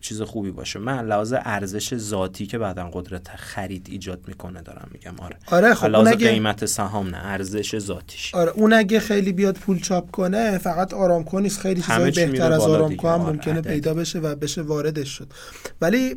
چیز 0.00 0.22
خوبی 0.22 0.50
باشه. 0.50 0.78
من 0.78 1.06
لحاظ 1.06 1.34
ارزش 1.44 1.96
ذاتی 1.96 2.46
که 2.46 2.58
بعدا 2.58 2.90
قدرت 2.92 3.28
خرید 3.28 3.86
ایجاد 3.90 4.20
می‌کنه 4.28 4.62
دارم 4.62 4.88
میگم. 4.92 5.14
آره. 5.18 5.36
آره 5.46 5.74
خب 5.74 5.94
اون 5.94 6.08
اگه... 6.08 6.30
قیمت 6.30 6.66
سهام 6.66 7.08
نه 7.08 7.26
ارزش 7.26 7.78
ذاتیش. 7.78 8.34
آره 8.34 8.50
اون 8.50 8.72
اگه 8.72 9.00
خیلی 9.00 9.32
بیاد 9.32 9.54
پول 9.54 9.80
چاپ 9.80 10.10
کنه 10.10 10.58
فقط 10.58 10.94
آرامکو 10.94 11.40
نیست. 11.40 11.60
خیلی 11.60 11.80
چیزای 11.82 12.10
بهتر 12.10 12.52
از 12.52 12.60
آرامکو 12.60 13.08
هم 13.08 13.20
آره، 13.20 13.32
ممکنه 13.32 13.60
پیدا 13.60 13.94
بشه 13.94 14.18
و 14.18 14.34
بشه 14.34 14.62
واردش 14.62 15.08
شد. 15.08 15.32
ولی 15.80 16.16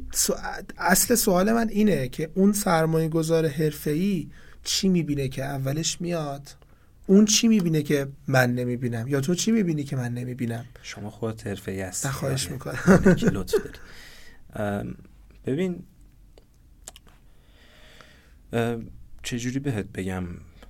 اصل 0.77 1.15
سوال 1.15 1.51
من 1.51 1.69
اینه 1.69 2.07
که 2.07 2.29
اون 2.33 2.53
سرمایه 2.53 3.09
گذار 3.09 3.47
حرفه‌ای 3.47 4.27
چی 4.63 4.89
می‌بینه 4.89 5.27
که 5.27 5.43
اولش 5.43 6.01
میاد؟ 6.01 6.49
اون 7.07 7.25
چی 7.25 7.47
می‌بینه 7.47 7.81
که 7.81 8.07
من 8.27 8.55
نمی‌بینم؟ 8.55 9.07
یا 9.07 9.21
تو 9.21 9.35
چی 9.35 9.51
می‌بینی 9.51 9.83
که 9.83 9.95
من 9.95 10.13
نمی‌بینم؟ 10.13 10.65
شما 10.83 11.09
خودت 11.09 11.47
حرفه 11.47 11.71
ای 11.71 11.81
هستی. 11.81 12.07
خواهش 12.07 12.51
می‌کنم. 12.51 12.99
لطف 13.31 13.55
ببین 15.45 15.83
چجوری 19.23 19.59
بهت 19.59 19.85
بگم؟ 19.85 20.23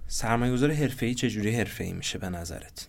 سرمایه 0.07 0.53
گذار 0.53 0.71
حرفه 0.71 1.05
ای 1.05 1.15
چجوری 1.15 1.51
حرفه 1.55 1.83
ای 1.83 1.93
میشه 1.93 2.17
به 2.17 2.29
نظرت؟ 2.29 2.87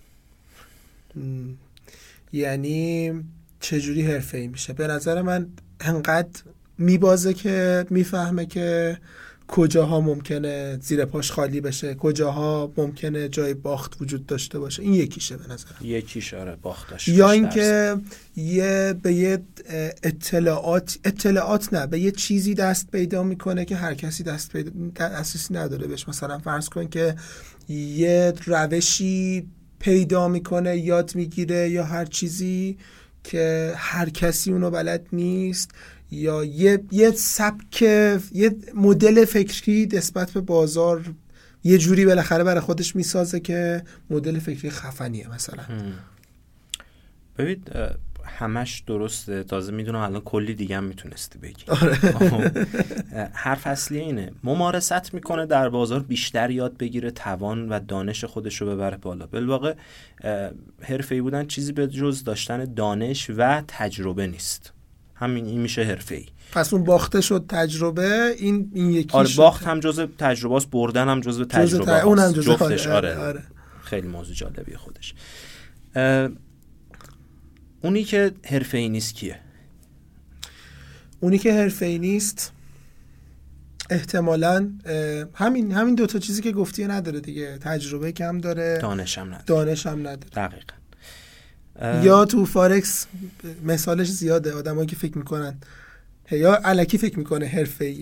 یعنی 2.32 3.12
چجوری 3.60 4.02
حرفه 4.02 4.38
ای 4.38 4.48
میشه؟ 4.48 4.72
به 4.72 4.86
نظر 4.86 5.22
من 5.22 5.48
انقدر 5.80 6.42
میبازه 6.78 7.34
که 7.34 7.86
می‌فهمه 7.90 8.46
که 8.46 8.98
کجاها 9.48 10.00
ممکنه 10.00 10.78
زیر 10.82 11.04
پاش 11.04 11.32
خالی 11.32 11.60
بشه؟ 11.60 11.94
کجاها 11.94 12.72
ممکنه 12.76 13.28
جای 13.28 13.54
باخت 13.54 14.00
وجود 14.00 14.26
داشته 14.26 14.58
باشه؟ 14.58 14.82
این 14.82 14.94
یکیشه 14.94 15.36
به 15.36 15.52
نظر 15.52 15.68
یکیش 15.80 16.34
آره 16.34 16.56
باخت 16.62 17.08
یا 17.08 17.30
اینکه 17.30 17.96
یه 18.36 18.94
به 19.02 19.12
یه 19.12 19.38
اطلاعات 20.02 20.98
اطلاعات 21.04 21.74
نه 21.74 21.86
به 21.86 21.98
یه 21.98 22.10
چیزی 22.10 22.54
دست 22.54 22.90
پیدا 22.90 23.22
می‌کنه 23.22 23.64
که 23.64 23.76
هر 23.76 23.94
کسی 23.94 24.22
دست 24.22 24.52
پیدا 24.52 24.70
اساسی 24.98 25.54
نداره 25.54 25.86
بهش. 25.86 26.08
مثلا 26.08 26.38
فرض 26.38 26.68
کن 26.68 26.88
که 26.88 27.16
یه 27.68 28.32
روشی 28.46 29.46
پیدا 29.78 30.28
می‌کنه 30.28 30.76
یاد 30.76 31.14
می‌گیره 31.14 31.70
یا 31.70 31.84
هر 31.84 32.04
چیزی 32.04 32.78
که 33.24 33.72
هر 33.76 34.08
کسی 34.08 34.52
اونو 34.52 34.70
بلد 34.70 35.06
نیست. 35.12 35.70
یا 36.14 36.44
یه 36.44 36.84
یه 36.90 37.10
سبک 37.10 37.82
یه 37.82 38.56
مدل 38.74 39.24
فکری 39.24 39.88
نسبت 39.92 40.30
به 40.30 40.40
بازار 40.40 41.04
یه 41.64 41.78
جوری 41.78 42.06
بالاخره 42.06 42.44
برای 42.44 42.60
خودش 42.60 42.96
می‌سازه 42.96 43.40
که 43.40 43.82
مدل 44.10 44.38
فکری 44.38 44.70
خفنیه 44.70 45.28
مثلا. 45.34 45.62
ببین 47.38 47.62
همش 48.24 48.82
درسته. 48.86 49.42
تازه 49.42 49.72
می‌دونم 49.72 49.98
الان 49.98 50.20
کلی 50.20 50.54
دیگه 50.54 50.76
هم 50.76 50.84
می‌تونستی 50.84 51.38
بگی. 51.38 51.64
آره. 51.68 51.94
خب، 51.94 52.66
حرف 53.32 53.66
اصلی 53.66 53.98
اینه. 53.98 54.32
ممارست 54.44 55.14
می‌کنه 55.14 55.46
در 55.46 55.68
بازار 55.68 56.02
بیشتر 56.02 56.50
یاد 56.50 56.76
بگیره 56.76 57.10
توان 57.10 57.68
و 57.68 57.80
دانش 57.88 58.24
خودش 58.24 58.60
رو 58.60 58.66
ببره 58.66 58.96
بالا. 58.96 59.26
بالواقع 59.26 59.74
حرفه‌ای 60.80 61.20
بودن 61.20 61.46
چیزی 61.46 61.72
به 61.72 61.88
جز 61.88 62.24
داشتن 62.24 62.64
دانش 62.64 63.30
و 63.36 63.62
تجربه 63.68 64.26
نیست. 64.26 64.72
همین 65.14 65.46
این 65.46 65.60
میشه 65.60 65.82
حرفه 65.82 66.14
ای 66.14 66.26
پس 66.52 66.72
اون 66.72 66.84
باخته 66.84 67.20
شد 67.20 67.44
تجربه 67.48 68.34
این 68.38 68.70
این 68.74 68.90
یکی 68.90 69.18
آره 69.18 69.28
باخت 69.36 69.64
هم 69.64 69.80
جزء 69.80 70.06
تجربه 70.18 70.54
است 70.54 70.70
بردن 70.70 71.08
هم 71.08 71.20
جزء 71.20 71.44
تجربه 71.44 71.92
است 71.92 72.04
اونم 72.04 72.32
جزء 72.32 72.52
جفتش 72.52 72.86
آره. 72.86 73.42
خیلی 73.82 74.08
موضوع 74.08 74.34
جالبیه 74.34 74.76
خودش. 74.76 75.14
اونی 77.82 78.04
که 78.04 78.32
حرفه 78.44 78.78
ای 78.78 78.88
نیست 78.88 79.14
کیه؟ 79.14 79.40
اونی 81.20 81.38
که 81.38 81.52
حرفه 81.52 81.86
ای 81.86 81.98
نیست 81.98 82.52
احتمالا 83.90 84.70
همین 85.34 85.72
همین 85.72 85.94
دوتا 85.94 86.18
چیزی 86.18 86.42
که 86.42 86.52
گفتی 86.52 86.86
نداره 86.86 87.20
دیگه. 87.20 87.58
تجربه 87.58 88.12
کم 88.12 88.38
داره. 88.38 88.78
دانش 88.82 89.18
هم 89.18 89.26
نداره. 89.26 89.44
دانش 89.46 89.86
هم 89.86 90.00
نداره. 90.00 90.30
دقیقا. 90.36 90.74
یا 91.82 92.24
تو 92.24 92.44
فارکس 92.44 93.06
مثالش 93.64 94.08
زیاده 94.08 94.52
آدمایی 94.52 94.86
که 94.86 94.96
فکر 94.96 95.18
می‌کنن. 95.18 95.56
یا 96.30 96.54
الکی 96.54 96.98
فکر 96.98 97.18
می‌کنه 97.18 97.46
حرفه‌ایه 97.46 97.94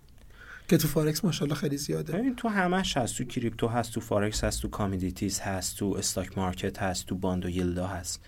که 0.68 0.76
تو 0.76 0.88
فارکس 0.88 1.24
ماشاءالله 1.24 1.54
خیلی 1.56 1.76
زیاده. 1.76 2.12
ببین 2.12 2.36
تو 2.36 2.48
همش 2.48 2.96
هست 2.96 3.18
تو 3.18 3.24
crypto 3.24 3.68
هست 3.68 3.92
تو 3.92 4.00
فارکس 4.00 4.44
هست 4.44 4.62
تو 4.62 4.68
commodities 4.68 5.40
هست 5.40 5.76
تو 5.76 5.94
stock 5.98 6.38
market 6.38 6.82
هست 6.82 7.06
تو 7.06 7.14
bond 7.14 7.46
و 7.46 7.48
yield 7.48 7.80
ها 7.80 7.86
هست. 7.86 8.20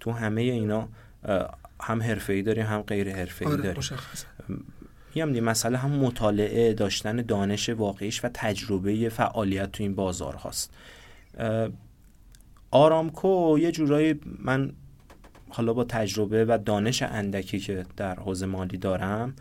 تو 0.00 0.10
همه 0.12 0.40
اینا 0.40 0.88
هم 1.80 2.02
حرفه‌ای 2.02 2.42
داریم 2.42 2.66
هم 2.66 2.82
غیر 2.82 3.16
حرفه‌ای 3.16 3.52
آره 3.52 3.62
داریم 3.62 3.82
میگم 5.14 5.28
دیگه 5.28 5.40
مسئله 5.40 5.78
هم 5.78 5.90
مطالعه 5.90 6.74
داشتن 6.74 7.16
دانش 7.16 7.68
واقعیش 7.68 8.24
و 8.24 8.28
تجربه 8.34 9.08
فعالیت 9.08 9.72
تو 9.72 9.82
این 9.82 9.94
بازار 9.94 10.34
هاست. 10.34 10.70
آرامکو 12.70 13.58
یه 13.60 13.72
جورایی 13.72 14.20
من 14.38 14.72
حالا 15.48 15.72
با 15.72 15.84
تجربه 15.84 16.44
و 16.44 16.58
دانش 16.64 17.02
اندکی 17.02 17.58
که 17.58 17.84
در 17.96 18.14
حوزه 18.14 18.46
مالی 18.46 18.78
دارم 18.78 19.34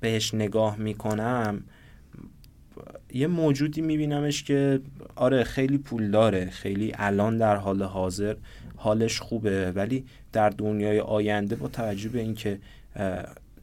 بهش 0.00 0.34
نگاه 0.34 0.76
می‌کنم 0.76 1.64
یه 3.12 3.26
موجودی 3.26 3.80
میبینمش 3.80 4.42
که 4.42 4.80
آره 5.16 5.44
خیلی 5.44 5.78
پول 5.78 6.10
داره 6.10 6.50
خیلی 6.50 6.92
الان 6.94 7.38
در 7.38 7.56
حال 7.56 7.82
حاضر 7.82 8.36
حالش 8.76 9.20
خوبه 9.20 9.72
ولی 9.72 10.04
در 10.32 10.50
دنیای 10.50 11.00
آینده 11.00 11.56
با 11.56 11.68
توجه 11.68 12.08
به 12.08 12.20
اینکه 12.20 12.58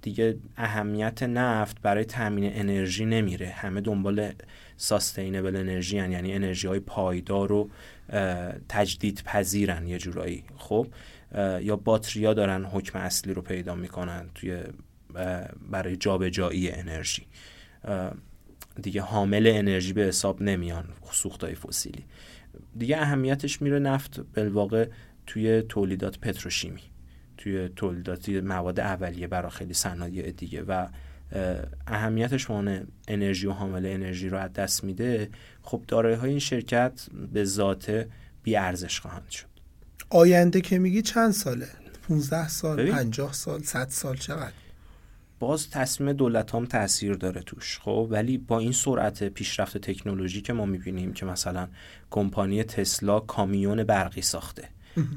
دیگه 0.01 0.37
اهمیت 0.57 1.23
نفت 1.23 1.81
برای 1.81 2.05
تامین 2.05 2.51
انرژی 2.53 3.05
نمیره 3.05 3.47
همه 3.47 3.81
دنبال 3.81 4.31
ساستینبل 4.77 5.55
انرژی. 5.55 5.97
یعنی 5.97 6.33
انرژی 6.33 6.67
های 6.67 6.79
پایدار 6.79 7.51
و 7.51 7.69
تجدید 8.69 9.23
پذیرن 9.25 9.87
یه 9.87 9.97
جورایی. 9.97 10.43
خب 10.57 10.87
یا 11.61 11.75
باتریا 11.75 12.33
دارن 12.33 12.65
حکم 12.65 12.99
اصلی 12.99 13.33
رو 13.33 13.41
پیدا 13.41 13.75
می‌کنن 13.75 14.29
توی 14.35 14.63
برای 15.71 15.95
جابجایی 15.95 16.71
انرژی. 16.71 17.27
دیگه 18.81 19.01
حامل 19.01 19.51
انرژی 19.55 19.93
به 19.93 20.01
حساب 20.01 20.41
نمیان 20.41 20.85
سوختهای 21.11 21.55
فسیلی. 21.55 22.05
دیگه 22.77 22.97
اهمیتش 22.97 23.61
میره 23.61 23.79
نفت 23.79 24.19
بالواقع 24.19 24.87
توی 25.27 25.61
تولیدات 25.61 26.19
پتروشیمی 26.19 26.81
توی 27.37 27.69
تولیدات 27.75 28.29
مواد 28.29 28.79
اولیه 28.79 29.27
برای 29.27 29.51
خیلی 29.51 29.73
صنایع 29.73 30.31
دیگه 30.31 30.63
و 30.63 30.87
اه، 31.31 31.57
اهمیتش 31.87 32.49
عنوان 32.49 32.87
انرژی 33.07 33.47
و 33.47 33.51
حامل 33.51 33.85
انرژی 33.85 34.29
رو 34.29 34.37
از 34.37 34.53
دست 34.53 34.83
میده 34.83 35.29
خب 35.69 35.83
دارایی 35.87 36.15
های 36.15 36.29
این 36.29 36.39
شرکت 36.39 37.01
به 37.33 37.45
ذات 37.45 38.05
بی 38.43 38.55
ارزش 38.55 38.99
خواهند 38.99 39.29
شد. 39.29 39.45
آینده 40.09 40.61
که 40.61 40.79
میگی 40.79 41.01
چند 41.01 41.31
ساله؟ 41.31 41.67
15 42.07 42.47
سال 42.47 42.77
ببین. 42.77 42.93
50 42.93 43.33
سال 43.33 43.63
100 43.63 43.89
سال 43.89 44.17
چقدر؟ 44.17 44.51
باز 45.39 45.69
تصمیم 45.69 46.13
دولت 46.13 46.55
هم 46.55 46.65
تاثیر 46.65 47.13
داره 47.13 47.41
توش 47.41 47.79
خب؟ 47.79 48.07
ولی 48.11 48.37
با 48.37 48.59
این 48.59 48.71
سرعت 48.71 49.23
پیشرفت 49.23 49.77
تکنولوژی 49.77 50.41
که 50.41 50.53
ما 50.53 50.65
می‌بینیم 50.65 51.13
که 51.13 51.25
مثلا 51.25 51.67
کمپانی 52.09 52.63
تسلا 52.63 53.19
کامیون 53.19 53.83
برقی 53.83 54.21
ساخته 54.21 54.69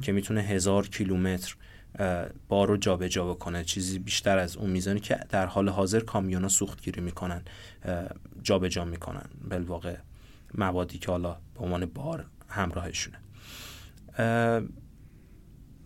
که 0.03 0.13
می‌تونه 0.13 0.41
هزار 0.41 0.89
کیلومتر 0.89 1.57
بار 2.49 2.69
رو 2.69 2.77
جابجا 2.77 3.27
بکنه 3.27 3.65
چیزی 3.65 3.99
بیشتر 3.99 4.39
از 4.39 4.57
اون 4.57 4.71
میزانی 4.71 5.01
که 5.01 5.21
در 5.29 5.47
حال 5.47 5.69
حاضر 5.69 6.01
کامیونا 6.01 6.49
سوختگیری 6.49 7.01
می‌کنن 7.01 7.43
جابجا 8.43 8.85
می‌کنن 8.85 9.25
بالواقع 9.51 9.97
موادی 10.55 10.99
که 10.99 11.11
حالا 11.11 11.37
به 11.55 11.61
عنوان 11.61 11.87
بار 11.87 12.27
همراهشونه. 12.49 13.19
اه، 14.19 14.63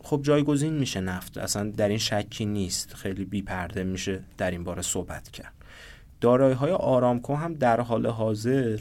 خب 0.00 0.20
جایگزین 0.22 0.72
میشه 0.72 1.00
نفت. 1.00 1.38
اصلا 1.38 1.70
در 1.70 1.88
این 1.88 1.98
شکی 1.98 2.46
نیست. 2.46 2.94
خیلی 2.94 3.24
بی 3.24 3.42
پرده 3.42 3.84
میشه 3.84 4.24
در 4.38 4.50
این 4.50 4.64
باره 4.64 4.82
صحبت 4.82 5.30
کرد. 5.30 5.52
دارایی 6.20 6.54
های 6.54 6.72
آرامکو 6.72 7.34
هم 7.34 7.54
در 7.54 7.80
حال 7.80 8.06
حاضر 8.06 8.80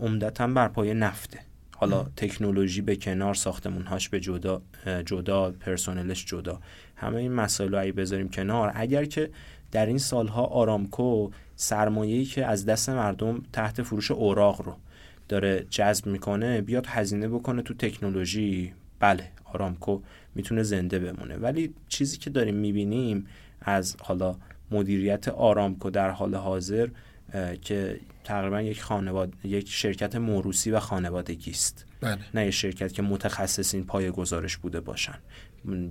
عمدتا 0.00 0.46
بر 0.46 0.68
پایه 0.68 0.94
نفته. 0.94 1.40
حالا 1.76 2.06
تکنولوژی 2.16 2.80
به 2.80 2.96
کنار 2.96 3.34
ساختمونهاش 3.34 4.08
به 4.08 4.20
جدا 4.20 4.62
جدا 5.04 5.50
پرسنلش 5.50 6.24
جدا. 6.24 6.60
همه 6.96 7.16
این 7.16 7.32
مسائل 7.32 7.72
رو 7.72 7.80
اگه 7.80 7.92
بذاریم 7.92 8.28
کنار 8.28 8.72
اگر 8.74 9.04
که 9.04 9.30
در 9.72 9.86
این 9.86 9.98
سالها 9.98 10.44
آرامکو 10.44 11.30
سرمایه‌ای 11.60 12.24
که 12.24 12.46
از 12.46 12.66
دست 12.66 12.88
مردم 12.88 13.42
تحت 13.52 13.82
فروش 13.82 14.10
اوراق 14.10 14.62
رو 14.62 14.76
داره 15.28 15.66
جذب 15.70 16.06
می‌کنه 16.06 16.60
بیاد 16.60 16.86
هزینه 16.86 17.28
بکنه 17.28 17.62
تو 17.62 17.74
تکنولوژی. 17.74 18.72
بله 19.00 19.30
آرامکو 19.44 20.00
می‌تونه 20.34 20.62
زنده 20.62 20.98
بمونه. 20.98 21.36
ولی 21.36 21.74
چیزی 21.88 22.16
که 22.16 22.30
داریم 22.30 22.54
می‌بینیم 22.54 23.26
از 23.60 23.96
حالا 24.00 24.36
مدیریت 24.70 25.28
آرامکو 25.28 25.90
در 25.90 26.10
حال 26.10 26.34
حاضر 26.34 26.88
که 27.62 28.00
تقریبا 28.24 28.62
یک 28.62 28.82
خانواده 28.82 29.32
یک 29.44 29.68
شرکت 29.68 30.16
موروسی 30.16 30.70
و 30.70 30.80
خانوادگی 30.80 31.50
است. 31.50 31.86
بله. 32.00 32.18
نه 32.34 32.46
یک 32.46 32.50
شرکت 32.50 32.92
که 32.92 33.02
متخصصین 33.02 33.84
پای 33.84 34.10
گزارش 34.10 34.56
بوده 34.56 34.80
باشن. 34.80 35.18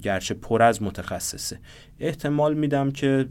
گرچه 0.01 0.33
پر 0.33 0.61
از 0.61 0.83
متخصصه. 0.83 1.59
احتمال 1.99 2.53
میدم 2.53 2.91
که 2.91 3.27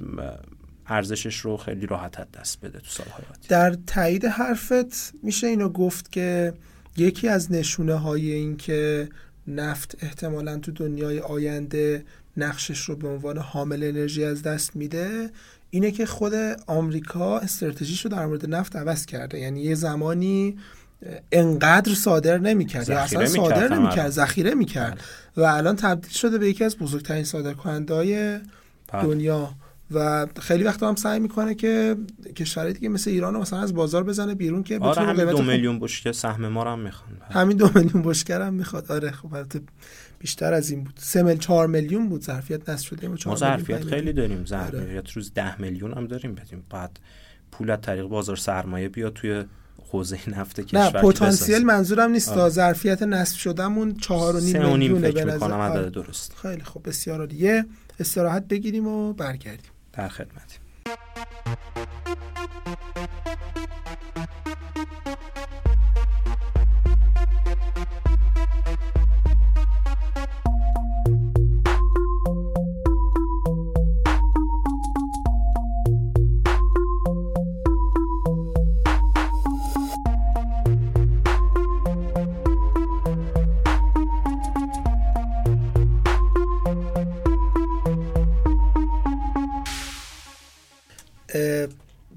ارزشش 0.88 1.36
رو 1.36 1.56
خیلی 1.56 1.86
راحت 1.86 2.32
دست 2.32 2.60
بده 2.60 2.78
تو 2.78 2.86
سالهای 2.88 3.24
آتی 3.30 3.48
در 3.48 3.76
تایید 3.86 4.24
حرفت 4.24 5.14
میشه 5.22 5.46
اینو 5.46 5.68
گفت 5.68 6.12
که 6.12 6.52
یکی 6.96 7.28
از 7.28 7.52
نشونه 7.52 7.94
های 7.94 8.30
این 8.30 8.56
که 8.56 9.08
نفت 9.48 9.96
احتمالا 10.00 10.58
تو 10.58 10.72
دنیای 10.72 11.20
آینده 11.20 12.04
نقشش 12.36 12.80
رو 12.80 12.96
به 12.96 13.08
عنوان 13.08 13.38
حامل 13.38 13.82
انرژی 13.82 14.24
از 14.24 14.42
دست 14.42 14.76
میده 14.76 15.30
اینه 15.70 15.90
که 15.90 16.06
خود 16.06 16.34
آمریکا 16.66 17.38
استراتژیش 17.38 18.04
رو 18.04 18.10
در 18.10 18.26
مورد 18.26 18.54
نفت 18.54 18.76
عوض 18.76 19.06
کرده. 19.06 19.38
یعنی 19.38 19.60
یه 19.60 19.74
زمانی 19.74 20.58
انقدر 21.32 21.94
صادر 21.94 22.38
نمی‌کرد 22.38 22.88
یا 22.88 22.98
اصلا 22.98 23.26
صادر 23.26 23.74
نمی‌کرد. 23.74 24.10
ذخیره 24.10 24.54
می‌کرد. 24.54 25.00
و 25.36 25.40
الان 25.40 25.76
تبدیل 25.76 26.10
شده 26.10 26.38
به 26.38 26.48
یکی 26.48 26.64
از 26.64 26.76
بزرگترین 26.76 27.26
های 27.88 28.38
بله. 28.92 29.02
دنیا. 29.02 29.54
و 29.90 30.26
خیلی 30.40 30.64
وقت 30.64 30.82
هم 30.82 30.94
سعی 30.94 31.20
می‌کنه 31.20 31.54
که 31.54 31.96
کشورهای 32.36 32.72
دیگه 32.72 32.88
مثل 32.88 33.10
ایران 33.10 33.34
رو 33.34 33.40
مثلا 33.40 33.60
از 33.60 33.74
بازار 33.74 34.04
بزنه 34.04 34.34
بیرون 34.34 34.62
که 34.62 34.78
آره 34.78 34.92
بتونه 34.92 35.06
همین 35.06 35.30
دو 35.30 35.42
میلیون 35.42 35.78
بشکه 35.78 36.12
سهم 36.12 36.48
ما 36.48 36.62
رو 36.62 36.70
هم 36.70 36.78
می‌خوان. 36.78 37.10
همین 37.30 37.56
دو 37.56 37.70
میلیون 37.74 38.02
بشکر 38.02 38.40
هم 38.40 38.54
می‌خواد. 38.54 38.92
آره 38.92 39.10
خب 39.10 39.34
البته 39.34 39.60
بیشتر 40.18 40.52
از 40.52 40.70
این 40.70 40.84
بود. 40.84 40.94
سه 40.98 41.22
میل 41.22 41.38
چهار 41.38 41.66
میلیون 41.66 42.08
بود. 42.08 42.22
ظرفیت 42.22 42.68
نصب 42.68 42.86
شده 42.86 43.08
ما 43.08 43.14
میلیون، 43.14 43.36
ظرفیت 43.36 43.84
خیلی 43.84 43.96
میلیون. 43.96 44.14
داریم 44.14 44.44
ظرفیت 44.46 45.10
روز 45.10 45.32
ده 45.34 45.60
میلیون 45.60 45.92
هم 45.92 46.06
داریم. 46.06 46.34
بدیم 46.34 46.62
بعد 46.70 47.00
پول 47.52 47.70
از 47.70 47.80
طریق 47.80 48.04
بازار 48.04 48.36
سرمایه 48.36 48.88
بیاد 48.88 49.12
توی 49.12 49.44
حوزه 49.90 50.18
نفت 50.30 50.60
کشور 50.60 50.80
نه 50.80 50.90
پتانسیل. 50.90 51.64
منظورم 51.64 52.10
نیست. 52.10 52.28
آره. 52.28 52.50
ظرفیت 52.50 53.02
نصب 53.02 53.38
شدهمون 53.38 53.94
چهار 53.94 54.36
و 54.36 54.40
سه 54.40 54.58
نیم 54.58 54.78
میلیونه 54.78 55.12
به 55.12 55.24
نظر 55.24 55.52
آره. 55.52 55.90
درست. 55.90 56.32
خیلی 56.42 56.62
خب 56.62 56.80
بسیار 56.84 57.32
یه 57.32 57.66
استراحت 58.00 58.48
بگیریم 58.48 58.86
و 58.86 59.12
برگردیم. 59.12 59.70
در 59.96 60.08
خدمتی 60.08 60.58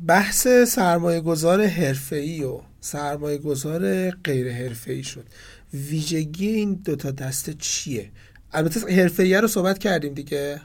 بحث 0.10 0.47
سرمایه 0.47 1.22
گذار 1.22 1.66
حرفه‌ای 1.66 2.43
و 2.43 2.62
سرمایه 2.82 3.38
گذار 3.38 4.12
غیر 4.12 4.51
حرفه‌ای 4.51 5.03
شد. 5.03 5.26
ویژگی 5.74 6.47
این 6.47 6.74
دوتا 6.74 7.12
دسته 7.12 7.53
چیه؟ 7.53 8.12
البته 8.51 8.95
حرفه‌ای 8.95 9.34
رو 9.34 9.47
صحبت 9.47 9.78
کردیم 9.80 10.14
دیگه. 10.14 10.62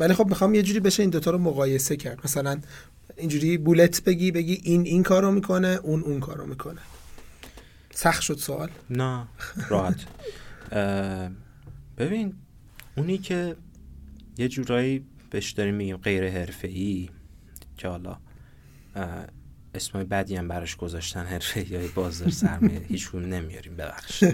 ولی 0.00 0.14
خب 0.14 0.26
می‌خوام 0.26 0.54
یه 0.54 0.62
جوری 0.62 0.80
بشه 0.80 1.02
این 1.02 1.10
دوتا 1.10 1.30
رو 1.30 1.38
مقایسه 1.38 1.96
کرد. 1.96 2.20
مثلا 2.24 2.60
اینجوری 3.16 3.58
بولت 3.58 4.04
بگی 4.04 4.30
بگی 4.30 4.60
این 4.62 4.80
این 4.86 5.02
کارو 5.02 5.30
می‌کنه 5.30 5.80
اون 5.82 6.02
اون 6.02 6.20
کارو 6.20 6.46
می‌کنه. 6.46 6.80
سخت 7.94 8.22
شد 8.22 8.38
سوال؟ 8.38 8.70
نه 8.90 9.26
راحت. 9.68 10.00
ببین 11.98 12.34
اونی 12.96 13.18
که 13.18 13.56
یه 14.38 14.48
جورایی 14.48 15.04
بهش 15.30 15.50
داریم 15.50 15.74
میگیم 15.74 15.96
غیر 15.96 16.30
حرفه‌ای 16.30 17.08
که 17.78 17.88
حالا 17.88 18.16
اسمای 19.74 20.04
بدی 20.04 20.36
هم 20.36 20.48
براش 20.48 20.76
گذاشتن 20.76 21.26
حرفه 21.26 21.72
یا 21.72 21.80
بازار 21.94 22.30
سرمایه 22.30 22.78
هیچ 22.78 23.14
نمیاریم 23.14 23.76
ببخش. 23.76 24.24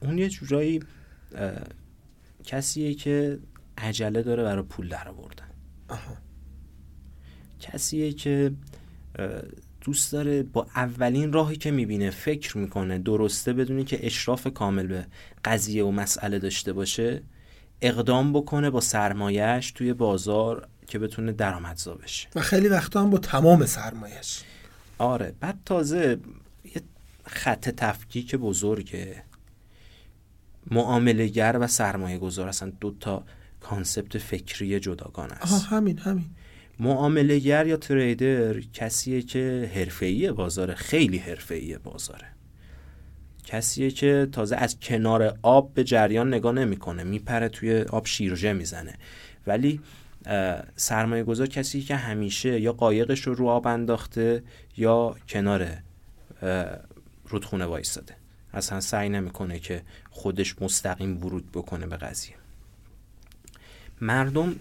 اون 0.00 0.18
یه 0.18 0.28
جورایی 0.28 0.80
کسیه 2.44 2.94
که 2.94 3.38
عجله 3.78 4.22
داره 4.22 4.42
برای 4.42 4.62
پول 4.62 4.88
در 4.88 5.08
آوردن. 5.08 5.46
کسیه 7.60 8.12
که 8.12 8.52
دوست 9.80 10.12
داره 10.12 10.42
با 10.42 10.66
اولین 10.76 11.32
راهی 11.32 11.56
که 11.56 11.70
می‌بینه 11.70 12.10
فکر 12.10 12.58
می‌کنه 12.58 12.98
درسته 12.98 13.52
بدونی 13.52 13.84
که 13.84 14.06
اشراف 14.06 14.46
کامل 14.46 14.86
به 14.86 15.06
قضیه 15.44 15.84
و 15.84 15.90
مسئله 15.90 16.38
داشته 16.38 16.72
باشه 16.72 17.22
اقدام 17.80 18.32
بکنه 18.32 18.70
با 18.70 18.80
سرمایهش 18.80 19.70
توی 19.70 19.92
بازار 19.92 20.68
که 20.86 20.98
بتونه 20.98 21.32
درآمدزا 21.32 21.94
بشه. 21.94 22.28
و 22.34 22.40
خیلی 22.40 22.68
وقتا 22.68 23.02
هم 23.02 23.10
با 23.10 23.18
تمام 23.18 23.66
سرمایهش 23.66 24.42
آره 24.98 25.34
بعد 25.40 25.58
تازه 25.64 26.18
یه 26.64 26.82
خط 27.26 27.68
تفکیک 27.68 28.34
بزرگه. 28.34 29.22
معاملهگر 30.70 31.56
و 31.60 31.66
سرمایه 31.66 32.18
گذار 32.18 32.48
اصلا 32.48 32.72
دو 32.80 32.94
تا 33.00 33.24
کانسپت 33.60 34.18
فکری 34.18 34.80
جداگانه 34.80 35.32
است. 35.32 35.52
آها 35.52 35.76
همین 35.76 35.98
همین. 35.98 36.30
معاملهگر 36.80 37.66
یا 37.66 37.76
تریدر 37.76 38.60
کسیه 38.60 39.22
که 39.22 39.70
حرفه‌ای 39.74 40.32
بازاره 40.32 40.74
خیلی 40.74 41.18
حرفه‌ای 41.18 41.78
بازاره. 41.78 42.26
کسیه 43.44 43.90
که 43.90 44.28
تازه 44.32 44.56
از 44.56 44.80
کنار 44.80 45.38
آب 45.42 45.74
به 45.74 45.84
جریان 45.84 46.34
نگاه 46.34 46.52
نمی‌کنه 46.52 47.04
میپره 47.04 47.48
توی 47.48 47.82
آب 47.82 48.06
شیرجه 48.06 48.52
می‌زنه. 48.52 48.94
ولی 49.46 49.80
سرمایه 50.76 51.24
گذار 51.24 51.46
کسی 51.46 51.82
که 51.82 51.96
همیشه 51.96 52.60
یا 52.60 52.72
قایقش 52.72 53.20
رو 53.20 53.34
رو 53.34 53.48
آب 53.48 53.66
انداخته 53.66 54.42
یا 54.76 55.16
کنار 55.28 55.68
رودخونه 57.28 57.64
وایستاده. 57.64 58.14
اصلا 58.52 58.80
سعی 58.80 59.08
نمی‌کنه 59.08 59.58
که 59.58 59.82
خودش 60.10 60.62
مستقیم 60.62 61.24
ورود 61.24 61.52
بکنه 61.52 61.86
به 61.86 61.96
قضیه. 61.96 62.34
مردم 64.00 64.56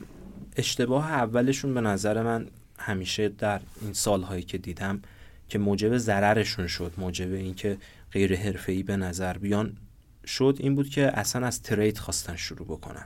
اشتباه 0.57 1.11
اولشون 1.11 1.73
به 1.73 1.81
نظر 1.81 2.23
من 2.23 2.47
همیشه 2.77 3.29
در 3.29 3.61
این 3.81 3.93
سالهایی 3.93 4.43
که 4.43 4.57
دیدم 4.57 5.01
که 5.49 5.59
موجب 5.59 5.97
ضررشون 5.97 6.67
شد 6.67 6.93
موجب 6.97 7.33
اینکه 7.33 7.77
غیر 8.11 8.35
حرفه‌ای 8.35 8.83
به 8.83 8.97
نظر 8.97 9.37
بیان 9.37 9.77
شد 10.27 10.57
این 10.59 10.75
بود 10.75 10.89
که 10.89 11.19
اصلا 11.19 11.47
از 11.47 11.61
ترید 11.61 11.97
خواستن 11.97 12.35
شروع 12.35 12.67
بکنن. 12.67 13.05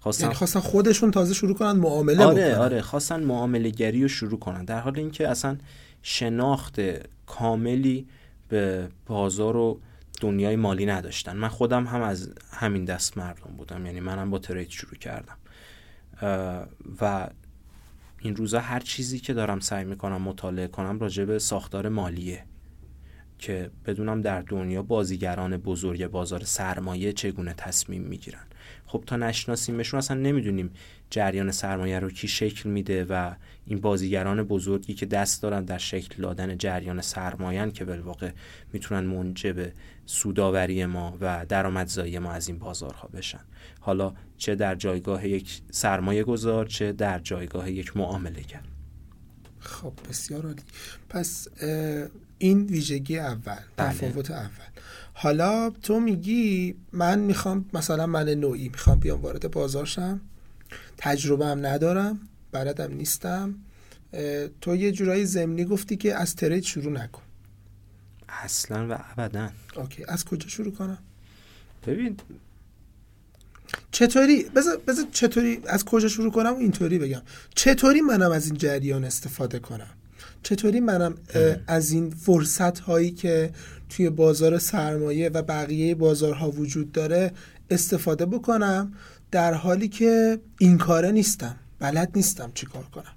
خواستن 0.00 0.24
یعنی 0.24 0.34
خواستن 0.34 0.60
خودشون 0.60 1.10
تازه 1.10 1.34
شروع 1.34 1.54
کنن 1.54 1.72
معامله 1.72 2.24
آره 2.24 2.50
بکنن. 2.50 2.62
آره 2.62 2.82
خواستن 2.82 3.22
معامله 3.22 3.70
گری 3.70 4.02
رو 4.02 4.08
شروع 4.08 4.38
کنن. 4.38 4.64
در 4.64 4.80
حال 4.80 4.98
اینکه 4.98 5.28
اصلا 5.28 5.56
شناخت 6.02 6.80
کاملی 7.26 8.06
به 8.48 8.88
بازار 9.06 9.56
و 9.56 9.80
دنیای 10.20 10.56
مالی 10.56 10.86
نداشتن. 10.86 11.36
من 11.36 11.48
خودم 11.48 11.86
هم 11.86 12.02
از 12.02 12.30
همین 12.52 12.84
دست 12.84 13.18
مردم 13.18 13.56
بودم. 13.58 13.86
یعنی 13.86 14.00
منم 14.00 14.30
با 14.30 14.38
ترید 14.38 14.70
شروع 14.70 14.94
کردم. 14.94 15.36
و 17.00 17.30
این 18.18 18.36
روزا 18.36 18.60
هر 18.60 18.80
چیزی 18.80 19.18
که 19.18 19.34
دارم 19.34 19.60
سعی 19.60 19.84
می‌کنم 19.84 20.22
مطالعه 20.22 20.66
کنم 20.66 20.98
راجع 20.98 21.24
به 21.24 21.38
ساختار 21.38 21.88
مالیه. 21.88 22.44
که 23.38 23.70
بدونم 23.86 24.20
در 24.20 24.42
دنیا 24.42 24.82
بازیگران 24.82 25.56
بزرگ 25.56 26.06
بازار 26.06 26.44
سرمایه 26.44 27.12
چگونه 27.12 27.54
تصمیم 27.56 28.02
می‌گیرن. 28.02 28.44
خب 28.92 29.04
تا 29.06 29.16
نشناسیمشون 29.16 29.98
اصلا 29.98 30.16
نمی‌دونیم 30.16 30.70
جریان 31.10 31.50
سرمایه 31.50 31.98
رو 31.98 32.10
کی 32.10 32.28
شکل 32.28 32.70
میده 32.70 33.04
و 33.04 33.34
این 33.66 33.80
بازیگران 33.80 34.42
بزرگی 34.42 34.94
که 34.94 35.06
دست 35.06 35.42
دارن 35.42 35.64
در 35.64 35.78
شکل 35.78 36.22
دادن 36.22 36.58
جریان 36.58 37.00
سرمایه 37.00 37.70
که 37.70 37.84
بالواقع 37.84 38.30
می‌تونن 38.72 39.00
منجب 39.00 39.72
سوداوری 40.06 40.86
ما 40.86 41.18
و 41.20 41.46
درآمدزایی 41.48 42.18
ما 42.18 42.32
از 42.32 42.48
این 42.48 42.58
بازارها 42.58 43.08
بشن. 43.08 43.40
حالا 43.80 44.12
چه 44.36 44.54
در 44.54 44.74
جایگاه 44.74 45.28
یک 45.28 45.60
سرمایه 45.70 46.24
گذار 46.24 46.66
چه 46.66 46.92
در 46.92 47.18
جایگاه 47.18 47.70
یک 47.70 47.96
معامله 47.96 48.40
گر 48.40 48.62
خب 49.60 49.92
بسیار 50.08 50.46
عالی. 50.46 50.62
پس 51.08 51.48
این 52.38 52.66
ویژگی 52.66 53.18
اول 53.18 53.54
بله. 53.76 53.88
تفاوت 53.88 54.30
اول. 54.30 54.69
حالا 55.22 55.70
تو 55.70 56.00
میگی 56.00 56.74
من 56.92 57.18
می‌خوام 57.18 57.64
مثلا 57.72 58.06
من 58.06 58.28
نوعی 58.28 58.68
می‌خوام 58.68 59.00
بیام 59.00 59.20
وارد 59.22 59.50
بازار 59.50 59.86
شم. 59.86 60.20
تجربه 60.96 61.46
هم 61.46 61.66
ندارم 61.66 62.20
بلدم 62.52 62.94
نیستم. 62.94 63.54
تو 64.60 64.76
یه 64.76 64.92
جورایی 64.92 65.26
زمینی 65.26 65.64
گفتی 65.64 65.96
که 65.96 66.14
از 66.14 66.36
ترید 66.36 66.64
شروع 66.64 66.92
نکن. 66.92 67.22
اصلا 68.28 68.88
و 68.88 68.98
ابدا. 69.10 69.50
اوکی 69.76 70.04
از 70.08 70.24
کجا 70.24 70.48
شروع 70.48 70.72
کنم؟ 70.72 70.98
ببین. 71.86 72.16
چطوری؟ 73.92 74.42
بذار 74.42 74.76
بذار 74.76 75.06
چطوری 75.12 75.60
از 75.66 75.84
کجا 75.84 76.08
شروع 76.08 76.32
کنم؟ 76.32 76.54
و 76.54 76.58
اینطوری 76.58 76.98
بگم. 76.98 77.22
چطوری 77.54 78.00
منم 78.00 78.32
از 78.32 78.46
این 78.46 78.56
جریان 78.56 79.04
استفاده 79.04 79.58
کنم؟ 79.58 79.90
چطوری 80.42 80.80
منم 80.80 81.14
از 81.66 81.90
این 81.90 82.10
فرصت 82.10 82.78
هایی 82.78 83.10
که 83.10 83.50
توی 83.88 84.10
بازار 84.10 84.58
سرمایه 84.58 85.28
و 85.28 85.42
بقیه 85.42 85.94
بازارها 85.94 86.50
وجود 86.50 86.92
داره 86.92 87.32
استفاده 87.70 88.26
بکنم 88.26 88.92
در 89.30 89.54
حالی 89.54 89.88
که 89.88 90.38
این 90.58 90.78
کاره 90.78 91.10
نیستم 91.10 91.56
بلد 91.78 92.10
نیستم 92.16 92.50
چی 92.54 92.66
کار 92.66 92.84
کنم. 92.84 93.14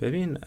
ببین 0.00 0.38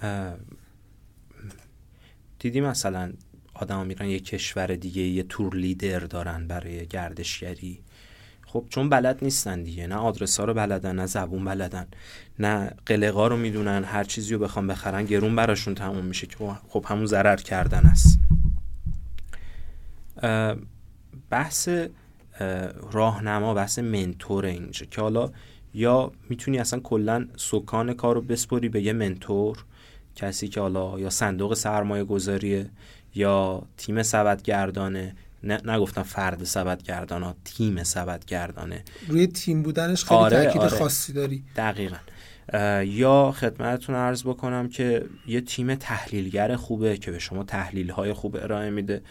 دیدی 2.40 2.62
مثلا 2.62 3.14
آدم 3.54 3.86
میرن 3.86 4.10
یه 4.10 4.20
کشور 4.20 4.68
دیگه 4.68 5.02
یه 5.02 5.24
تور 5.24 5.56
لیدر 5.56 6.00
دارن 6.00 6.48
برای 6.48 6.86
گردشگری. 6.86 7.80
خب 8.46 8.66
چون 8.70 8.90
بلد 8.90 9.18
نیستن 9.22 9.64
دیگه 9.64 9.88
نه 9.88 9.96
آدرس 9.96 10.40
ها 10.40 10.46
رو 10.46 10.54
بلدن 10.54 10.96
نه 10.96 11.06
زبون 11.06 11.46
بلدن. 11.46 11.88
نه 12.40 12.72
قلقا 12.86 13.28
رو 13.28 13.38
می‌دونن 13.38 13.84
هر 13.84 14.04
چیزی 14.04 14.34
رو 14.34 14.40
بخوام 14.40 14.68
بخرن 14.68 15.06
گرون 15.06 15.36
براشون 15.36 15.76
تموم 15.76 16.06
میشه 16.06 16.28
که 16.28 16.38
خب 16.70 16.86
همون 16.88 17.06
ضرر 17.06 17.36
کردن 17.36 17.86
است. 17.86 18.20
بحث 21.30 21.70
راهنما 22.92 23.54
بحث 23.54 23.80
منتور 23.80 24.46
اینجا 24.46 24.86
که 24.86 25.02
حالا 25.02 25.32
یا 25.74 26.12
می‌تونی 26.30 26.60
اصلا 26.60 26.80
کلا 26.80 27.28
سکان 27.36 27.94
کار 27.94 28.16
رو 28.16 28.22
بسپری 28.22 28.70
به 28.70 28.82
یه 28.82 28.94
منتور 28.94 29.66
کسی 30.16 30.48
که 30.48 30.62
حالا 30.62 31.00
یا 31.00 31.10
صندوق 31.10 31.54
سرمایه 31.54 32.04
گذاریه 32.04 32.70
یا 33.16 33.64
تیم 33.78 34.04
سبدگردانه 34.04 35.16
نه 35.44 35.62
نگفتم 35.66 36.04
فرد 36.04 36.44
سبد 36.44 36.84
گردان 36.84 37.36
تیم 37.46 37.84
سبد 37.84 38.26
گردانه 38.26 38.84
روی 39.08 39.28
تیم 39.28 39.64
بودنش 39.64 40.06
خیلی 40.06 40.20
آره، 40.20 40.44
تاکید 40.44 40.62
آره. 40.62 40.78
خاصی 40.78 41.14
داری. 41.14 41.44
دقیقا. 41.56 41.98
یا 42.86 43.32
خدمتتون 43.32 43.96
عرض 43.96 44.24
بکنم 44.24 44.70
که 44.70 45.06
یه 45.28 45.42
تیم 45.42 45.76
تحلیلگر 45.76 46.56
خوبه 46.56 46.98
که 46.98 47.12
به 47.12 47.20
شما 47.20 47.44
تحلیل 47.44 47.90
های 47.90 48.14
خوب 48.14 48.36
ارائه 48.36 48.70
میده 48.70 49.02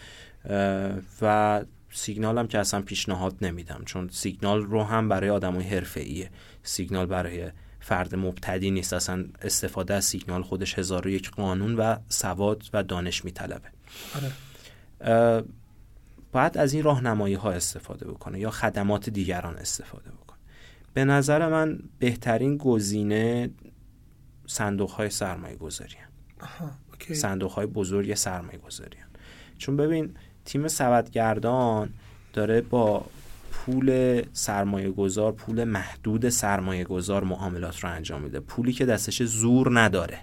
و 1.21 1.61
سیگنال 1.91 2.37
هم 2.37 2.47
که 2.47 2.59
اصلا 2.59 2.81
پیشنهاد 2.81 3.35
نمیدم 3.41 3.81
چون 3.85 4.09
سیگنال 4.11 4.63
رو 4.63 4.83
هم 4.83 5.09
برای 5.09 5.29
آدم 5.29 5.59
حرفه 5.59 5.99
ایه 5.99 6.29
سیگنال 6.63 7.05
برای 7.05 7.51
فرد 7.79 8.15
مبتدی 8.15 8.71
نیست 8.71 8.93
اصلا 8.93 9.25
استفاده 9.41 9.93
از 9.93 10.05
سیگنال 10.05 10.43
خودش 10.43 10.79
هزار 10.79 11.07
و 11.07 11.09
یک 11.09 11.31
قانون 11.31 11.75
و 11.75 11.95
سواد 12.09 12.63
و 12.73 12.83
دانش 12.83 13.25
میطلبه. 13.25 13.69
آره. 14.15 15.43
باید 16.31 16.57
از 16.57 16.73
این 16.73 16.83
راهنمایی 16.83 17.33
ها 17.33 17.51
استفاده 17.51 18.07
بکنه 18.07 18.39
یا 18.39 18.49
خدمات 18.49 19.09
دیگران 19.09 19.57
استفاده 19.57 20.09
بکنه. 20.09 20.26
به 20.97 21.05
نظر 21.05 21.49
من 21.49 21.79
بهترین 21.99 22.57
گزینه 22.57 23.49
صندوق 24.47 24.89
های 24.89 25.09
سرمایه 25.09 25.55
گذاری 25.55 25.95
صندوق 27.13 27.51
های 27.51 27.65
بزرگ 27.65 28.13
سرمایه 28.13 28.57
گذاری 28.57 28.97
چون 29.57 29.77
ببین 29.77 30.13
تیم 30.45 30.67
سبدگردان 30.67 31.89
داره 32.33 32.61
با 32.61 33.05
پول 33.51 34.21
سرمایه 34.33 34.89
گذار 34.89 35.31
پول 35.31 35.63
محدود 35.63 36.29
سرمایه 36.29 36.83
گذار 36.83 37.23
معاملات 37.23 37.79
رو 37.79 37.89
انجام 37.89 38.21
میده. 38.21 38.39
پولی 38.39 38.73
که 38.73 38.85
دستش 38.85 39.23
زور 39.23 39.79
نداره. 39.79 40.19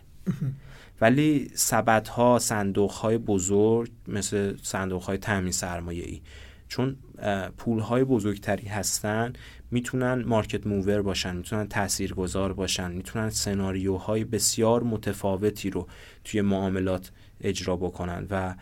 ولی 1.00 1.50
سبد 1.54 2.08
ها 2.08 2.38
صندوق 2.38 2.90
های 2.90 3.18
بزرگ 3.18 3.90
مثل 4.08 4.56
صندوق 4.62 5.02
های 5.02 5.18
تامین 5.18 5.52
سرمایه 5.52 6.04
ای 6.04 6.22
چون 6.68 6.96
پول 7.58 7.80
های 7.80 8.04
بزرگتری 8.04 8.68
هستن 8.68 9.32
می‌تونن 9.74 10.24
مارکت 10.26 10.66
موور 10.66 11.02
باشن 11.02 11.36
می‌تونن 11.36 11.68
تاثیرگذار 11.68 12.52
باشن 12.52 12.92
می‌تونن 12.92 13.30
سناریوهای 13.30 14.24
بسیار 14.24 14.82
متفاوتی 14.82 15.70
رو 15.70 15.86
توی 16.24 16.40
معاملات 16.40 17.10
اجرا 17.40 17.76
بکنن 17.76 18.26
و 18.30 18.54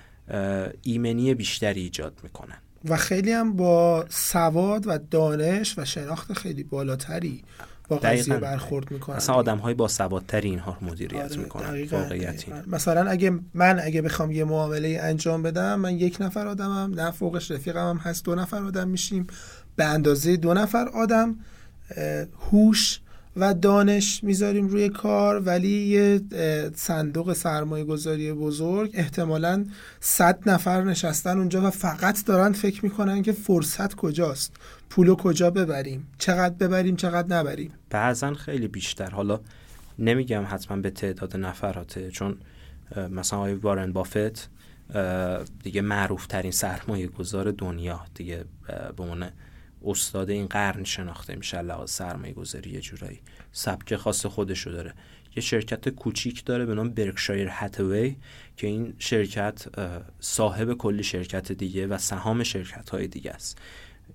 ایمنی 0.82 1.34
بیشتری 1.34 1.80
ایجاد 1.80 2.20
می‌کنن. 2.22 2.56
و 2.88 2.96
خیلی 2.96 3.32
هم 3.32 3.56
با 3.56 4.06
سواد 4.08 4.84
و 4.86 4.98
دانش 5.10 5.78
و 5.78 5.84
شناخت 5.84 6.32
خیلی 6.32 6.62
بالاتری 6.62 7.42
با 7.88 7.96
قضیه 7.96 8.36
برخورد 8.36 8.90
می‌کنن. 8.90 9.16
مثلا 9.16 9.34
آدم 9.34 9.58
های 9.58 9.74
با 9.74 9.88
سوادتری 9.88 10.48
اینها 10.48 10.76
رو 10.80 10.86
مدیریت 10.86 11.32
آره 11.32 11.36
می‌کنن 11.36 11.84
واقعیت 11.84 12.44
مثلا 12.66 13.10
اگه 13.10 13.38
من 13.54 13.80
اگه 13.80 14.02
بخوام 14.02 14.30
یه 14.30 14.44
معامله 14.44 14.98
انجام 15.02 15.42
بدم 15.42 15.80
من 15.80 15.96
یک 15.98 16.16
نفر 16.20 16.46
آدمم 16.46 16.92
نه 17.00 17.10
فوقش 17.10 17.50
رفیقم 17.50 17.90
هم 17.90 17.96
هست 17.96 18.24
دو 18.24 18.34
نفر 18.34 18.64
آدم 18.64 18.88
میشیم. 18.88 19.26
به 19.76 19.84
اندازه 19.84 20.36
دو 20.36 20.54
نفر 20.54 20.88
آدم 20.88 21.36
هوش 22.50 23.00
و 23.36 23.54
دانش 23.54 24.24
می‌ذاریم 24.24 24.68
روی 24.68 24.88
کار 24.88 25.40
ولی 25.40 25.68
یه 25.68 26.20
صندوق 26.74 27.32
سرمایه 27.32 27.84
گذاری 27.84 28.32
بزرگ 28.32 28.90
احتمالا 28.94 29.64
صد 30.00 30.48
نفر 30.48 30.84
نشستن 30.84 31.38
اونجا 31.38 31.66
و 31.66 31.70
فقط 31.70 32.24
دارن 32.24 32.52
فکر 32.52 32.84
می‌کنن 32.84 33.22
که 33.22 33.32
فرصت 33.32 33.94
کجاست 33.94 34.52
پولو 34.90 35.14
کجا 35.14 35.50
ببریم 35.50 36.06
چقدر 36.18 36.54
ببریم 36.54 36.96
چقدر 36.96 37.36
نبریم. 37.36 37.72
بعضا 37.90 38.34
خیلی 38.34 38.68
بیشتر. 38.68 39.10
حالا 39.10 39.40
نمیگم 39.98 40.44
حتما 40.48 40.76
به 40.76 40.90
تعداد 40.90 41.36
نفراته 41.36 42.10
چون 42.10 42.36
مثلا 43.10 43.38
آقای 43.38 43.54
وارن 43.54 43.92
بافت 43.92 44.50
دیگه 45.62 45.80
معروف 45.80 46.26
ترین 46.26 46.52
سرمایه 46.52 47.06
گذار 47.06 47.50
دنیا 47.50 48.00
دیگه 48.14 48.44
به 48.96 49.04
استاد 49.84 50.30
این 50.30 50.46
قرن 50.46 50.84
شناخته 50.84 51.34
میشه 51.34 51.62
لحاظ 51.62 51.90
سرمایه 51.90 52.32
گذاری 52.32 52.70
یه 52.70 52.80
جورایی. 52.80 53.20
سبک 53.52 53.96
خاص 53.96 54.26
خودشو 54.26 54.70
داره. 54.70 54.94
یه 55.36 55.42
شرکت 55.42 55.88
کوچیک 55.88 56.44
داره 56.44 56.66
به 56.66 56.74
نام 56.74 56.90
Berkshire 56.90 57.48
Hathaway 57.50 58.16
که 58.56 58.66
این 58.66 58.94
شرکت 58.98 59.66
صاحب 60.20 60.74
کلی 60.74 61.02
شرکت 61.02 61.52
دیگه 61.52 61.86
و 61.86 61.98
سهام 61.98 62.42
شرکت 62.42 62.90
های 62.90 63.06
دیگه 63.06 63.30
است. 63.30 63.58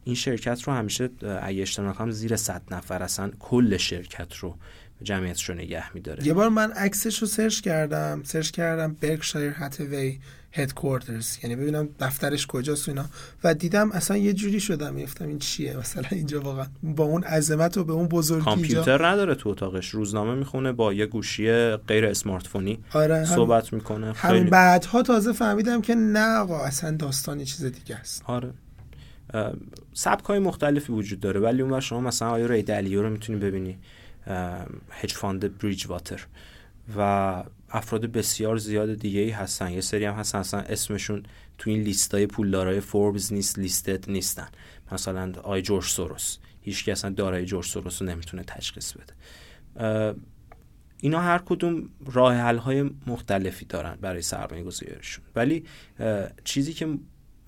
این 0.03 0.15
شرکت 0.15 0.63
رو 0.63 0.73
همیشه 0.73 1.09
اگه 1.41 1.61
اشتباه 1.61 2.11
زیر 2.11 2.35
100 2.35 2.61
نفر 2.71 3.03
اصلا 3.03 3.31
کل 3.39 3.77
شرکت 3.77 4.35
رو 4.35 4.57
جمعیتش 5.03 5.49
رو 5.49 5.55
نگه 5.55 5.93
میداره. 5.93 6.27
یه 6.27 6.33
بار 6.33 6.49
من 6.49 6.71
عکسش 6.71 7.19
رو 7.19 7.27
search 7.27 7.61
کردم. 7.61 8.21
search 8.23 8.51
کردم 8.51 8.93
Berkshire 9.01 9.53
Hathaway 9.55 10.19
headquarters 10.51 11.37
یعنی 11.43 11.55
ببینم 11.55 11.89
دفترش 11.99 12.47
کجاست 12.47 12.89
اینا. 12.89 13.05
و 13.43 13.53
دیدم 13.53 13.91
اصلا 13.91 14.17
یه 14.17 14.33
جوری 14.33 14.59
شدم 14.59 14.93
می‌گفتم 14.93 15.27
این 15.27 15.39
چیه 15.39 15.77
مثلا 15.77 16.03
اینجا 16.11 16.41
واقعا. 16.41 16.65
با 16.83 17.03
اون 17.03 17.23
عظمت 17.23 17.77
و 17.77 17.83
به 17.83 17.93
اون 17.93 18.07
بزرگی 18.07 18.45
کامپیوتر 18.45 19.07
نداره 19.07 19.35
تو 19.35 19.49
اتاقش. 19.49 19.89
روزنامه 19.89 20.35
می‌خونه 20.35 20.71
با 20.71 20.93
یه 20.93 21.05
گوشی 21.05 21.71
غیر 21.75 22.05
smartphone 22.05 22.47
ی 22.47 22.79
آره 22.93 23.25
صحبت 23.25 23.73
می‌کنه. 23.73 24.13
خیلی. 24.13 24.39
هم 24.39 24.49
بعدها 24.49 25.03
تازه 25.03 25.33
فهمیدم 25.33 25.81
که 25.81 25.95
نه 25.95 26.37
آقا 26.37 26.59
اصلا 26.59 26.97
داستانی 26.97 27.45
چیز 27.45 27.65
دیگه 27.65 27.95
است. 27.95 28.23
آره. 28.25 28.53
سبک 29.93 30.25
های 30.25 30.39
مختلفی 30.39 30.93
وجود 30.93 31.19
داره 31.19 31.39
ولی 31.39 31.61
اون 31.61 31.79
شما 31.79 31.99
مثلا 31.99 32.29
آقای 32.29 32.45
Ray 32.45 32.63
Dalio 32.63 33.01
رو 33.01 33.09
می‌تونی 33.09 33.39
ببینی. 33.39 33.77
hedge 34.89 35.13
fund 35.13 35.57
Bridgewater 35.57 36.25
و 36.97 37.43
افراد 37.69 38.05
بسیار 38.05 38.57
زیاد 38.57 38.95
دیگه 38.95 39.19
ای 39.19 39.29
هستن. 39.29 39.71
یه 39.71 39.81
سری 39.81 40.05
هم 40.05 40.13
هستن 40.13 40.39
اصلا 40.39 40.59
اسمشون 40.59 41.23
تو 41.57 41.69
این 41.69 41.81
لیستای 41.81 42.27
پولدارای 42.27 42.79
فوربز 42.79 43.33
نیست 43.33 43.59
لیستد 43.59 44.11
نیستن. 44.11 44.47
مثلا 44.91 45.33
آی 45.43 45.61
جورج 45.61 45.85
سوروس. 45.85 46.37
هیچ 46.61 46.89
اصلا 46.89 47.11
دارای 47.11 47.45
جورج 47.45 47.65
سوروس 47.65 48.01
رو 48.01 48.07
نمی‌تونه 48.07 48.43
تشخیص 48.43 48.93
بده. 48.93 49.13
اینا 51.01 51.19
هر 51.19 51.37
کدوم 51.37 51.89
راه 52.05 52.35
حل 52.35 52.57
های 52.57 52.89
مختلفی 53.07 53.65
دارن 53.65 53.97
برای 54.01 54.21
سرمایه 54.21 54.63
گذاریشون 54.63 55.25
ولی 55.35 55.63
چیزی 56.43 56.73
که 56.73 56.97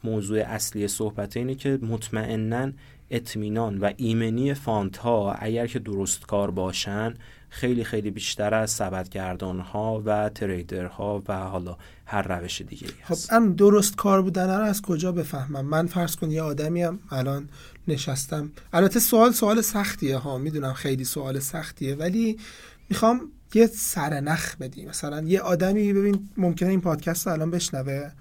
موضوع 0.03 0.39
اصلی 0.39 0.88
صحبت 0.88 1.38
اینه 1.38 1.55
که 1.55 1.80
مطمئنا 1.82 2.72
اطمینان 3.09 3.78
و 3.78 3.91
ایمنی 3.97 4.53
فانت 4.53 4.97
ها 4.97 5.34
اگر 5.34 5.67
که 5.67 5.80
درست 5.80 6.26
کار 6.26 6.51
باشن 6.51 7.13
خیلی 7.49 7.83
خیلی 7.83 8.11
بیشتر 8.11 8.53
از 8.53 8.71
سبدگردان 8.71 9.59
ها 9.59 10.01
و 10.05 10.29
تریدر 10.29 10.85
ها 10.85 11.23
و 11.27 11.33
حالا 11.33 11.77
هر 12.05 12.37
روش 12.37 12.61
دیگه 12.61 12.87
خب 13.03 13.35
ام 13.35 13.53
درست 13.53 13.95
کار 13.95 14.21
بودن 14.21 14.47
رو 14.57 14.63
از 14.63 14.81
کجا 14.81 15.11
بفهمم؟ 15.11 15.65
من 15.65 15.87
فرض 15.87 16.15
کن 16.15 16.31
یه 16.31 16.41
آدمی 16.41 16.83
هم 16.83 16.99
الان 17.11 17.49
نشستم. 17.87 18.51
البته 18.73 18.99
سوال 18.99 19.31
سوال 19.31 19.61
سختیه 19.61 20.17
ها. 20.17 20.37
می‌دونم 20.37 20.73
خیلی 20.73 21.05
سوال 21.05 21.39
سختیه 21.39 21.95
ولی 21.95 22.37
می‌خوام 22.89 23.21
یه 23.53 23.67
سرنخ 23.67 24.55
بدیم. 24.55 24.89
مثلا 24.89 25.21
یه 25.21 25.41
آدمی 25.41 25.93
ببین 25.93 26.29
ممکنه 26.37 26.69
این 26.69 26.81
پادکست 26.81 27.27
رو 27.27 27.33
الان 27.33 27.51
بشنوه. 27.51 28.11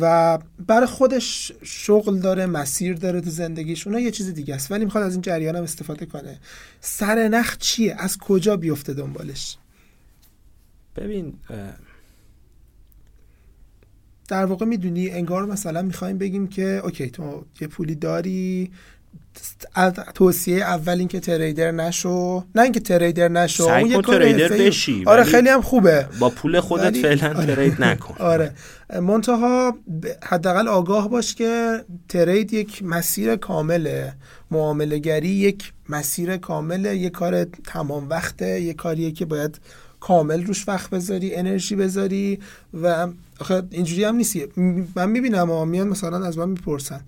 و 0.00 0.38
برای 0.66 0.86
خودش 0.86 1.52
شغل 1.62 2.18
داره 2.18 2.46
مسیر 2.46 2.94
داره 2.94 3.20
تو 3.20 3.30
زندگیش. 3.30 3.86
اونا 3.86 4.00
یه 4.00 4.10
چیز 4.10 4.34
دیگه 4.34 4.54
است 4.54 4.70
ولی 4.70 4.84
می‌خواد 4.84 5.04
از 5.04 5.12
این 5.12 5.22
جریان 5.22 5.56
هم 5.56 5.62
استفاده 5.62 6.06
کنه. 6.06 6.38
سر 6.80 7.28
نخ 7.28 7.56
چیه؟ 7.58 7.94
از 7.98 8.18
کجا 8.18 8.56
بیفته 8.56 8.94
دنبالش؟ 8.94 9.56
ببین 10.96 11.34
در 14.28 14.44
واقع 14.44 14.66
می‌دونی 14.66 15.10
انگار 15.10 15.46
مثلا 15.46 15.82
می‌خوایم 15.82 16.18
بگیم 16.18 16.46
که 16.46 16.80
اوکی 16.84 17.10
تو 17.10 17.44
یه 17.60 17.68
پولی 17.68 17.94
داری 17.94 18.70
توصیه 20.14 20.56
اول 20.56 20.98
اینکه 20.98 21.20
تریدر 21.20 21.70
نشو 21.70 22.44
نه 22.54 22.62
اینکه 22.62 22.80
تریدر 22.80 23.28
نشو 23.28 23.64
اون 23.64 23.86
یه 23.86 24.02
تریدر 24.02 24.48
بشی 24.48 25.02
آره 25.06 25.24
خیلی 25.24 25.48
هم 25.48 25.62
خوبه. 25.62 26.06
با 26.18 26.30
پول 26.30 26.60
خودت 26.60 26.96
فعلا 26.96 27.28
آره. 27.28 27.54
ترید 27.54 27.82
نکن. 27.82 28.14
آره. 28.32 28.52
منتها 29.00 29.78
حداقل 30.22 30.68
آگاه 30.68 31.08
باش 31.08 31.34
که 31.34 31.84
ترید 32.08 32.52
یک 32.52 32.82
مسیر 32.82 33.36
کامله 33.36 34.12
معامله 34.50 34.98
گری 34.98 35.28
یک 35.28 35.72
مسیر 35.88 36.36
کامله 36.36 36.96
یک 36.96 37.12
کار 37.12 37.44
تمام 37.44 38.10
وقته 38.10 38.60
یک 38.60 38.76
کاریه 38.76 39.10
که 39.10 39.24
باید 39.24 39.58
کامل 40.00 40.46
روش 40.46 40.68
وقت 40.68 40.90
بذاری 40.90 41.34
انرژی 41.34 41.76
بذاری 41.76 42.38
و 42.82 43.08
آخه 43.40 43.62
اینجوری 43.70 44.04
هم 44.04 44.16
نیستی 44.16 44.46
من 44.96 45.10
می‌بینم 45.10 45.68
میان 45.68 45.88
مثلا 45.88 46.26
از 46.26 46.38
من 46.38 46.48
می‌پرسن. 46.48 47.00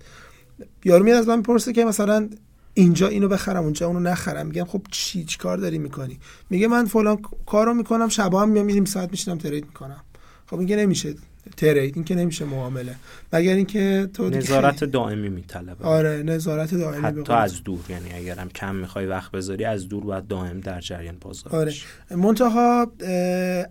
یارو 0.85 1.03
میاد 1.03 1.17
از 1.17 1.27
من 1.27 1.35
می‌پرسه 1.35 1.73
که 1.73 1.85
مثلا 1.85 2.29
اینجا 2.73 3.07
اینو 3.07 3.27
بخرم 3.27 3.63
اونجا 3.63 3.87
اونو 3.87 3.99
نخرم. 3.99 4.47
میگم 4.47 4.65
خب 4.65 4.81
چی 4.91 5.23
چی 5.23 5.37
کار 5.37 5.57
داری 5.57 5.77
می‌کنی؟ 5.77 6.19
میگه 6.49 6.67
من 6.67 6.85
فلان 6.85 7.17
کارو 7.45 7.73
می‌کنم 7.73 8.09
شبا 8.09 8.41
هم 8.41 8.49
میام 8.49 8.85
ساعت 8.85 9.11
میشینم 9.11 9.37
ترید 9.37 9.65
می‌کنم. 9.65 10.03
خب 10.45 10.57
میگه 10.57 10.75
نمیشه 10.75 11.15
ترید 11.57 11.95
این 11.95 12.03
که 12.03 12.15
نمیشه 12.15 12.45
معامله. 12.45 12.95
مگر 13.33 13.53
اینکه 13.53 14.09
تو 14.13 14.29
نظارت 14.29 14.83
دائمی 14.83 15.29
میطلبه. 15.29 15.85
آره 15.85 16.23
نظارت 16.23 16.75
دائمی 16.75 17.05
حتی 17.05 17.33
از 17.33 17.63
دور 17.63 17.79
یعنی 17.89 18.13
اگرم 18.13 18.49
کم 18.49 18.75
می‌خوای 18.75 19.05
وقت 19.05 19.31
بذاری 19.31 19.65
از 19.65 19.87
دور 19.87 20.03
باید 20.03 20.27
دائم 20.27 20.59
در 20.59 20.81
جریان 20.81 21.17
بازار 21.21 21.55
آره. 21.55 21.73
منتها 22.11 22.91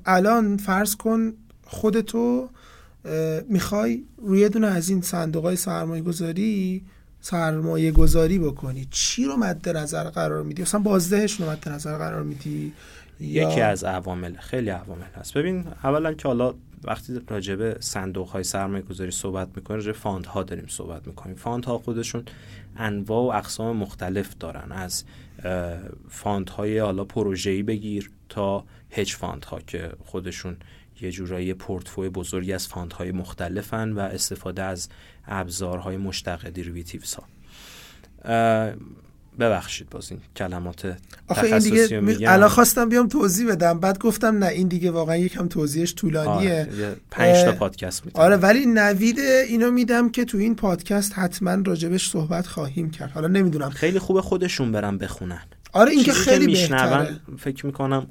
الان 0.07 0.57
فرض 0.57 0.97
کن 0.97 1.33
خودتو 1.65 2.49
می‌خوای 3.49 4.03
روی 4.19 4.49
دونه 4.49 4.67
از 4.67 4.89
این 4.89 5.01
صندوق 5.01 5.45
های 5.45 5.57
سرمایه 5.57 6.03
گذاری 6.03 6.83
سرمایه 7.21 7.93
گذاری 7.93 8.39
بکنی. 8.39 8.89
چی 8.91 9.25
رو 9.25 9.37
مد 9.37 9.69
نظر 9.69 10.05
قرار 10.05 10.43
میدی؟ 10.43 10.63
اصلا 10.63 10.81
بازدهش 10.81 11.41
رو 11.41 11.51
مد 11.51 11.69
نظر 11.69 11.99
قرار 11.99 12.23
میدی؟ 12.23 12.73
یکی 13.21 13.61
از 13.61 13.85
عوامل 13.85 14.37
خیلی 14.37 14.71
عوامل 14.71 15.07
هست. 15.17 15.35
ببین 15.35 15.65
اولا 15.85 16.13
که 16.13 16.29
حالا 16.29 16.55
وقتی 16.85 17.21
راجع 17.29 17.81
صندوق 17.81 18.29
های 18.29 18.45
سرمایه 18.45 18.83
گذاری 18.83 19.11
صحبت 19.11 19.49
می‌کنیم 19.57 19.81
راجع 19.81 19.93
fund 19.93 20.27
ها 20.27 20.43
داریم 20.43 20.67
صحبت 20.69 21.07
می‌کنیم. 21.07 21.37
fund 21.37 21.65
ها 21.65 21.79
خودشون 21.79 22.25
انواع 22.77 23.35
و 23.35 23.39
اقسام 23.39 23.77
مختلف 23.77 24.35
دارن. 24.41 24.73
از 24.73 25.05
fund 26.09 26.49
های 26.51 26.79
حالا 26.79 27.05
پروژه‌ای 27.05 27.63
بگیر 27.63 28.11
تا 28.29 28.65
hedge 28.91 29.13
fund 29.13 29.45
ها 29.45 29.61
که 29.67 29.91
خودشون 30.05 30.57
یه 31.01 31.11
جورایی 31.11 31.55
پورتفوی 31.55 32.09
بزرگی 32.09 32.53
از 32.53 32.69
fund 32.69 32.98
های 32.98 33.13
مختلفن 33.13 33.93
و 33.93 33.99
استفاده 33.99 34.63
از 34.63 34.89
ابزارهای 35.27 35.97
مشتق 35.97 36.49
derivatives 36.49 37.15
ها 37.15 37.25
ببخشید 39.39 39.91
باز 39.91 40.11
این 40.11 40.21
کلمات 40.37 40.97
آخه 41.29 41.47
این 41.47 41.59
دیگه 41.59 42.01
میگم. 42.01 42.33
الان 42.33 42.49
خواستم 42.49 42.89
بیام 42.89 43.09
توضیح 43.09 43.51
بدم. 43.51 43.81
بعد 43.81 43.99
گفتم 43.99 44.39
نه 44.39 44.47
این 44.47 44.69
دیگه 44.69 44.91
واقعا 44.91 45.17
یکم 45.17 45.49
توضیحش 45.49 45.95
طولانیه. 45.95 46.69
آره 46.73 46.97
پنج 47.11 47.45
تا 47.45 47.53
پادکست 47.53 48.07
میدم 48.07 48.21
آره 48.21 48.37
ولی 48.37 48.67
نوید 48.67 49.19
اینو 49.19 49.71
میدم 49.71 50.09
که 50.09 50.25
تو 50.25 50.39
این 50.39 50.55
پادکست 50.55 51.19
حتما 51.19 51.63
راجع 51.65 51.84
بهش 51.84 52.11
صحبت 52.11 52.47
خواهیم 52.47 52.91
کرد. 52.91 53.11
حالا 53.11 53.29
نمی‌دونم. 53.29 53.71
خیلی 53.71 53.99
خوبه 53.99 54.23
خودشون 54.23 54.73
برم 54.73 54.99
بخونن. 54.99 55.43
آره 55.73 55.91
این 55.91 56.05
که 56.05 56.13
خیلی 56.13 56.47
بهتره. 56.47 57.21
فکر 57.39 57.67
می‌کنم 57.67 58.07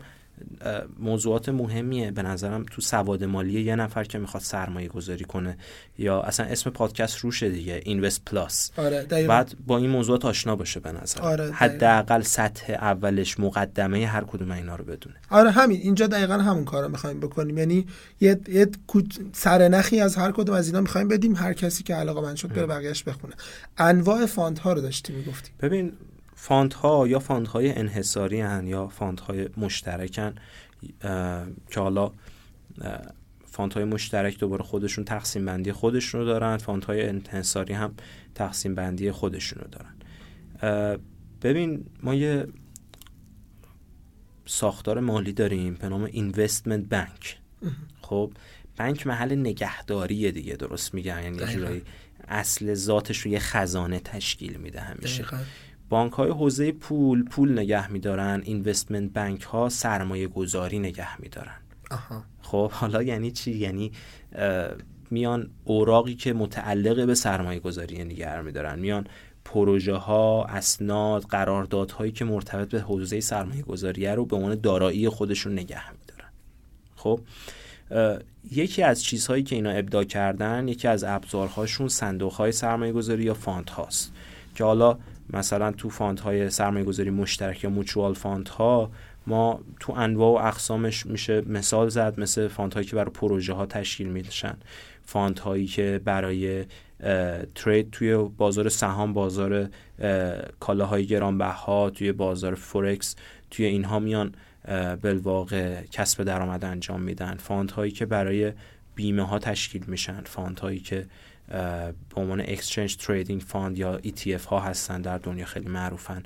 موضوعات 0.99 1.49
مهمیه. 1.49 2.11
به 2.11 2.21
نظرم 2.21 2.65
تو 2.71 2.81
سواد 2.81 3.23
مالی 3.23 3.61
یه 3.61 3.75
نفر 3.75 4.03
که 4.03 4.17
می‌خواد 4.17 4.43
سرمایه 4.43 4.87
گذاری 4.87 5.25
کنه 5.25 5.57
یا 5.97 6.21
اصلا 6.21 6.45
اسم 6.45 6.69
پادکست 6.69 7.17
روشه 7.17 7.49
دیگه 7.49 7.81
اینوست 7.85 8.25
پلاس 8.25 8.71
آره 8.77 9.03
بعد 9.27 9.55
با 9.67 9.77
این 9.77 9.89
موضوعات 9.89 10.25
آشنا 10.25 10.55
باشه 10.55 10.79
به 10.79 10.91
نظر 10.91 11.21
آره 11.21 11.51
حداقل 11.51 12.21
سطح 12.21 12.73
اولش 12.73 13.39
مقدمه 13.39 14.05
هر 14.05 14.23
کدوم 14.23 14.51
اینا 14.51 14.75
رو 14.75 14.85
بدونه. 14.85 15.15
آره 15.29 15.51
همین. 15.51 15.81
اینجا 15.81 16.07
دقیقا 16.07 16.33
همون 16.33 16.65
کار 16.65 16.83
رو 16.83 16.89
می‌خوایم 16.89 17.19
بکنیم. 17.19 17.57
یعنی 17.57 17.85
یه, 18.21 18.39
یه 18.47 18.67
سرنخی 19.33 19.99
از 19.99 20.15
هر 20.15 20.31
کدوم 20.31 20.55
از 20.55 20.67
اینا 20.67 20.81
می‌خوایم 20.81 21.07
بدیم. 21.07 21.35
هر 21.35 21.53
کسی 21.53 21.83
که 21.83 21.95
علاقه 21.95 22.21
من 22.21 22.35
شد 22.35 22.53
بره 22.53 22.65
بقیهش 22.65 23.03
بخونه. 23.03 23.33
انواع 23.77 24.25
fund 24.25 24.59
ها 24.59 24.73
رو 24.73 24.81
داشتیم 24.81 25.15
می‌گفتیم 25.15 25.53
ببین 25.61 25.91
fund 26.35 26.73
ها 26.73 27.07
یا 27.07 27.19
fund 27.19 27.47
های 27.47 27.71
انحصاری 27.71 28.41
هن 28.41 28.67
یا 28.67 28.87
fund 28.87 29.19
های 29.19 29.49
مشترکن 29.57 30.35
که 31.71 31.79
حالا 31.79 32.11
fund 33.45 33.73
های 33.73 33.83
مشترک 33.83 34.39
دوباره 34.39 34.63
خودشون 34.63 35.05
تقسیم 35.05 35.45
بندی 35.45 35.71
خودشون 35.71 36.21
رو 36.21 36.27
دارن 36.27 36.57
fund 36.57 36.85
های 36.85 37.07
انحصاری 37.09 37.73
هم 37.73 37.95
تقسیم 38.35 38.75
بندی 38.75 39.11
خودشون 39.11 39.63
رو 39.63 39.67
دارن 39.67 39.95
ببین 41.41 41.85
ما 42.03 42.15
یه 42.15 42.47
ساختار 44.45 44.99
مالی 44.99 45.33
داریم 45.33 45.73
به 45.73 45.89
نام 45.89 46.03
investment 46.03 46.89
bank 46.89 47.37
خب 48.01 48.31
بانک 48.77 49.07
محل 49.07 49.35
نگهداری 49.35 50.31
دیگه 50.31 50.55
درست 50.55 50.93
میگن 50.93 51.23
یعنی 51.23 51.37
جورایی 51.53 51.81
اصل 52.27 52.73
ذاتش 52.73 53.17
رو 53.17 53.31
یه 53.31 53.39
خزانه 53.39 53.99
تشکیل 53.99 54.57
میده 54.57 54.79
همیشه. 54.81 55.23
بانک 55.89 56.13
های 56.13 56.29
حوزه 56.29 56.71
پول 56.71 57.23
پول 57.23 57.51
نگه 57.59 57.91
میدارن 57.91 58.41
اینوستمنت 58.45 59.13
بانک 59.13 59.41
ها 59.41 59.69
سرمایه 59.69 60.27
گذاری 60.27 60.79
نگه 60.79 61.21
میدارن. 61.21 61.57
خب 62.41 62.71
حالا 62.71 63.03
یعنی 63.03 63.31
چی؟ 63.31 63.51
یعنی 63.51 63.91
میان 65.11 65.49
اوراقی 65.63 66.15
که 66.15 66.33
متعلق 66.33 67.05
به 67.05 67.15
سرمایه 67.15 67.59
گذاری 67.59 68.03
نگه 68.03 68.41
میدارن. 68.41 68.79
میان 68.79 69.07
پروژه 69.45 69.95
ها 69.95 70.45
اسناد 70.45 71.23
قراردادهایی 71.23 72.11
که 72.11 72.25
مرتبط 72.25 72.69
به 72.69 72.81
حوزه 72.81 73.19
سرمایه 73.19 73.61
گذاریه 73.61 74.15
رو 74.15 74.25
به 74.25 74.35
عنوان 74.35 74.55
دارایی 74.55 75.09
خودشون 75.09 75.53
نگه 75.53 75.91
میدارن. 75.91 76.29
خب 76.95 77.19
یکی 78.51 78.83
از 78.83 79.03
چیزهایی 79.03 79.43
که 79.43 79.55
اینا 79.55 79.69
ابداع 79.69 80.03
کردن 80.03 80.67
یکی 80.67 80.87
از 80.87 81.03
ابزارهاشون 81.03 81.87
صندوق 81.87 82.33
های 82.33 82.51
سرمایه 82.51 82.91
گذاری 82.91 83.23
یا 83.23 83.33
fund 83.33 83.69
هاست 83.69 84.13
که 84.55 84.63
حالا 84.63 84.97
مثلا 85.33 85.71
تو 85.71 85.89
fund 85.89 86.19
های 86.19 86.49
سرمایه 86.49 86.85
گذاری 86.85 87.09
مشترک 87.09 87.63
یا 87.63 87.69
mutual 87.69 88.13
fund 88.13 88.47
ها 88.47 88.91
ما 89.27 89.59
تو 89.79 89.93
انواع 89.93 90.43
و 90.43 90.47
اقسامش 90.47 91.05
میشه 91.05 91.41
مثال 91.41 91.89
زد 91.89 92.19
مثل 92.19 92.47
fund 92.47 92.73
هایی 92.73 92.87
که 92.87 92.95
برای 92.95 93.11
پروژه 93.11 93.53
ها 93.53 93.65
تشکیل 93.65 94.07
میشن 94.07 94.57
fund 95.05 95.39
هایی 95.39 95.65
که 95.65 96.01
برای 96.05 96.65
trade 97.55 97.91
توی 97.91 98.17
بازار 98.17 98.69
سهام 98.69 99.13
بازار 99.13 99.69
کالاهای 100.59 101.05
گرانبها 101.05 101.89
توی 101.89 102.11
بازار 102.11 102.55
فورکس 102.55 103.15
توی 103.51 103.65
اینها 103.65 103.99
میان 103.99 104.35
بالواقع 105.01 105.81
کسب 105.91 106.23
درآمد 106.23 106.65
انجام 106.65 107.01
میدن. 107.01 107.35
fund 107.35 107.71
هایی 107.71 107.91
که 107.91 108.05
برای 108.05 108.53
بیمه 108.95 109.23
ها 109.23 109.39
تشکیل 109.39 109.83
میشن. 109.87 110.21
fund 110.21 110.59
هایی 110.59 110.79
که 110.79 111.05
به 111.47 111.93
عنوان 112.15 112.41
exchange 112.41 112.97
trading 112.97 113.41
fund 113.41 113.77
یا 113.77 113.99
ETF 113.99 114.45
ها 114.45 114.59
هستن 114.59 115.01
در 115.01 115.17
دنیا 115.17 115.45
خیلی 115.45 115.67
معروفن. 115.67 116.23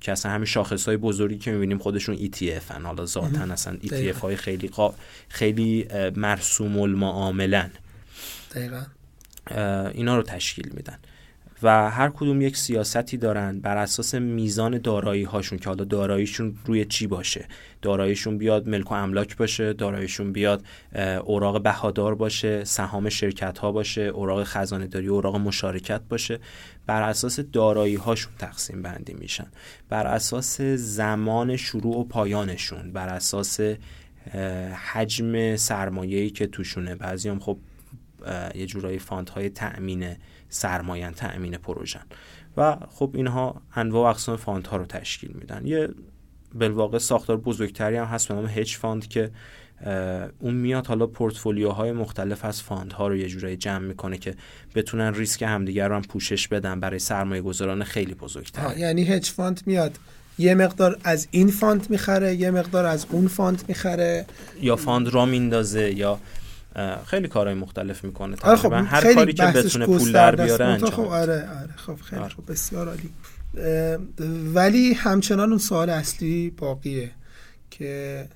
که 0.00 0.12
اصلا 0.12 0.32
همین 0.32 0.44
شاخص 0.44 0.84
های 0.84 0.96
بزرگی 0.96 1.38
که 1.38 1.50
می‌بینیم 1.50 1.78
خودشون 1.78 2.16
ETF 2.16 2.70
هن 2.70 2.86
حالا 2.86 3.06
ذاتا 3.06 3.40
اصلا 3.52 3.76
ETF 3.82 4.16
های 4.20 4.36
خیلی 4.36 4.70
خیلی 5.28 5.88
مرسوم 6.16 6.78
المعاملن 6.78 7.70
دقیقا. 8.54 8.82
اینا 9.90 10.16
رو 10.16 10.22
تشکیل 10.22 10.70
میدن. 10.74 10.98
و 11.62 11.90
هر 11.90 12.10
کدوم 12.10 12.40
یک 12.40 12.56
سیاستی 12.56 13.16
دارن 13.16 13.60
بر 13.60 13.76
اساس 13.76 14.14
میزان 14.14 14.78
دارایی 14.78 15.22
هاشون 15.22 15.58
که 15.58 15.68
حالا 15.68 15.84
داراییشون 15.84 16.54
روی 16.64 16.84
چی 16.84 17.06
باشه. 17.06 17.48
داراییشون 17.82 18.38
بیاد 18.38 18.68
ملک 18.68 18.90
و 18.90 18.94
املاک 18.94 19.36
باشه 19.36 19.72
داراییشون 19.72 20.32
بیاد 20.32 20.64
اوراق 21.24 21.62
بهادار 21.62 22.14
باشه 22.14 22.64
سهام 22.64 23.08
شرکت 23.08 23.58
ها 23.58 23.72
باشه 23.72 24.02
اوراق 24.02 24.44
خزانه 24.44 24.86
داری 24.86 25.08
اوراق 25.08 25.36
مشارکت 25.36 26.00
باشه. 26.08 26.38
بر 26.86 27.02
اساس 27.02 27.40
دارایی 27.40 27.94
هاشون 27.94 28.32
تقسیم 28.38 28.82
بندی 28.82 29.14
میشن. 29.14 29.46
بر 29.88 30.06
اساس 30.06 30.60
زمان 30.74 31.56
شروع 31.56 31.96
و 31.96 32.04
پایانشون 32.04 32.92
بر 32.92 33.08
اساس 33.08 33.60
حجم 34.92 35.56
سرمایه‌ای 35.56 36.30
که 36.30 36.46
توشونه. 36.46 36.94
بعضی 36.94 37.28
هم 37.28 37.38
خب 37.38 37.58
یه 38.54 38.66
جورایی 38.66 38.98
fund 38.98 39.28
های 39.28 39.50
تأمین 39.50 40.16
سرمایه 40.48 41.10
تأمین 41.10 41.56
پروژن 41.56 42.02
و 42.56 42.76
خب 42.90 43.10
اینها 43.14 43.62
انواع 43.74 44.06
و 44.06 44.10
اقسام 44.10 44.36
fund 44.36 44.66
ها 44.66 44.76
رو 44.76 44.86
تشکیل 44.86 45.30
میدن. 45.34 45.66
یه 45.66 45.88
بالواقع 46.54 46.98
ساختار 46.98 47.36
بزرگتری 47.36 47.96
هم 47.96 48.04
هست 48.04 48.28
به 48.28 48.34
نام 48.34 48.46
hedge 48.46 48.76
fund 48.76 49.08
که 49.08 49.30
اون 50.38 50.54
میاد 50.54 50.86
حالا 50.86 51.06
پورتفولیوهای 51.06 51.92
مختلف 51.92 52.44
از 52.44 52.62
fund 52.62 52.92
ها 52.92 53.08
رو 53.08 53.16
یه 53.16 53.28
جورایی 53.28 53.56
جمع 53.56 53.86
می‌کنه 53.86 54.18
که 54.18 54.34
بتونن 54.74 55.14
ریسک 55.14 55.42
همدیگر 55.42 55.88
رو 55.88 55.94
هم 55.94 56.02
پوشش 56.02 56.48
بدن 56.48 56.80
برای 56.80 56.98
سرمایه 56.98 57.42
گذاران 57.42 57.84
خیلی 57.84 58.14
بزرگتر. 58.14 58.78
یعنی 58.78 59.04
hedge 59.04 59.30
fund 59.30 59.60
میاد. 59.66 59.98
یه 60.38 60.54
مقدار 60.54 60.98
از 61.04 61.28
این 61.30 61.48
fund 61.48 61.90
می‌خره 61.90 62.34
یه 62.34 62.50
مقدار 62.50 62.86
از 62.86 63.06
اون 63.10 63.28
fund 63.28 63.64
می‌خره. 63.68 64.26
یا 64.60 64.76
fund 64.76 65.08
را 65.08 65.26
میندازه 65.26 65.92
یا 65.94 66.20
خیلی 67.06 67.28
کارهای 67.28 67.54
مختلف 67.54 68.04
می‌کنه 68.04 68.36
آره 68.42 68.56
خب 68.56 68.72
هر 68.72 69.14
کاری 69.14 69.32
که 69.32 69.46
بتونه 69.46 69.86
پول 69.86 70.12
در 70.12 70.36
بیاره 70.36 70.64
انجام 70.64 70.90
خب 70.90 71.02
آره 71.02 71.48
آره 71.60 71.72
خب 71.76 71.96
خیلی 71.96 72.22
آره. 72.22 72.34
خب 72.34 72.52
بسیار 72.52 72.88
عالی. 72.88 73.10
ولی 74.54 74.92
همچنان 74.92 75.48
اون 75.48 75.58
سوال 75.58 75.90
اصلی 75.90 76.50
باقیه 76.50 77.10
که 77.70 78.28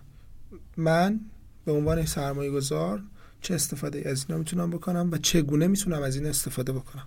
من 0.76 1.20
به 1.64 1.72
عنوان 1.72 2.06
سرمایه 2.06 2.50
گذار 2.50 3.02
چه 3.40 3.54
استفاده 3.54 4.08
از 4.08 4.24
اینا 4.28 4.38
می‌تونم 4.38 4.70
بکنم 4.70 5.08
و 5.12 5.18
چگونه 5.18 5.66
می‌تونم 5.66 6.02
از 6.02 6.16
این 6.16 6.26
استفاده 6.26 6.72
بکنم؟ 6.72 7.06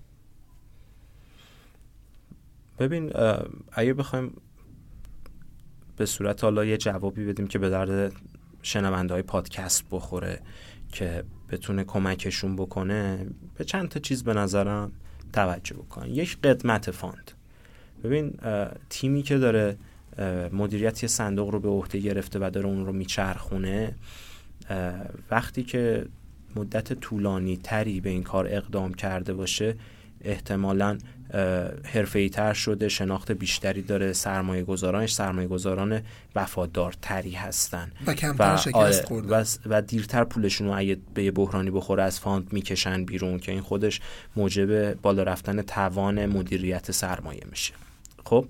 ببین 2.80 3.12
اگه 3.72 3.94
بخوایم 3.94 4.34
به 5.98 6.06
صورت 6.06 6.44
حالا 6.44 6.66
یه 6.66 6.78
جوابی 6.78 7.26
بدیم 7.26 7.48
که 7.48 7.60
به 7.60 7.70
درد 7.70 8.12
شنونده 8.62 9.14
های 9.14 9.24
پادکست 9.24 9.84
بخوره 9.92 10.42
که 10.96 11.24
بتونه 11.50 11.84
کمکشون 11.84 12.56
بکنه 12.56 13.28
به 13.58 13.64
چند 13.64 13.90
تا 13.90 14.00
چیز 14.00 14.24
به 14.24 14.34
نظرم 14.34 14.92
توجه 15.34 15.76
بکنن 15.76 16.10
یک 16.10 16.38
قدمت 16.42 16.92
fund. 16.92 17.32
ببین 18.04 18.34
تیمی 18.90 19.22
که 19.22 19.38
داره 19.38 19.78
مدیریت 20.54 21.08
صندوق 21.08 21.50
رو 21.50 21.60
به 21.60 21.70
عهده 21.70 22.00
گرفته 22.00 22.40
و 22.40 22.50
داره 22.50 22.68
اون 22.68 22.86
رو 22.86 22.94
میچرخونه 22.94 23.96
وقتی 25.32 25.64
که 25.64 26.06
مدت 26.56 26.94
طولانی 26.94 27.58
تری 27.58 28.02
به 28.02 28.10
این 28.10 28.24
کار 28.24 28.48
اقدام 28.48 28.94
کرده 28.94 29.34
باشه 29.34 29.76
احتمالا 30.22 30.98
حرفه‌ای‌تر 31.84 32.54
شده 32.54 32.90
شناخت 32.90 33.32
بیشتری 33.32 33.82
داره 33.82 34.14
سرمایه 34.14 34.64
گذارانش 34.64 35.14
سرمایه 35.14 35.48
گذاران 35.48 36.02
وفادارتری 36.36 37.32
هستن. 37.32 37.92
و 38.08 38.14
کمتر 38.14 38.56
شکست 38.56 39.12
آره 39.12 39.26
و, 39.28 39.46
و 39.66 39.82
دیرتر 39.82 40.24
پولشون 40.24 40.68
رو 40.68 40.78
اگه 40.78 40.98
به 41.14 41.24
یه 41.24 41.32
بحرانی 41.32 41.72
بخوره 41.72 42.04
از 42.04 42.20
fund 42.20 42.54
می‌کشن 42.54 43.06
بیرون 43.06 43.40
که 43.40 43.52
این 43.52 43.62
خودش 43.62 44.02
موجب 44.36 44.94
بالا 44.94 45.24
رفتن 45.24 45.62
توان 45.62 46.26
مدیریت 46.26 46.92
سرمایه 46.92 47.44
میشه. 47.50 47.74
خب 48.26 48.46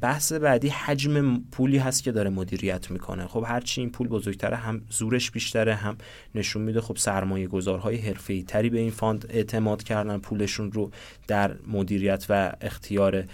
بحث 0.00 0.32
بعدی 0.32 0.68
حجم 0.68 1.40
پولی 1.52 1.78
هست 1.78 2.02
که 2.02 2.12
داره 2.12 2.30
مدیریت 2.30 2.90
می‌کنه. 2.90 3.26
خب 3.26 3.44
هرچی 3.46 3.80
این 3.80 3.90
پول 3.90 4.08
بزرگتره 4.08 4.56
هم 4.56 4.82
زورش 4.90 5.30
بیشتره 5.30 5.74
هم 5.74 5.96
نشون 6.34 6.62
میده 6.62 6.80
خب 6.80 6.96
سرمایه 6.96 7.46
گذارهای 7.46 7.96
حرفه‌ای 7.96 8.42
تری 8.42 8.70
به 8.70 8.78
این 8.78 8.90
fund 8.90 9.26
اعتماد 9.30 9.82
کردن 9.82 10.18
پولشون 10.18 10.72
رو 10.72 10.90
در 11.26 11.56
مدیریت 11.66 12.26
و 12.28 12.52
اختیار 12.60 13.24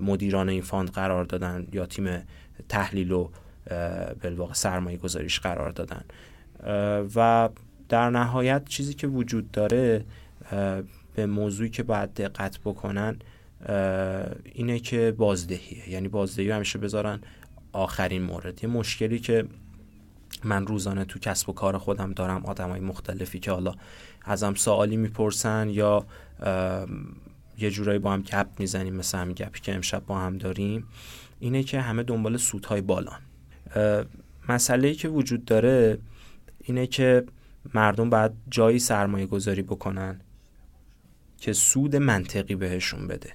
مدیران 0.00 0.48
این 0.48 0.62
fund 0.62 0.90
قرار 0.90 1.24
دادن 1.24 1.66
یا 1.72 1.86
تیم 1.86 2.22
تحلیل 2.68 3.12
و 3.12 3.28
بالواقع 4.22 4.54
سرمایه 4.54 4.96
گذاریش 4.96 5.40
قرار 5.40 5.70
دادن. 5.70 6.04
و 7.14 7.48
در 7.88 8.10
نهایت 8.10 8.64
چیزی 8.64 8.94
که 8.94 9.06
وجود 9.06 9.50
داره 9.50 10.04
به 11.14 11.26
موضوعی 11.26 11.70
که 11.70 11.82
باید 11.82 12.14
دقت 12.14 12.58
بکنن 12.64 13.16
اینه 14.44 14.78
که 14.78 15.14
بازدهیه. 15.18 15.90
یعنی 15.90 16.08
بازدهی 16.08 16.50
همیشه 16.50 16.78
بذارن 16.78 17.20
آخرین 17.72 18.22
مورد. 18.22 18.64
یه 18.64 18.70
مشکلی 18.70 19.18
که 19.18 19.44
من 20.44 20.66
روزانه 20.66 21.04
تو 21.04 21.18
کسب 21.18 21.48
و 21.48 21.52
کار 21.52 21.78
خودم 21.78 22.12
دارم 22.12 22.46
آدم 22.46 22.70
های 22.70 22.80
مختلفی 22.80 23.40
که 23.40 23.50
حالا 23.50 23.74
ازم 24.24 24.54
سوالی 24.54 24.96
می‌پرسن 24.96 25.68
یا 25.68 26.06
یه 27.58 27.70
جورایی 27.70 27.98
با 27.98 28.12
هم 28.12 28.22
گپ 28.22 28.46
می‌زنیم 28.58 28.94
مثل 28.94 29.18
همین 29.18 29.34
گپی 29.34 29.60
که 29.60 29.74
امشب 29.74 30.06
با 30.06 30.18
هم 30.18 30.38
داریم 30.38 30.86
اینه 31.40 31.62
که 31.62 31.80
همه 31.80 32.02
دنبال 32.02 32.36
سودهای 32.36 32.80
بالان. 32.80 33.20
مسئله 34.48 34.94
که 34.94 35.08
وجود 35.08 35.44
داره 35.44 35.98
اینه 36.60 36.86
که 36.86 37.24
مردم 37.74 38.10
باید 38.10 38.32
جایی 38.50 38.78
سرمایه 38.78 39.26
گذاری 39.26 39.62
بکنن 39.62 40.20
که 41.38 41.52
سود 41.52 41.96
منطقی 41.96 42.54
بهشون 42.54 43.06
بده. 43.06 43.32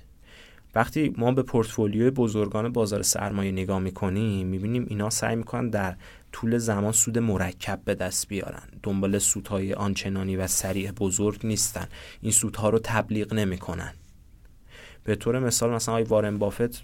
وقتی 0.76 1.14
ما 1.18 1.32
به 1.32 1.44
پورتفولیوی 1.44 2.10
بزرگان 2.10 2.72
بازار 2.72 3.02
سرمایه 3.02 3.52
نگاه 3.52 3.80
می‌کنیم 3.80 4.48
می‌بینیم 4.48 4.86
اینا 4.90 5.10
سعی 5.10 5.36
می‌کنن 5.36 5.70
در 5.70 5.96
طول 6.32 6.58
زمان 6.58 6.92
سود 6.92 7.18
مرکب 7.18 7.82
به 7.86 7.96
دست 7.96 8.28
بیارن. 8.28 8.64
دنبال 8.84 9.20
سودهای 9.20 9.74
آنچنانی 9.74 10.36
و 10.36 10.48
سریع 10.48 10.92
بزرگ 10.92 11.40
نیستن. 11.46 11.88
این 12.22 12.32
سودها 12.32 12.70
رو 12.70 12.80
تبلیغ 12.84 13.34
نمی‌کنن. 13.34 13.94
به 15.04 15.16
طور 15.16 15.40
مثال 15.40 15.70
مثلا 15.70 15.94
آقای 15.94 16.04
وارن 16.04 16.38
بافت 16.38 16.82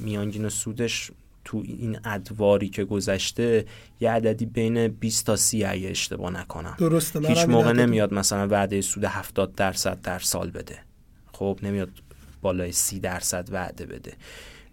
میانگین 0.00 0.48
سودش 0.48 1.10
تو 1.44 1.62
این 1.66 1.98
ادواری 2.04 2.68
که 2.68 2.84
گذشته 2.84 3.64
یه 4.00 4.10
عددی 4.10 4.46
بین 4.46 4.88
20 4.88 5.26
تا 5.26 5.36
30 5.36 5.64
اگه 5.64 5.88
اشتباه 5.88 6.30
نکنم. 6.30 6.74
درسته 6.78 7.28
هیچ 7.28 7.38
موقع 7.38 7.72
نمیاد 7.72 8.14
مثلا 8.14 8.48
وعده 8.48 8.80
سود 8.80 9.04
70 9.04 9.54
درصد 9.54 10.00
در 10.00 10.18
سال 10.18 10.50
بده. 10.50 10.78
خب 11.32 11.58
نمیاد 11.62 11.88
بالای 12.46 12.72
30 12.72 13.00
درصد 13.00 13.48
وعده 13.52 13.86
بده. 13.86 14.12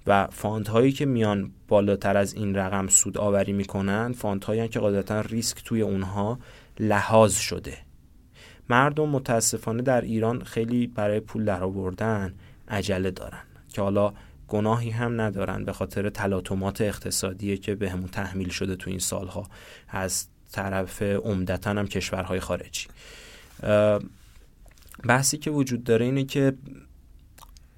و 0.07 0.27
فانت 0.27 0.67
هایی 0.67 0.91
که 0.91 1.05
میان 1.05 1.51
بالاتر 1.67 2.17
از 2.17 2.33
این 2.33 2.55
رقم 2.55 2.87
سود 2.87 3.17
آوری 3.17 3.53
می‌کنن 3.53 4.13
فانت 4.13 4.45
هایی 4.45 4.67
که 4.67 4.79
قاعدتا 4.79 5.21
ریسک 5.21 5.63
توی 5.63 5.81
اونها 5.81 6.39
لحاظ 6.79 7.35
شده. 7.35 7.77
مردم 8.69 9.09
متاسفانه 9.09 9.81
در 9.81 10.01
ایران 10.01 10.43
خیلی 10.43 10.87
برای 10.87 11.19
پول 11.19 11.45
درآوردن 11.45 12.33
عجله 12.67 13.11
دارن 13.11 13.43
که 13.69 13.81
حالا 13.81 14.13
گناهی 14.47 14.89
هم 14.89 15.21
ندارن 15.21 15.65
به 15.65 15.73
خاطر 15.73 16.09
تلاطمات 16.09 16.81
اقتصادی 16.81 17.57
که 17.57 17.75
به 17.75 17.93
تحمیل 18.11 18.49
شده 18.49 18.75
تو 18.75 18.89
این 18.89 18.99
سالها. 18.99 19.47
از 19.89 20.27
طرف 20.51 21.01
عمدتا 21.01 21.69
هم 21.69 21.87
کشورهای 21.87 22.39
خارجی. 22.39 22.87
بحثی 25.07 25.37
که 25.37 25.51
وجود 25.51 25.83
داره 25.83 26.05
اینه 26.05 26.23
که 26.23 26.53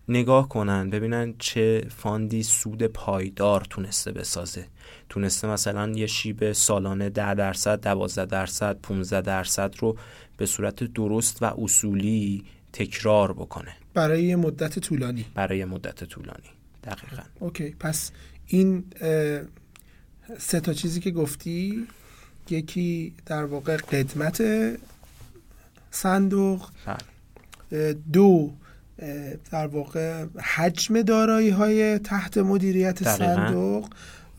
نگاه 0.10 0.50
کنن 0.50 0.90
ببینن 0.90 1.34
چه 1.40 1.88
فاندی 1.98 2.44
سود 2.44 2.84
پایدار 2.84 3.68
تونسته 3.70 4.12
بسازه. 4.12 4.68
تونسته 5.10 5.48
مثلا 5.48 5.90
یه 5.90 6.08
شیب 6.08 6.52
سالانه 6.52 7.10
10 7.10 7.34
درصد 7.34 7.82
12 7.82 8.26
درصد 8.26 8.80
15 8.82 9.22
درصد 9.22 9.76
رو 9.80 9.98
به 10.38 10.46
صورت 10.46 10.84
درست 10.84 11.44
و 11.44 11.46
اصولی 11.46 12.46
تکرار 12.74 13.34
بکنه. 13.34 13.76
برای 13.94 14.36
مدت 14.36 14.80
طولانی. 14.80 15.26
برای 15.36 15.66
مدت 15.66 16.04
طولانی 16.04 16.50
دقیقا. 16.84 17.24
اوکی 17.40 17.76
پس 17.80 18.12
این 18.48 18.84
سه 20.38 20.60
تا 20.60 20.74
چیزی 20.74 21.00
که 21.00 21.12
گفتی 21.12 21.88
یکی 22.50 23.14
در 23.26 23.46
واقع 23.46 23.78
قدمت 23.78 24.44
صندوق 25.92 26.70
بله. 26.86 27.94
دو 27.94 28.54
در 29.52 29.68
واقع 29.68 30.26
حجم 30.56 31.02
دارایی 31.02 31.50
های 31.50 32.00
تحت 32.00 32.38
مدیریت 32.38 33.04
صندوق 33.04 33.90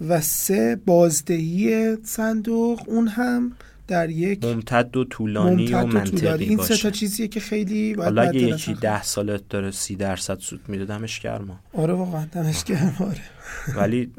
و 0.08 0.20
سه 0.20 0.76
بازدهی 0.86 1.96
صندوق 2.04 2.82
اون 2.86 3.08
هم 3.08 3.52
در 3.88 4.10
یک 4.10 4.44
ممتد 4.44 4.96
و 4.96 5.04
طولانی 5.04 5.74
و 5.74 5.86
منطقی 5.86 6.44
این 6.44 6.62
سه 6.62 6.76
تا 6.76 6.90
چیزیه 6.90 7.28
که 7.28 7.40
خیلی 7.40 7.94
حالا 7.94 8.22
اگه 8.22 8.40
یکی 8.40 8.74
ده 8.74 9.02
سالت 9.02 9.48
داره 9.48 9.70
سی 9.70 9.96
درصد 9.96 10.38
سود 10.38 10.60
میده 10.68 10.84
دمش 10.84 11.20
گرما 11.20 11.60
آره 11.72 11.94
واقعا 11.94 12.24
دمش 12.32 12.64
گرما 12.64 12.92
آره. 13.00 13.76
ولی 13.76 14.12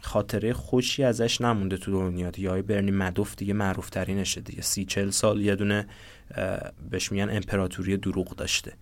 خاطره 0.00 0.52
خوشی 0.52 1.04
ازش 1.04 1.40
نمونده 1.40 1.76
تو 1.76 1.92
دنیا 1.92 2.30
دیگه. 2.30 2.50
های 2.50 2.62
برنی 2.62 2.90
مدوف 2.90 3.36
دیگه 3.36 3.54
معروف 3.54 3.90
ترینشه 3.90 4.40
دیگه. 4.40 4.62
سی 4.62 4.84
چل 4.84 5.10
سال 5.10 5.40
یه 5.40 5.56
دونه 5.56 5.86
بهش 6.90 7.12
میگن 7.12 7.30
امپراتوری 7.30 7.96
دروغ 7.96 8.36
داشته. 8.36 8.72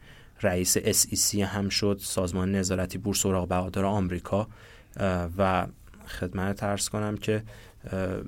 رئیس 0.43 0.79
SEC 0.79 1.39
هم 1.39 1.69
شد 1.69 2.01
سازمان 2.03 2.55
نظارتی 2.55 2.99
بورس 2.99 3.27
اوراق 3.27 3.49
بهادار 3.49 3.85
آمریکا. 3.85 4.49
و 5.39 5.67
خدمتت 6.07 6.57
عرض 6.57 6.89
کنم 6.89 7.17
که 7.17 7.43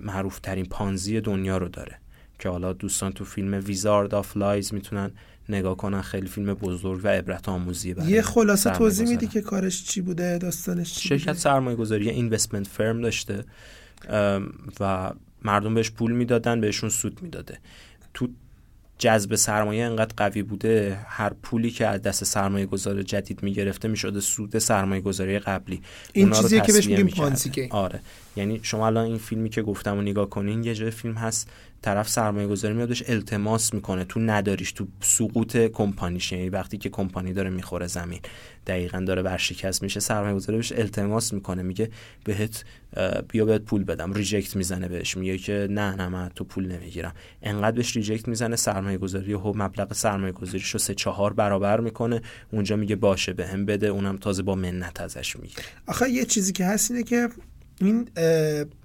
معروف 0.02 0.38
ترین 0.38 0.66
پانزی 0.66 1.20
دنیا 1.20 1.58
رو 1.58 1.68
داره. 1.68 1.98
که 2.38 2.48
حالا 2.48 2.72
دوستان 2.72 3.12
تو 3.12 3.24
فیلم 3.24 3.62
Wizard 3.66 4.14
of 4.14 4.36
Lies 4.36 4.74
می‌تونن 4.74 5.10
نگاه 5.48 5.76
کنن. 5.76 6.02
خیلی 6.02 6.28
فیلم 6.28 6.54
بزرگ 6.54 7.00
و 7.04 7.08
عبرت 7.08 7.48
آموزی 7.48 7.94
یه 8.06 8.22
خلاصه 8.22 8.70
توضیح 8.70 9.08
میدی 9.08 9.26
که 9.26 9.40
کارش 9.40 9.84
چی 9.84 10.00
بوده؟ 10.00 10.38
داستانش 10.38 10.94
چی 10.94 11.08
شرکت 11.08 11.32
سرمایه 11.32 11.76
گذاری 11.76 12.10
investment 12.10 12.66
firm 12.66 13.00
داشته. 13.00 13.44
و 14.80 15.12
مردم 15.42 15.74
بهش 15.74 15.90
پول 15.90 16.12
می‌دادن 16.12 16.60
بهشون 16.60 16.90
سود 16.90 17.22
می‌داده. 17.22 17.58
تو 18.14 18.28
جذب 19.00 19.34
سرمایه 19.34 19.84
انقدر 19.84 20.14
قوی 20.16 20.42
بوده 20.42 20.98
هر 21.08 21.32
پولی 21.42 21.70
که 21.70 21.86
از 21.86 22.02
دست 22.02 22.24
سرمایه 22.24 22.66
گذار 22.66 23.02
جدید 23.02 23.42
می‌گرفته 23.42 23.88
می‌شده 23.88 24.20
سود 24.20 24.58
سرمایه 24.58 25.00
گذاری 25.00 25.38
قبلی. 25.38 25.82
این 26.12 26.30
چیزی 26.30 26.60
که 26.60 26.72
بهش 26.72 26.86
میگیم 26.86 27.08
پانزی 27.08 27.68
آره. 27.70 28.00
یعنی 28.36 28.60
شما 28.62 28.86
الان 28.86 29.04
این 29.04 29.18
فیلمی 29.18 29.50
که 29.50 29.62
گفتم 29.62 29.98
و 29.98 30.02
نگاه 30.02 30.30
کنین 30.30 30.64
یه 30.64 30.74
جای 30.74 30.90
فیلم 30.90 31.14
هست 31.14 31.50
طرف 31.82 32.08
سرمایه 32.08 32.46
گذاری 32.46 32.74
میادش 32.74 33.02
التماس 33.06 33.74
می‌کنه. 33.74 34.04
تو 34.04 34.20
نداریش 34.20 34.72
تو 34.72 34.86
سقوط 35.00 35.56
کمپانیش. 35.56 36.32
یعنی 36.32 36.48
وقتی 36.48 36.78
که 36.78 36.88
کمپانی 36.88 37.32
داره 37.32 37.50
می‌خوره 37.50 37.86
زمین 37.86 38.20
دقیقا 38.66 39.00
داره 39.00 39.22
ورشکست 39.22 39.82
میشه 39.82 40.00
سرمایه 40.00 40.34
گذاری 40.34 40.56
بهش 40.56 40.72
التماس 40.72 41.32
می‌کنه. 41.32 41.62
میگه 41.62 41.90
بهت 42.24 42.64
بیا 43.28 43.44
بهت 43.44 43.62
پول 43.62 43.84
بدم. 43.84 44.12
reject 44.12 44.56
می‌زنه 44.56 44.88
بهش. 44.88 45.16
میگه 45.16 45.38
که 45.38 45.68
نه 45.70 45.94
نه 45.94 46.08
من 46.08 46.30
تو 46.34 46.44
پول 46.44 46.66
نمی‌گیرم. 46.66 47.14
انقدر 47.42 47.76
بهش 47.76 47.96
reject 47.96 48.28
می‌زنه 48.28 48.56
سرمایه 48.56 48.98
گذاری 48.98 49.34
و 49.34 49.52
مبلغ 49.52 49.92
سرمایه 49.92 50.32
گذاریشو 50.32 50.78
سه 50.78 50.94
چهار 50.94 51.32
برابر 51.32 51.80
می‌کنه. 51.80 52.22
اونجا 52.52 52.76
میگه 52.76 52.96
باشه 52.96 53.32
به 53.32 53.46
هم 53.46 53.66
بده. 53.66 53.86
اونم 53.86 54.16
تازه 54.16 54.42
با 54.42 54.54
منت 54.54 55.00
ازش 55.00 55.36
می‌گیره. 55.36 55.62
آخه 55.86 56.10
یه 56.10 56.24
چیزی 56.24 56.52
که 56.52 56.64
هست 56.64 56.90
اینه 56.90 57.02
که 57.02 57.28
این 57.80 58.08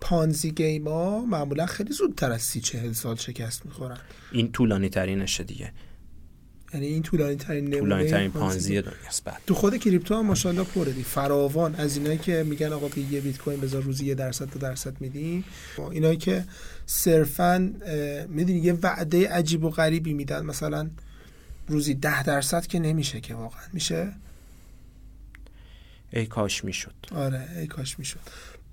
پانزی 0.01 0.51
گیم 0.51 0.87
ها 0.87 1.25
معمولا 1.25 1.65
خیلی 1.65 1.93
زودتر 1.93 2.31
از 2.31 2.41
سی 2.41 2.61
چهل 2.61 2.93
سال 2.93 3.15
شکست 3.15 3.65
می‌خورن. 3.65 3.97
این 4.31 4.51
طولانی 4.51 4.89
ترینشه 4.89 5.43
دیگه. 5.43 5.71
یعنی 6.73 6.85
این 6.85 7.03
طولانی 7.03 7.35
ترین 7.35 7.71
طولانی 7.71 8.09
ترین 8.09 8.31
پانزی 8.31 8.81
دنیاست 8.81 9.23
بعد 9.23 9.41
تو 9.47 9.53
خود 9.53 9.77
کریپتو 9.77 10.15
هم 10.15 10.25
ماشاءالله 10.25 10.63
پره 10.63 10.91
دی. 10.91 11.03
فراوان. 11.03 11.75
از 11.75 11.97
اینایی 11.97 12.17
که 12.17 12.43
میگن 12.43 12.73
آقا 12.73 12.87
بی 12.87 13.01
یه 13.01 13.21
بیت 13.21 13.37
کوین 13.37 13.61
بذار 13.61 13.83
روزی 13.83 14.05
یه 14.05 14.15
درصد 14.15 14.49
دو 14.49 14.59
درصد 14.59 15.01
میدیم. 15.01 15.43
اینایی 15.91 16.17
که 16.17 16.45
صرفا 16.85 17.73
می‌دونی 18.29 18.59
یه 18.59 18.73
وعده 18.73 19.29
عجیب 19.29 19.63
و 19.63 19.69
غریبی 19.69 20.13
میدن. 20.13 20.45
مثلا 20.45 20.89
روزی 21.67 21.93
ده 21.93 22.23
درصد 22.23 22.67
که 22.67 22.79
نمیشه 22.79 23.21
که 23.21 23.35
واقعا. 23.35 23.63
میشه؟ 23.73 24.13
ای 26.13 26.25
کاش 26.25 26.63
می‌شد. 26.63 26.93
آره 27.11 27.49
ای 27.59 27.67
کاش 27.67 27.99
می‌شد. 27.99 28.19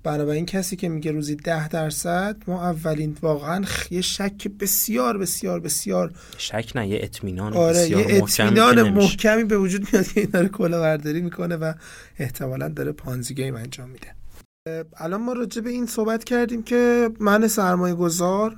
بنابراین 0.03 0.45
کسی 0.45 0.75
که 0.75 0.89
میگه 0.89 1.11
روزی 1.11 1.35
ده 1.35 1.67
درصد 1.67 2.37
ما 2.47 2.63
اولین 2.63 3.17
واقعا 3.21 3.65
یه 3.91 4.01
شک 4.01 4.47
بسیار 4.47 5.17
بسیار 5.17 5.59
بسیار 5.59 6.11
شک 6.37 6.71
نه 6.75 6.87
یه 6.87 6.99
اطمینان 7.01 7.53
آره 7.53 7.73
بسیار 7.73 8.11
یه 8.11 8.23
اطمینان 8.23 8.89
محکمی 8.89 9.43
به 9.43 9.57
وجود 9.57 9.87
میاد 9.93 10.07
که 10.07 10.19
این 10.19 10.29
داره 10.29 10.47
کلاهبرداری 10.47 11.21
می‌کنه 11.21 11.55
و 11.55 11.73
احتمالا 12.17 12.69
داره 12.69 12.91
پانزی 12.91 13.33
گیم 13.33 13.55
انجام 13.55 13.89
میده. 13.89 14.07
الان 14.97 15.21
ما 15.21 15.33
راجع 15.33 15.61
به 15.61 15.69
این 15.69 15.85
صحبت 15.85 16.23
کردیم 16.23 16.63
که 16.63 17.09
من 17.19 17.47
سرمایه 17.47 17.95
گذار 17.95 18.55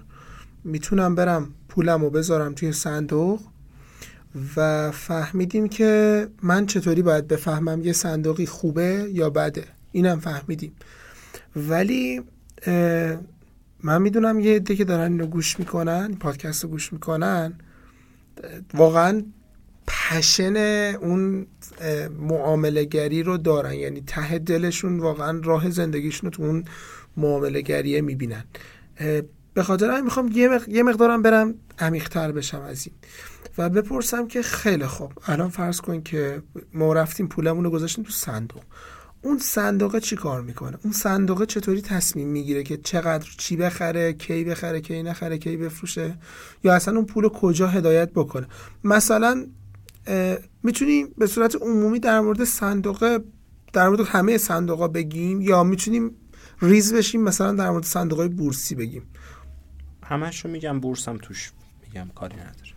می‌تونم 0.64 1.16
برم 1.16 1.54
پولم 1.70 2.02
رو 2.02 2.10
بذارم 2.10 2.54
توی 2.54 2.72
صندوق 2.72 3.42
و 4.56 4.92
فهمیدیم 4.92 5.68
که 5.68 6.28
من 6.44 6.66
چطوری 6.66 7.02
باید 7.02 7.28
بفهمم 7.28 7.82
یه 7.84 7.94
صندوقی 7.94 8.46
خوبه 8.46 9.10
یا 9.14 9.30
بده. 9.30 9.64
اینم 9.92 10.20
فهمیدیم. 10.20 10.72
ولی 11.56 12.22
من 13.84 14.02
می‌دونم 14.02 14.40
یه 14.40 14.56
عده 14.56 14.76
که 14.76 14.86
دارن 14.86 15.12
اینو 15.12 15.26
گوش 15.26 15.60
می‌کنن 15.60 16.16
پادکست 16.16 16.64
رو 16.64 16.70
گوش 16.70 16.94
می‌کنن 16.94 17.54
واقعا 18.74 19.24
پشن 19.88 20.56
اون 21.02 21.48
معامله 22.20 22.84
گری 22.84 23.24
رو 23.24 23.38
دارن. 23.38 23.74
یعنی 23.74 24.02
ته 24.02 24.40
دلشون 24.40 25.00
واقعا 25.00 25.42
راه 25.44 25.70
زندگیشون 25.70 26.32
رو 26.32 26.38
تو 26.38 26.44
اون 26.44 26.66
معامله 27.18 27.62
گریه 27.62 28.02
می‌بینن 28.02 28.44
به 29.54 29.64
خاطر 29.64 29.90
همین 29.90 30.04
می‌خوام 30.04 30.32
یه, 30.68 30.84
مقدارم 30.84 31.22
برم 31.22 31.54
عمیقتر 31.80 32.32
بشم 32.32 32.62
از 32.62 32.88
این 32.88 32.96
و 33.58 33.70
بپرسم 33.70 34.28
که 34.28 34.42
خیلی 34.42 34.86
خوب. 34.86 35.14
الان 35.28 35.50
فرض 35.50 35.82
کن 35.82 36.02
که 36.02 36.42
ما 36.74 36.94
رفتیم 36.94 37.28
پولمون 37.28 37.64
رو 37.64 37.70
گذاشتیم 37.70 38.04
تو 38.04 38.12
صندوق. 38.12 38.62
اون 39.26 39.38
صندوقه 39.38 40.00
چی 40.00 40.16
کار 40.16 40.42
می‌کنه؟ 40.42 40.78
اون 40.84 40.94
صندوقه 40.94 41.46
چطوری 41.46 41.82
تصمیم 41.82 42.28
می‌گیره 42.28 42.64
که 42.64 42.78
چقدر 42.78 43.28
چی 43.38 43.56
بخره 43.56 44.14
کی 44.14 44.44
بخره 44.44 44.82
کی 44.82 45.04
نخره 45.04 45.38
کی 45.38 45.58
بفروشه؟ 45.58 46.18
یا 46.64 46.74
اصلا 46.74 46.96
اون 46.96 47.06
پول 47.06 47.30
کجا 47.30 47.68
هدایت 47.68 48.12
بکنه؟ 48.12 48.48
مثلا 48.84 49.48
می‌تونیم 50.64 51.08
به 51.18 51.28
صورت 51.28 51.56
عمومی 51.56 52.00
در 52.00 52.20
مورد 52.20 52.44
صندوق 52.44 53.22
در 53.74 53.90
مورد 53.90 54.00
همه 54.08 54.38
صندوقا 54.38 54.88
بگیم؟ 54.88 55.42
یا 55.42 55.64
می‌تونیم 55.64 56.12
ریز 56.62 56.94
بشیم 56.94 57.22
مثلا 57.22 57.54
در 57.54 57.70
مورد 57.70 57.84
صندوق 57.84 58.20
های 58.20 58.30
بورسی 58.30 58.76
بگیم؟ 58.76 59.04
همش 60.04 60.46
رو 60.46 60.52
میگم 60.52 60.80
بورس 60.80 61.08
هم 61.08 61.18
توش 61.18 61.52
میگم 61.84 62.08
کاری 62.16 62.36
نداره. 62.36 62.75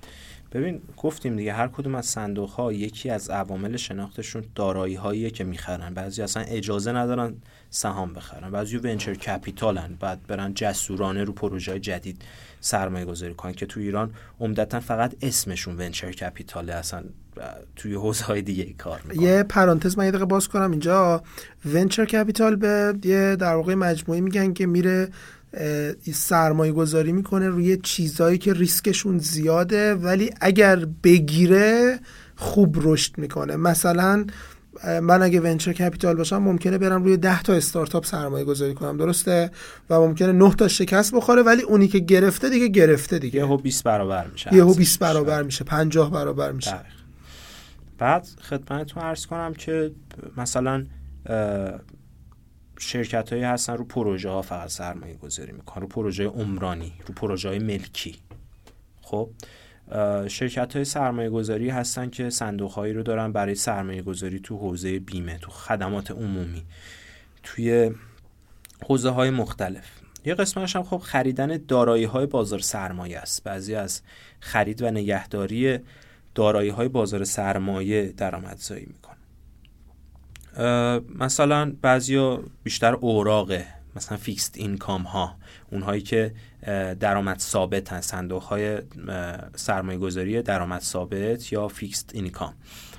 ببین 0.53 0.81
گفتیم 0.97 1.37
دیگه 1.37 1.53
هر 1.53 1.69
کدوم 1.69 1.95
از 1.95 2.07
صندوق 2.07 2.51
ها 2.51 2.73
یکی 2.73 3.11
از 3.11 3.31
عوامل 3.31 3.77
شناختشون 3.77 4.45
دارایی 4.55 4.95
هاییه 4.95 5.31
که 5.31 5.45
می‌خرن. 5.45 5.95
بعضی 5.95 6.23
اصلا 6.23 6.43
اجازه 6.43 6.93
ندارن 6.93 7.35
سهام 7.71 8.13
بخرن. 8.13 8.51
بعضی 8.51 8.77
venture 8.77 9.15
capital 9.15 9.86
ن 9.86 9.97
بعد 10.01 10.27
برن 10.27 10.55
جسورانه 10.55 11.25
رو 11.25 11.33
پروژه 11.33 11.79
جدید 11.79 12.23
سرمایه 12.61 13.05
گذاری 13.05 13.35
کنن 13.35 13.53
که 13.53 13.67
تو 13.67 13.81
ایران 13.81 14.11
عمدتا 14.41 14.81
فقط 14.81 15.15
اسمشون 15.23 15.77
venture 15.77 16.13
capital 16.13 16.61
ه. 16.61 16.75
اصلا 16.75 17.03
توی 17.77 17.95
حوزه 17.95 18.25
های 18.25 18.43
دیگه 18.43 18.73
کار 18.73 19.01
می‌کنن. 19.05 19.27
یه 19.27 19.43
پرانتز 19.43 19.99
من 19.99 20.05
یه 20.05 20.11
دقیقه 20.11 20.25
باز 20.25 20.49
کنم 20.49 20.71
اینجا. 20.71 21.23
venture 21.65 22.05
capital 22.05 22.57
به 22.57 22.95
یه 23.05 23.37
در 23.37 23.55
واقع 23.55 23.75
مجموعه 23.75 24.21
میگن 24.21 24.53
که 24.53 24.67
میره 24.67 25.09
سرمایه 26.13 26.73
گذاری 26.73 27.13
می‌کنه 27.13 27.49
روی 27.49 27.77
چیزهایی 27.77 28.39
که 28.39 28.53
ریسکشون 28.53 29.19
زیاده 29.19 29.95
ولی 29.95 30.31
اگر 30.41 30.85
بگیره 31.05 31.99
خوب 32.37 32.77
رشد 32.81 33.19
می‌کنه. 33.19 33.57
مثلا 33.57 34.27
من 35.03 35.23
اگه 35.23 35.41
venture 35.41 35.73
capital 35.73 36.17
باشم 36.17 36.37
ممکنه 36.37 36.79
برم 36.79 37.05
روی 37.05 37.17
10 37.17 37.43
تا 37.43 37.53
استارتاپ 37.53 38.05
سرمایه 38.05 38.45
گذاری 38.45 38.75
کنم 38.75 38.97
درسته؟ 38.97 39.51
و 39.91 40.01
ممکنه 40.01 40.33
9 40.33 40.55
تا 40.55 40.69
شکست 40.69 41.15
بخوره 41.15 41.43
ولی 41.43 41.63
اونی 41.63 41.89
که 41.89 41.99
گرفته 41.99 42.49
دیگه 42.51 42.69
گرفته 42.69 43.19
دیگه. 43.19 43.39
یهو 43.39 43.57
20 43.57 43.85
برابر 43.85 44.27
میشه. 44.27 44.55
یهو 44.55 44.75
20 44.75 44.99
برابر 44.99 45.43
میشه 45.43 45.65
50 45.65 46.11
برابر 46.11 46.53
میشه. 46.53 46.81
بعد 47.99 48.29
خدمتتون 48.41 49.03
عرض 49.03 49.27
کنم 49.27 49.55
که 49.55 49.91
مثلا 50.37 50.85
شرکت 52.81 53.33
هایی 53.33 53.45
هستن 53.45 53.77
رو 53.77 53.85
پروژه 53.85 54.29
ها 54.29 54.43
فقط 54.43 54.69
سرمایه 54.69 55.15
گذاری 55.15 55.53
می‌کنن 55.53 55.83
رو 55.83 55.89
پروژه 55.89 56.25
عمرانی 56.25 56.93
رو 57.07 57.15
پروژه 57.15 57.49
های 57.49 57.59
ملکی. 57.59 58.17
خب 59.03 59.31
شرکت 60.29 60.77
های 60.77 60.85
سرمایه 60.85 61.31
گذاری 61.31 61.71
هستن 61.71 62.11
که 62.11 62.31
صندوق 62.31 62.71
هایی 62.71 62.93
رو 62.93 63.03
دارن 63.03 63.33
برای 63.33 63.55
سرمایه 63.55 64.03
گذاری 64.03 64.41
تو 64.41 64.57
حوزه 64.57 64.99
بیمه 64.99 65.39
تو 65.39 65.51
خدمات 65.51 66.11
عمومی 66.11 66.63
توی 67.43 67.91
حوزه 68.83 69.11
های 69.11 69.31
مختلف. 69.31 69.85
یه 70.25 70.35
قسمتش 70.35 70.77
هم 70.77 70.83
خب 70.83 70.99
خریدن 70.99 71.57
دارایی 71.69 72.05
های 72.05 72.27
بازار 72.27 72.59
سرمایه 72.59 73.19
است. 73.19 73.45
بعضی 73.45 73.75
از 73.75 74.03
خرید 74.41 74.83
و 74.83 74.91
نگهداری 74.91 75.79
دارایی 76.35 76.71
های 76.71 76.89
بازار 76.89 77.25
سرمایه 77.25 78.07
درآمدزایی 78.07 78.87
می‌کنن 78.87 79.08
مثلا 81.19 81.73
بعضیا 81.83 82.43
بیشتر 82.63 82.95
اوراقه 82.95 83.67
مثلا 83.97 84.19
fixed 84.19 84.57
income 84.57 85.03
ها 85.03 85.35
اونهایی 85.73 86.03
که 86.03 86.35
درآمد 87.01 87.39
ثابت 87.39 87.93
هستند 87.93 88.03
صندوق 88.03 88.43
های 88.43 88.79
سرمایه 89.57 89.99
گذاری 89.99 90.43
درآمد 90.43 90.81
ثابت 90.81 91.53
یا 91.53 91.69
fixed 91.69 92.11
income 92.15 92.55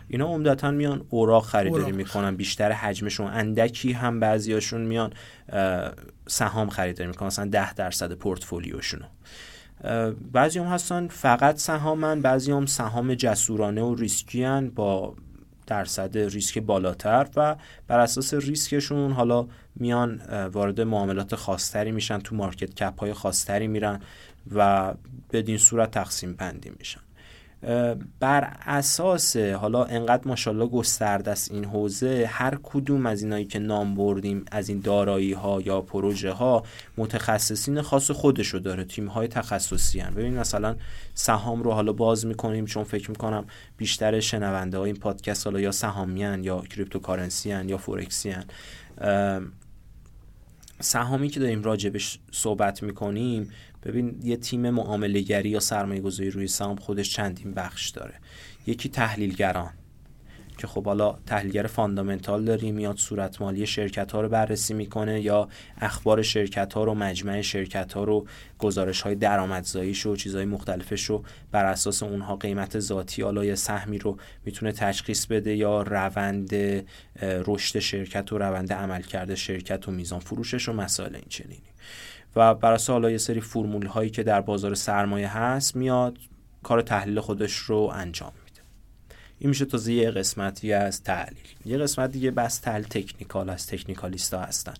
اینا 0.07 0.25
عمدتا 0.25 0.71
میان 0.71 1.05
اوراق 1.09 1.45
خریداری 1.45 1.91
می‌کنن 1.91 2.35
بیشتر 2.35 2.71
حجمشون 2.71 3.27
اندکی 3.27 3.91
هم 3.91 4.19
بعضیاشون 4.19 4.81
میان 4.81 5.13
سهام 6.27 6.69
خریداری 6.69 7.07
می‌کنن 7.07 7.27
مثلا 7.27 7.45
ده 7.45 7.73
درصد 7.73 8.13
پورتفولیوشونو. 8.13 9.05
بعضی 10.31 10.59
هم 10.59 10.65
هستن 10.65 11.07
فقط 11.07 11.57
سهامن 11.57 12.21
بعضی 12.21 12.51
هم 12.51 12.65
سهام 12.65 13.13
جسورانه 13.13 13.81
و 13.81 13.95
ریسکی 13.95 14.61
با 14.75 15.15
درصد 15.69 16.17
ریسک 16.17 16.57
بالاتر 16.57 17.27
و 17.35 17.55
بر 17.87 17.99
اساس 17.99 18.33
ریسکشون 18.33 19.11
حالا 19.11 19.47
میان 19.75 20.21
وارد 20.53 20.81
معاملات 20.81 21.35
خاصتری 21.35 21.91
میشن 21.91 22.19
تو 22.19 22.35
market 22.35 22.75
cap 22.75 22.99
های 22.99 23.13
خاصتری 23.13 23.67
میرن 23.67 23.99
و 24.51 24.93
بدین 25.31 25.57
صورت 25.57 25.91
تقسیم 25.91 26.33
بندی 26.33 26.71
میشن. 26.79 27.01
بر 28.19 28.57
اساس 28.65 29.37
حالا 29.37 29.83
انقدر 29.83 30.27
ماشاءالله 30.27 30.67
گسترده 30.67 31.31
است 31.31 31.51
این 31.51 31.65
حوزه 31.65 32.29
هر 32.31 32.57
کدوم 32.63 33.05
از 33.05 33.23
اینایی 33.23 33.45
که 33.45 33.59
نام 33.59 33.95
بردیم 33.95 34.45
از 34.51 34.69
این 34.69 34.79
دارایی 34.79 35.33
ها 35.33 35.61
یا 35.61 35.81
پروژه 35.81 36.31
ها 36.31 36.63
متخصصین 36.97 37.81
خاص 37.81 38.11
خودشو 38.11 38.59
داره 38.59 38.83
تیم 38.83 39.07
های 39.07 39.27
تخصصی 39.27 39.99
هن. 39.99 40.13
ببین 40.13 40.39
مثلا 40.39 40.75
سهام 41.13 41.63
رو 41.63 41.71
حالا 41.71 41.93
باز 41.93 42.25
می‌کنیم 42.25 42.65
چون 42.65 42.83
فکر 42.83 43.11
می‌کنم 43.11 43.45
بیشتر 43.77 44.19
شنونده 44.19 44.77
های 44.77 44.91
این 44.91 44.99
پادکست 44.99 45.47
حالا 45.47 45.59
یا 45.59 45.71
سهامیان 45.71 46.43
یا 46.43 46.61
cryptocurrency 46.61 47.49
یا 47.49 47.77
فورکسی 47.77 48.29
هن. 48.29 48.45
سهامی 50.81 51.29
که 51.29 51.39
داریم 51.39 51.63
راجبش 51.63 52.19
صحبت 52.31 52.83
می‌کنیم 52.83 53.51
ببین 53.83 54.19
یه 54.23 54.37
تیم 54.37 54.69
معامله 54.69 55.21
گری 55.21 55.49
یا 55.49 55.59
سرمایه 55.59 56.01
گذاری 56.01 56.29
روی 56.29 56.47
سهام 56.47 56.75
خودش 56.75 57.13
چندین 57.13 57.53
بخش 57.53 57.89
داره. 57.89 58.13
یکی 58.67 58.89
تحلیلگران 58.89 59.73
که 60.59 60.67
خب 60.67 60.85
حالا 60.85 61.17
تحلیلگر 61.25 61.67
fundamental 61.67 62.45
داریم 62.45 62.75
میاد 62.75 62.97
صورت 62.97 63.41
مالی 63.41 63.65
شرکت 63.65 64.11
ها 64.11 64.21
رو 64.21 64.29
بررسی 64.29 64.73
می‌کنه 64.73 65.21
یا 65.21 65.49
اخبار 65.77 66.21
شرکت 66.21 66.73
ها 66.73 66.83
رو 66.83 66.93
مجمع 66.93 67.41
شرکت 67.41 67.93
ها 67.93 68.03
رو 68.03 68.27
گزارش 68.59 69.01
های 69.01 69.15
درآمدزاییش 69.15 70.05
و 70.05 70.15
چیزهای 70.15 70.45
مختلفش 70.45 71.05
رو 71.05 71.23
بر 71.51 71.65
اساس 71.65 72.03
اونها 72.03 72.35
قیمت 72.35 72.79
ذاتی 72.79 73.21
حالا 73.21 73.45
یا 73.45 73.55
سهمی 73.55 73.97
رو 73.97 74.17
می‌تونه 74.45 74.71
تشخیص 74.71 75.25
بده 75.25 75.55
یا 75.55 75.81
روند 75.81 76.55
رشد 77.21 77.79
شرکت 77.79 78.33
و 78.33 78.37
روند 78.37 78.73
عملکرد 78.73 79.35
شرکت 79.35 79.87
و 79.87 79.91
میزان 79.91 80.19
فروشش 80.19 80.69
و 80.69 80.73
مسائل 80.73 81.15
این 81.15 81.25
چنینی 81.29 81.69
و 82.35 82.55
بر 82.55 82.73
اساس 82.73 82.89
حالا 82.89 83.11
یه 83.11 83.17
سری 83.17 83.41
فرمول 83.41 83.85
هایی 83.85 84.09
که 84.09 84.23
در 84.23 84.41
بازار 84.41 84.75
سرمایه 84.75 85.37
هست 85.37 85.75
میاد 85.75 86.17
کار 86.63 86.81
تحلیل 86.81 87.19
خودش 87.19 87.55
رو 87.55 87.91
انجام 87.93 88.31
میده. 88.45 88.61
این 89.39 89.49
میشه 89.49 89.65
تازه 89.65 89.93
یه 89.93 90.11
قسمتی 90.11 90.73
از 90.73 91.03
تحلیل. 91.03 91.47
یه 91.65 91.77
قسمت 91.77 92.11
دیگه 92.11 92.31
بس 92.31 92.59
تحلیل 92.59 92.87
تکنیکال 92.87 93.49
از 93.49 93.67
تکنیکالیستا 93.67 94.39
هستن. 94.39 94.73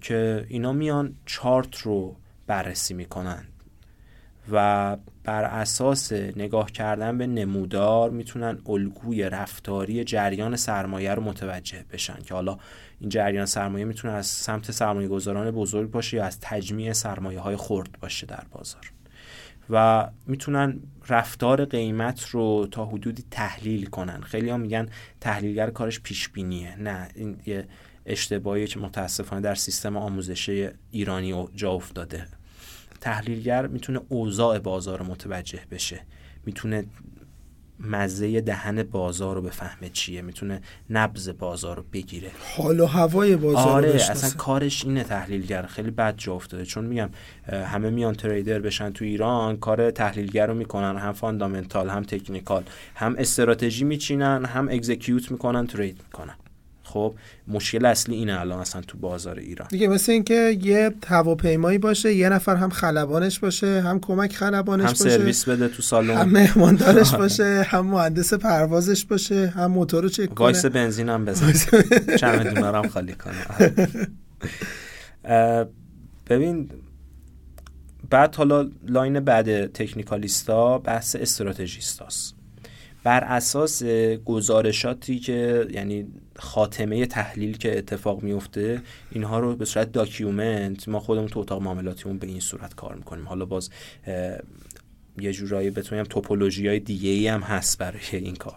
که 0.00 0.46
اینا 0.48 0.72
میان 0.72 1.14
چارت 1.26 1.76
رو 1.76 2.16
بررسی 2.46 2.94
می‌کنن. 2.94 3.44
و 4.52 4.96
بر 5.24 5.44
اساس 5.44 6.12
نگاه 6.12 6.70
کردن 6.72 7.18
به 7.18 7.26
نمودار 7.26 8.10
می‌تونن 8.10 8.58
الگوی 8.66 9.22
رفتاری 9.22 10.04
جریان 10.04 10.56
سرمایه 10.56 11.14
رو 11.14 11.22
متوجه 11.22 11.84
بشن 11.92 12.22
که 12.22 12.34
حالا 12.34 12.58
این 13.00 13.08
جریان 13.08 13.46
سرمایه 13.46 13.84
می‌تونه 13.84 14.14
از 14.14 14.26
سمت 14.26 14.70
سرمایه 14.70 15.08
گذاران 15.08 15.50
بزرگ 15.50 15.90
باشه 15.90 16.16
یا 16.16 16.24
از 16.24 16.38
تجمیع 16.40 16.92
سرمایه 16.92 17.40
های 17.40 17.56
خرد 17.56 17.98
باشه 18.00 18.26
در 18.26 18.44
بازار. 18.50 18.92
و 19.70 20.08
می‌تونن 20.26 20.80
رفتار 21.08 21.64
قیمت 21.64 22.28
رو 22.28 22.68
تا 22.70 22.86
حدودی 22.86 23.24
تحلیل 23.30 23.86
کنن. 23.86 24.20
خیلی 24.20 24.50
هم 24.50 24.60
میگن 24.60 24.88
تحلیلگر 25.20 25.70
کارش 25.70 26.00
پیش 26.00 26.28
بینیه 26.28 26.76
نه 26.76 27.08
این 27.14 27.40
یه 27.46 27.68
اشتباهی 28.06 28.66
که 28.66 28.78
متاسفانه 28.78 29.42
در 29.42 29.54
سیستم 29.54 29.96
آموزشی 29.96 30.68
ایرانی 30.90 31.48
جا 31.54 31.70
افتاده. 31.70 32.26
تحلیلگر 33.00 33.66
می‌تونه 33.66 34.00
اوضاع 34.08 34.58
بازار 34.58 35.02
متوجه 35.02 35.60
بشه. 35.70 36.00
می‌تونه 36.46 36.84
مزه 37.82 38.40
دهن 38.40 38.82
بازار 38.82 39.34
رو 39.34 39.42
بفهمه 39.42 39.88
چیه. 39.88 40.22
می‌تونه 40.22 40.60
نبز 40.90 41.28
بازار 41.28 41.76
رو 41.76 41.84
بگیره. 41.92 42.30
حال 42.56 42.80
و 42.80 42.86
هوای 42.86 43.36
بازار 43.36 43.68
آره 43.68 43.94
اصلا 43.94 44.30
کارش 44.30 44.84
اینه 44.84 45.04
تحلیلگر. 45.04 45.66
خیلی 45.66 45.90
بد 45.90 46.16
جا 46.16 46.34
افتاده. 46.34 46.64
چون 46.64 46.84
میگم 46.84 47.10
همه 47.52 47.90
میان 47.90 48.14
تریدر 48.14 48.58
بشن 48.58 48.90
تو 48.90 49.04
ایران 49.04 49.56
کار 49.56 49.90
تحلیلگر 49.90 50.46
رو 50.46 50.54
می‌کنن. 50.54 50.96
هم 50.98 51.12
فاندامنتال 51.12 51.88
هم 51.88 52.02
تکنیکال. 52.02 52.64
هم 52.94 53.14
استراتژی 53.18 53.84
میچینن 53.84 54.44
هم 54.44 54.68
execute 54.68 55.30
می‌کنن 55.30 55.66
trade 55.66 56.00
می‌کنن. 56.06 56.34
خب 56.92 57.14
مشکل 57.48 57.84
اصلی 57.86 58.14
اینه 58.14 58.40
الان 58.40 58.58
اصلا 58.58 58.80
تو 58.82 58.98
بازار 58.98 59.38
ایران. 59.38 59.68
دیگه 59.70 59.88
مثل 59.88 60.12
اینکه 60.12 60.58
یه 60.62 60.90
هواپیمایی 61.06 61.78
باشه 61.78 62.14
یه 62.14 62.28
نفر 62.28 62.56
هم 62.56 62.70
خلبانش 62.70 63.38
باشه 63.38 63.80
هم 63.80 64.00
کمک 64.00 64.32
خلبانش 64.36 64.84
هم 64.84 64.90
باشه 64.90 65.18
سرویس 65.18 65.48
بده 65.48 65.68
تو 65.68 65.82
سالن. 65.82 66.10
هم 66.10 66.28
مهماندارش 66.28 67.14
باشه 67.22 67.62
هم 67.62 67.86
مهندس 67.86 68.34
پروازش 68.34 69.04
باشه 69.04 69.46
هم 69.48 69.70
موتور 69.70 70.02
رو 70.02 70.08
چک 70.08 70.26
کنه. 70.28 70.38
وایسه 70.38 70.64
بنزین 70.64 71.08
هم 71.08 71.24
بزنه. 71.24 71.52
چمدون 72.16 72.74
هم 72.74 72.88
خالی 72.88 73.14
کنه. 73.14 73.76
ببین 76.30 76.70
بعد 78.10 78.34
حالا 78.34 78.70
line 78.88 79.20
بعد 79.20 79.72
تکنیکالیستا 79.72 80.78
بحث 80.78 81.16
استراتژیستاست. 81.16 82.34
بر 83.04 83.24
اساس 83.24 83.82
گزارشاتی 84.24 85.18
که 85.18 85.66
یعنی 85.70 86.06
خاتمه 86.40 87.06
تحلیل 87.06 87.56
که 87.56 87.78
اتفاق 87.78 88.22
میفته 88.22 88.82
اینها 89.10 89.38
رو 89.40 89.56
به 89.56 89.64
صورت 89.64 89.92
document 89.92 90.88
ما 90.88 91.00
خودمون 91.00 91.28
تو 91.28 91.40
اتاق 91.40 91.62
معاملاتیمون 91.62 92.18
به 92.18 92.26
این 92.26 92.40
صورت 92.40 92.74
کار 92.74 92.94
می‌کنیم. 92.94 93.28
حالا 93.28 93.44
باز 93.44 93.70
یه 95.18 95.32
جورایی 95.32 95.70
بتونیم 95.70 96.04
توپولوژی 96.04 96.68
های 96.68 96.80
دیگه 96.80 97.10
ای 97.10 97.28
هم 97.28 97.40
هست 97.40 97.78
برای 97.78 98.00
این 98.12 98.36
کار. 98.36 98.56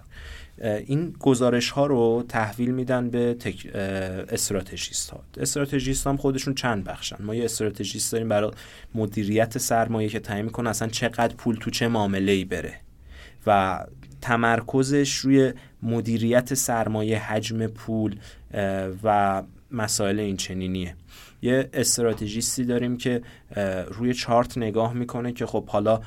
این 0.61 1.15
گزارش 1.19 1.69
ها 1.69 1.86
رو 1.86 2.25
تحویل 2.29 2.71
میدن 2.71 3.09
به 3.09 3.34
تک... 3.34 3.75
استراتژیست 4.29 5.09
ها 5.09 5.23
استراتژیست 5.38 6.07
هم 6.07 6.17
خودشون 6.17 6.53
چند 6.53 6.84
بخشن؟ 6.84 7.17
ما 7.19 7.36
یه 7.36 7.45
استراتژیست 7.45 8.11
داریم 8.11 8.29
برای 8.29 8.51
مدیریت 8.95 9.57
سرمایه 9.57 10.09
که 10.09 10.19
تعیین 10.19 10.45
می‌کنه 10.45 10.69
اصلا 10.69 10.88
چقدر 10.88 11.36
پول 11.36 11.55
تو 11.55 11.71
چه 11.71 11.88
معامله 11.88 12.31
ای 12.31 12.45
بره؟ 12.45 12.73
و 13.47 13.79
تمرکزش 14.21 15.15
روی 15.15 15.53
مدیریت 15.84 16.53
سرمایه 16.53 17.19
حجم 17.19 17.67
پول 17.67 18.15
و 19.03 19.43
مسائل 19.71 20.19
این 20.19 20.38
چنینیه. 20.38 20.95
یه 21.41 21.69
استراتژیستی 21.73 22.65
داریم 22.65 22.97
که 22.97 23.21
روی 23.91 24.13
چارت 24.13 24.57
نگاه 24.57 24.93
می‌کنه 24.93 25.31
که 25.31 25.45
خب 25.45 25.65
حالا 25.67 26.01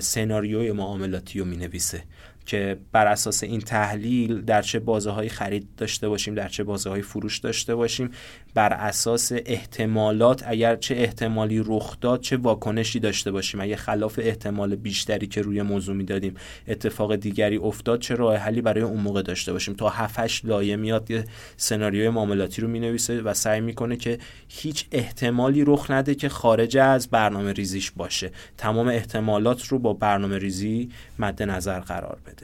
سناریوی 0.00 0.72
معاملاتی 0.72 1.38
رو 1.38 1.44
می‌نویسه. 1.44 2.02
که 2.46 2.78
بر 2.92 3.06
اساس 3.06 3.42
این 3.42 3.60
تحلیل 3.60 4.40
در 4.40 4.62
چه 4.62 4.78
بازه 4.78 5.10
های 5.10 5.28
خرید 5.28 5.68
داشته 5.76 6.08
باشیم 6.08 6.34
در 6.34 6.48
چه 6.48 6.64
بازه 6.64 6.90
های 6.90 7.02
فروش 7.02 7.38
داشته 7.38 7.74
باشیم 7.74 8.10
بر 8.54 8.72
اساس 8.72 9.32
احتمالات 9.46 10.42
اگر 10.46 10.76
چه 10.76 10.94
احتمالی 10.94 11.62
رخ 11.66 12.00
داد 12.00 12.20
چه 12.20 12.36
واکنشی 12.36 13.00
داشته 13.00 13.30
باشیم. 13.30 13.60
اگر 13.60 13.76
خلاف 13.76 14.20
احتمال 14.22 14.76
بیشتری 14.76 15.26
که 15.26 15.42
روی 15.42 15.62
موضوع 15.62 15.96
می‌دادیم 15.96 16.34
اتفاق 16.68 17.16
دیگری 17.16 17.56
افتاد 17.56 18.00
چه 18.00 18.14
راه 18.14 18.36
حلی 18.36 18.60
برای 18.60 18.82
اون 18.82 19.00
موقع 19.00 19.22
داشته 19.22 19.52
باشیم؟ 19.52 19.74
تا 19.74 19.88
7 19.88 20.44
لایه 20.44 20.76
میاد 20.76 21.10
یه 21.10 21.24
سناریوی 21.56 22.08
معاملاتی 22.08 22.62
رو 22.62 22.68
می‌نویسه 22.68 23.22
و 23.22 23.34
سعی 23.34 23.60
می‌کنه 23.60 23.96
که 23.96 24.18
هیچ 24.48 24.86
احتمالی 24.92 25.64
رخ 25.66 25.90
نده 25.90 26.14
که 26.14 26.28
خارج 26.28 26.76
از 26.76 27.08
برنامه 27.08 27.52
ریزیش 27.52 27.90
باشه. 27.90 28.30
تمام 28.58 28.88
احتمالات 28.88 29.66
رو 29.66 29.78
با 29.78 29.92
برنامه 29.92 30.38
ریزی 30.38 30.88
مد 31.18 31.42
نظر 31.42 31.80
قرار 31.80 32.18
بده. 32.26 32.41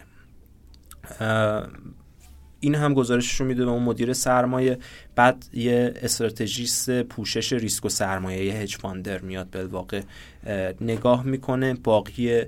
این 2.60 2.74
هم 2.74 2.94
گزارشش 2.94 3.40
رو 3.40 3.46
میده 3.46 3.64
به 3.64 3.70
اون 3.70 3.82
مدیر 3.82 4.12
سرمایه. 4.12 4.78
بعد 5.16 5.44
یه 5.52 5.94
استراتژیست 6.02 7.02
پوشش 7.02 7.52
ریسک 7.52 7.84
و 7.84 7.88
سرمایه 7.88 8.44
یه 8.44 8.54
هج 8.54 8.76
فاندر 8.76 9.18
میاد 9.18 9.50
به 9.50 9.66
واقع 9.66 10.02
نگاه 10.80 11.24
می‌کنه. 11.24 11.74
باقی 11.74 12.42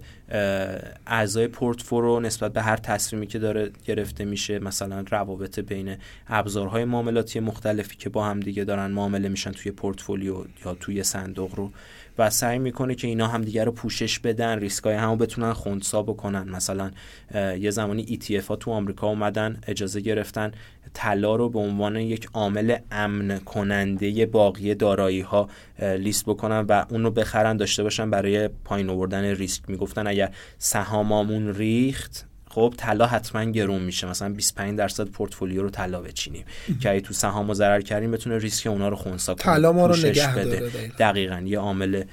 اعضای 1.06 1.48
پورتفولو 1.48 2.20
نسبت 2.20 2.52
به 2.52 2.62
هر 2.62 2.76
تصمیمی 2.76 3.26
که 3.26 3.38
داره 3.38 3.70
گرفته 3.84 4.24
میشه 4.24 4.58
مثلا 4.58 5.04
روابط 5.11 5.58
بین 5.58 5.96
ابزارهای 6.28 6.84
معاملاتی 6.84 7.40
مختلفی 7.40 7.96
که 7.96 8.08
با 8.08 8.24
هم 8.24 8.40
دیگه 8.40 8.64
دارن 8.64 8.90
معامله 8.90 9.28
میشن 9.28 9.52
توی 9.52 9.72
پورتفولیو 9.72 10.44
یا 10.64 10.74
توی 10.74 11.02
صندوق 11.02 11.54
رو. 11.54 11.72
و 12.21 12.31
سعی 12.31 12.59
می‌کنه 12.59 12.95
که 12.95 13.07
اینا 13.07 13.27
همدیگه 13.27 13.64
رو 13.64 13.73
پوشش 13.73 14.18
بدن 14.18 14.59
ریسکای 14.59 14.95
همو 14.95 15.16
بتونن 15.16 15.53
خونسا 15.53 16.03
بکنن. 16.03 16.49
مثلا 16.49 16.91
یه 17.35 17.71
زمانی 17.71 18.07
ETF 18.07 18.47
ها 18.47 18.57
تو 18.57 18.71
آمریکا 18.71 19.07
اومدن 19.07 19.61
اجازه 19.66 20.01
گرفتن 20.01 20.53
طلا 20.95 21.37
رو 21.37 21.49
به 21.49 21.59
عنوان 21.59 21.97
یک 21.97 22.29
عامل 22.35 22.77
امن 22.91 23.39
کننده 23.39 24.27
باقی 24.27 24.75
دارایی 24.75 25.21
ها 25.21 25.49
لیست 25.79 26.25
بکنن 26.25 26.61
و 26.68 26.85
اون 26.91 27.03
رو 27.03 27.11
بخرن 27.11 27.57
داشته 27.57 27.83
باشن 27.83 28.11
برای 28.11 28.49
پایین 28.49 28.91
آوردن 28.91 29.25
ریسک. 29.25 29.62
می‌گفتن 29.68 30.07
اگر 30.07 30.35
سهامامون 30.59 31.55
ریخت 31.55 32.30
خب 32.51 32.74
طلا 32.76 33.07
حتما 33.07 33.44
گرون 33.44 33.82
میشه. 33.82 34.07
مثلا 34.07 34.28
25 34.28 34.78
درصد 34.78 35.09
پورتفولیو 35.09 35.62
رو 35.62 35.70
طلا 35.70 36.01
بچینیم 36.01 36.44
که 36.80 36.90
اگه 36.90 37.01
تو 37.01 37.14
سهام 37.14 37.55
ضرر 37.55 37.80
کردیم 37.80 38.11
بتونه 38.11 38.38
ریسک 38.38 38.66
اونا 38.66 38.88
رو 38.88 38.96
خونسا 38.96 39.34
کنه 39.34 39.44
طلا 39.44 39.72
ما 39.72 39.86
رو 39.86 39.96
نگه 39.96 40.34
بده. 40.34 40.92
دقیقاً. 40.98 41.42
یه 41.44 41.59
عامل 41.59 42.05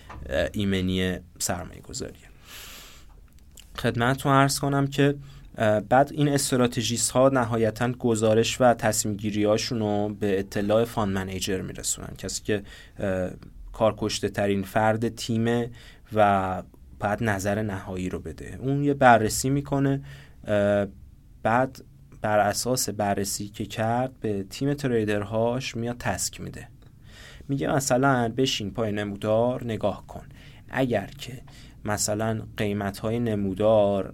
ایمنی 0.51 1.17
سرمایه 1.39 1.81
گذاریه 1.81 2.27
خدمتتون 3.77 4.33
عرض 4.33 4.59
کنم 4.59 4.87
که 4.87 5.15
بعد 5.89 6.11
این 6.11 6.27
استراتژیست 6.27 7.11
ها 7.11 7.29
نهایتا 7.29 7.91
گزارش 7.91 8.61
و 8.61 8.73
تصمیم 8.73 9.15
گیری 9.15 9.43
رو 9.69 10.09
به 10.19 10.39
اطلاع 10.39 10.85
فان 10.85 11.09
منیجر 11.09 11.61
میرسونن. 11.61 12.13
کسی 12.17 12.43
که 12.43 12.63
کارکشته 13.73 14.29
ترین 14.29 14.63
فرد 14.63 15.15
تیم 15.15 15.71
و 16.13 16.63
بعد 16.99 17.23
نظر 17.23 17.61
نهایی 17.61 18.09
رو 18.09 18.19
بده. 18.19 18.57
اون 18.61 18.83
یه 18.83 18.93
بررسی 18.93 19.49
می‌کنه. 19.49 20.01
بعد 21.43 21.83
بر 22.21 22.39
اساس 22.39 22.89
بررسی 22.89 23.47
که 23.47 23.65
کرد 23.65 24.19
به 24.19 24.43
تیم 24.43 24.73
تریدرهاش 24.73 25.75
میاد 25.75 25.97
تسک 25.97 26.41
میده. 26.41 26.67
میگه 27.49 27.67
مثلا 27.67 28.33
بشین 28.37 28.71
پای 28.71 28.91
نمودار 28.91 29.63
نگاه 29.63 30.07
کن. 30.07 30.25
اگر 30.69 31.09
که 31.17 31.41
مثلا 31.85 32.41
قیمت 32.57 32.99
های 32.99 33.19
نمودار 33.19 34.13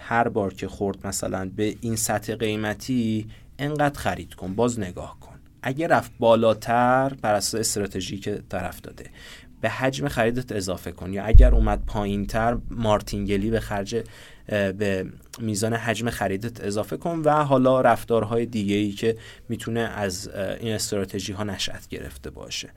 هر 0.00 0.28
بار 0.28 0.54
که 0.54 0.68
خورد 0.68 1.06
مثلا 1.06 1.50
به 1.56 1.76
این 1.80 1.96
سطح 1.96 2.34
قیمتی 2.34 3.26
انقدر 3.58 4.00
خرید 4.00 4.34
کن 4.34 4.54
باز 4.54 4.80
نگاه 4.80 5.20
کن. 5.20 5.40
اگر 5.62 5.88
رفت 5.88 6.12
بالاتر 6.18 7.14
بر 7.22 7.34
اساس 7.34 7.60
استراتژی 7.60 8.18
که 8.18 8.42
طرف 8.48 8.80
داده 8.80 9.04
به 9.60 9.68
حجم 9.68 10.08
خریدت 10.08 10.52
اضافه 10.52 10.92
کن. 10.92 11.12
یا 11.12 11.24
اگر 11.24 11.54
اومد 11.54 11.86
پایین 11.86 12.26
تر 12.26 12.58
مارتینگلی 12.70 13.50
به 13.50 13.60
خرج 13.60 14.04
به 14.50 15.06
میزان 15.38 15.74
حجم 15.74 16.10
خریدت 16.10 16.64
اضافه 16.64 16.96
کن 16.96 17.22
و 17.24 17.44
حالا 17.44 17.80
رفتارهای 17.80 18.46
دیگه 18.46 18.74
ای 18.74 18.92
که 18.92 19.16
می‌تونه 19.48 19.80
از 19.80 20.30
این 20.60 20.74
استراتژی 20.74 21.32
ها 21.32 21.44
نشأت 21.44 21.88
گرفته 21.88 22.30
باشه. 22.30 22.68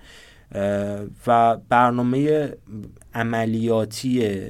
و 1.27 1.57
برنامه 1.69 2.49
عملیاتی 3.13 4.41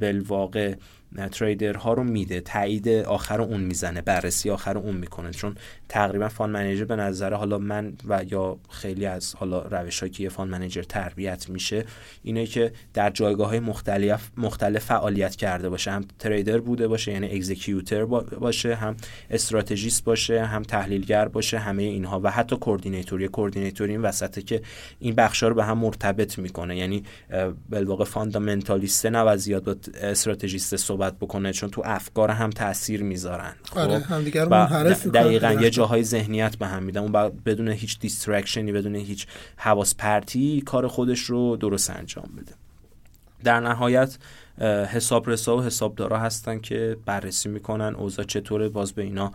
بالواقع 0.00 0.74
تریدرها 1.16 1.92
رو 1.92 2.04
میده 2.04 2.40
تایید 2.40 2.88
آخر 2.88 3.40
اون 3.40 3.60
می‌زنه 3.60 4.02
بررسی 4.02 4.50
آخر 4.50 4.78
اون 4.78 4.96
می‌کنه. 4.96 5.30
چون 5.30 5.54
تقریبا 5.88 6.28
فان 6.28 6.50
منیجر 6.50 6.84
به 6.84 6.96
نظر 6.96 7.34
حالا 7.34 7.58
من 7.58 7.92
و 8.08 8.24
یا 8.30 8.58
خیلی 8.70 9.06
از 9.06 9.34
حالا 9.34 9.62
روش 9.62 10.04
که 10.04 10.22
یه 10.22 10.28
فان 10.28 10.48
منیجر 10.48 10.82
تربیت 10.82 11.48
میشه 11.48 11.84
اینه 12.22 12.46
که 12.46 12.72
در 12.94 13.10
جایگاه 13.10 13.48
های 13.48 13.60
مختلف 13.60 14.30
مختلف 14.36 14.84
فعالیت 14.84 15.36
کرده 15.36 15.68
باشه. 15.68 15.90
هم 15.90 16.04
تریدر 16.18 16.58
بوده 16.58 16.88
باشه 16.88 17.12
یعنی 17.12 17.26
اگزیکیوتر 17.26 18.04
باشه 18.04 18.74
هم 18.74 18.96
strategist 19.30 20.04
باشه 20.04 20.44
هم 20.44 20.62
تحلیلگر 20.62 21.28
باشه 21.28 21.58
همه 21.58 21.82
اینها. 21.82 22.20
و 22.20 22.30
حتی 22.30 22.56
coordinator 22.56 23.22
یه 23.22 23.28
coordinator 23.28 23.88
این 23.88 24.02
وسطه 24.02 24.42
که 24.42 24.62
این 24.98 25.14
بخشا 25.14 25.48
رو 25.48 25.54
به 25.54 25.64
هم 25.64 25.78
مرتبط 25.78 26.38
می‌کنه. 26.38 26.76
یعنی 26.76 27.02
بالواقع 27.68 28.04
fundamentalist 28.04 29.06
نه 29.06 29.36
زیاد 29.36 29.64
با 29.64 29.76
strategist 29.94 30.76
صحبت 30.76 31.05
بکنه 31.12 31.52
چون 31.52 31.70
تو 31.70 31.82
افکار 31.84 32.30
هم 32.30 32.50
تاثیر 32.50 33.02
می‌ذارن. 33.02 33.54
خب؟ 33.70 33.78
آره 33.78 33.98
هم 33.98 34.24
دقیقا 35.14 35.52
یه 35.52 35.70
جاهای 35.70 36.02
ذهنیت 36.02 36.56
به 36.56 36.66
هم 36.66 36.82
میدن. 36.82 37.00
اون 37.00 37.32
بدون 37.46 37.68
هیچ 37.68 37.98
distraction 37.98 38.66
ی 38.66 38.72
بدون 38.72 38.94
هیچ 38.94 39.26
حواس 39.56 39.94
پرتی 39.94 40.62
کار 40.66 40.88
خودش 40.88 41.20
رو 41.20 41.56
درست 41.56 41.90
انجام 41.90 42.28
بده. 42.36 42.52
در 43.44 43.60
نهایت 43.60 44.18
حساب 44.64 45.30
رسا 45.30 45.56
و 45.56 45.62
حسابدارا 45.62 46.18
هستن 46.18 46.60
که 46.60 46.96
بررسی 47.04 47.48
می‌کنن 47.48 47.94
اوضاع 47.94 48.24
چطوره 48.24 48.68
باز 48.68 48.92
به 48.92 49.02
اینا 49.02 49.32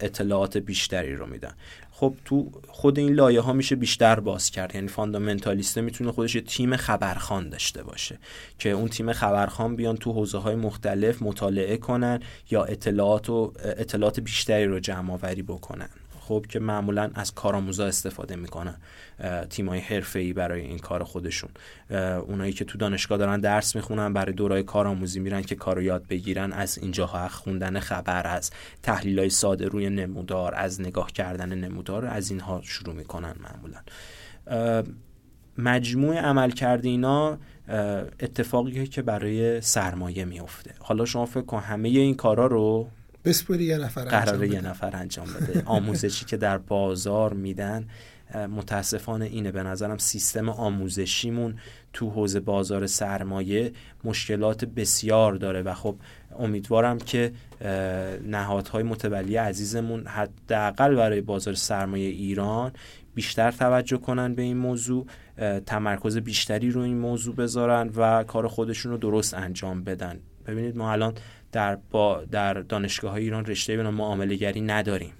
اطلاعات 0.00 0.56
بیشتری 0.56 1.16
رو 1.16 1.26
میدن. 1.26 1.52
خب 1.90 2.14
تو 2.24 2.50
خود 2.68 2.98
این 2.98 3.12
لایه 3.14 3.40
ها 3.40 3.52
میشه 3.52 3.76
بیشتر 3.76 4.20
باز 4.20 4.50
کرد. 4.50 4.74
یعنی 4.74 4.88
فاندامنتالیسته 4.88 5.80
می‌تونه 5.80 6.12
خودش 6.12 6.34
یه 6.34 6.40
تیم 6.40 6.76
خبرخان 6.76 7.48
داشته 7.48 7.82
باشه 7.82 8.18
که 8.58 8.70
اون 8.70 8.88
تیم 8.88 9.12
خبرخان 9.12 9.76
بیان 9.76 9.96
تو 9.96 10.12
حوزه 10.12 10.38
های 10.38 10.54
مختلف 10.54 11.22
مطالعه 11.22 11.76
کنن 11.76 12.20
یا 12.50 12.64
اطلاعات 12.64 13.30
و 13.30 13.52
اطلاعات 13.58 14.20
بیشتری 14.20 14.64
رو 14.64 14.80
جمع 14.80 15.12
آوری 15.12 15.42
بکنن. 15.42 15.88
خب 16.30 16.46
که 16.48 16.58
معمولا 16.58 17.10
از 17.14 17.34
کارآموزا 17.34 17.86
استفاده 17.86 18.36
می‌کنن 18.36 18.76
تیمای 19.50 19.80
حرفه‌ای 19.80 20.32
برای 20.32 20.60
این 20.60 20.78
کار 20.78 21.04
خودشون. 21.04 21.50
اونایی 22.26 22.52
که 22.52 22.64
تو 22.64 22.78
دانشگاه 22.78 23.18
دارن 23.18 23.40
درس 23.40 23.76
می‌خونن 23.76 24.12
برای 24.12 24.32
دورای 24.32 24.62
کارآموزی 24.62 25.20
میرن 25.20 25.42
که 25.42 25.54
کارو 25.54 25.82
یاد 25.82 26.06
بگیرن. 26.06 26.52
از 26.52 26.78
اینجاها 26.78 27.28
خوندن 27.28 27.80
خبر 27.80 28.26
از 28.26 28.50
تحلیلای 28.82 29.30
ساده 29.30 29.68
روی 29.68 29.90
نمودار 29.90 30.54
از 30.54 30.80
نگاه 30.80 31.12
کردن 31.12 31.54
نمودار 31.54 32.06
از 32.06 32.30
اینها 32.30 32.60
شروع 32.62 32.94
می‌کنن 32.94 33.34
معمولا. 33.40 33.80
مجموع 35.58 36.16
عمل 36.16 36.50
کرده 36.50 36.88
اینا 36.88 37.38
اتفاقی 38.20 38.86
که 38.86 39.02
برای 39.02 39.60
سرمایه 39.60 40.24
میفته 40.24 40.74
حالا 40.78 41.04
شما 41.04 41.26
فکر 41.26 41.44
کن 41.44 41.58
همه 41.58 41.88
این 41.88 42.14
کارا 42.14 42.46
رو 42.46 42.88
بسپوری 43.24 43.64
یه 43.64 43.78
نفر 43.78 44.04
قراره 44.04 44.48
یه 44.48 44.60
نفر 44.60 44.96
انجام 44.96 45.26
بده. 45.26 45.62
آموزشی 45.66 46.24
که 46.24 46.36
در 46.36 46.58
بازار 46.58 47.32
میدن 47.32 47.86
متاسفانه 48.34 49.24
اینه. 49.24 49.52
به 49.52 49.62
نظرم 49.62 49.98
سیستم 49.98 50.48
آموزشیمون 50.48 51.54
تو 51.92 52.10
حوزه 52.10 52.40
بازار 52.40 52.86
سرمایه 52.86 53.72
مشکلات 54.04 54.64
بسیار 54.64 55.34
داره 55.34 55.62
و 55.62 55.74
خب 55.74 55.96
امیدوارم 56.38 56.98
که 56.98 57.32
نهادهای 58.26 58.82
متولی 58.82 59.36
عزیزمون 59.36 60.06
حداقل 60.06 60.94
برای 60.94 61.20
بازار 61.20 61.54
سرمایه 61.54 62.08
ایران 62.08 62.72
بیشتر 63.14 63.50
توجه 63.50 63.96
کنن 63.96 64.34
به 64.34 64.42
این 64.42 64.56
موضوع 64.56 65.06
تمرکز 65.66 66.16
بیشتری 66.16 66.70
رو 66.70 66.80
این 66.80 66.98
موضوع 66.98 67.34
بذارن 67.34 67.90
و 67.96 68.22
کار 68.22 68.48
خودشون 68.48 68.92
رو 68.92 68.98
درست 68.98 69.34
انجام 69.34 69.84
بدن. 69.84 70.20
ببینید 70.46 70.76
ما 70.76 70.92
الان 70.92 71.14
در 71.52 71.78
با 71.90 72.24
در 72.24 72.54
دانشگاه 72.54 73.10
های 73.10 73.22
ایران 73.22 73.46
رشته 73.46 73.76
به 73.76 73.90
معامله 73.90 74.36
گری 74.36 74.60
نداریم. 74.60 75.12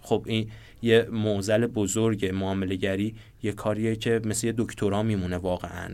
خب 0.00 0.24
این 0.26 0.50
یه 0.82 1.08
موزل 1.12 1.66
بزرگ 1.66 2.26
معامله 2.26 2.76
گری 2.76 3.14
یه 3.42 3.52
کاریه 3.52 3.96
که 3.96 4.20
مثل 4.24 4.46
یه 4.46 4.54
دکترا 4.58 5.02
میمونه 5.02 5.36
واقعا. 5.36 5.88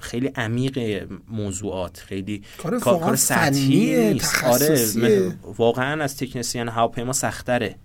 خیلی 0.00 0.26
عمیق 0.26 1.06
موضوعات. 1.28 1.98
خیلی 1.98 2.42
کار, 2.58 2.78
کار 2.78 3.16
سطحی 3.16 4.12
نیست. 4.12 4.44
آره 4.44 5.32
واقعا 5.56 6.04
از 6.04 6.16
تکنسیان 6.16 6.68
هواپیما 6.68 7.12
سختره. 7.12 7.76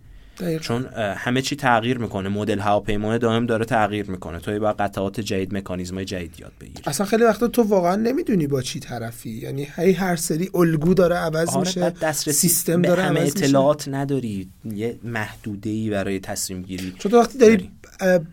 چون 0.61 0.85
همه 0.95 1.41
چی 1.41 1.55
تغییر 1.55 1.97
می‌کنه. 1.97 2.29
مدل 2.29 2.59
هواپیما 2.59 3.17
دائم 3.17 3.45
داره 3.45 3.65
تغییر 3.65 4.11
می‌کنه. 4.11 4.39
تو 4.39 4.59
باید 4.59 4.75
قطعات 4.75 5.19
جدید 5.19 5.55
مکانیزم 5.55 5.95
های 5.95 6.05
جدید 6.05 6.39
یاد 6.39 6.51
بگیری. 6.61 6.83
اصلا 6.85 7.05
خیلی 7.05 7.23
وقتا 7.23 7.47
تو 7.47 7.63
واقعا 7.63 7.95
نمی‌دونی 7.95 8.47
با 8.47 8.61
چی 8.61 8.79
طرفی. 8.79 9.29
یعنی 9.29 9.67
هی 9.75 9.91
هر 9.91 10.15
سری 10.15 10.49
الگو 10.53 10.93
داره 10.93 11.15
عوض 11.15 11.49
آره 11.49 11.59
میشه. 11.59 12.11
سیستم 12.31 12.81
داره 12.81 13.03
همه 13.03 13.19
اطلاعات 13.19 13.87
نداری. 13.87 14.49
یه 14.65 14.99
محدوده 15.03 15.69
ای 15.69 15.89
برای 15.89 16.19
تصمیم 16.19 16.61
گیری 16.61 16.93
چون 16.99 17.11
وقتی 17.11 17.37
داری. 17.37 17.71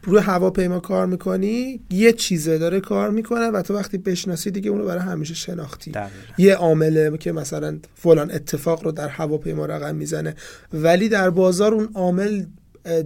روی 0.02 0.20
هواپیما 0.20 0.80
کار 0.80 1.06
می‌کنی 1.06 1.80
یه 1.90 2.12
چیزه 2.12 2.58
داره 2.58 2.80
کار 2.80 3.10
می‌کنه 3.10 3.46
و 3.46 3.62
تو 3.62 3.74
وقتی 3.74 3.98
بشناسی 3.98 4.50
دیگه 4.50 4.70
اونو 4.70 4.84
برای 4.84 5.02
همیشه 5.02 5.34
شناختی. 5.34 5.92
یه 6.38 6.54
عامله 6.54 7.18
که 7.18 7.32
مثلا 7.32 7.78
فلان 7.94 8.30
اتفاق 8.30 8.84
رو 8.84 8.92
در 8.92 9.08
هواپیما 9.08 9.66
رقم 9.66 9.94
می‌زنه. 9.94 10.34
ولی 10.72 11.08
در 11.08 11.30
بازار 11.30 11.74
اون 11.74 11.88
عامل 11.94 12.44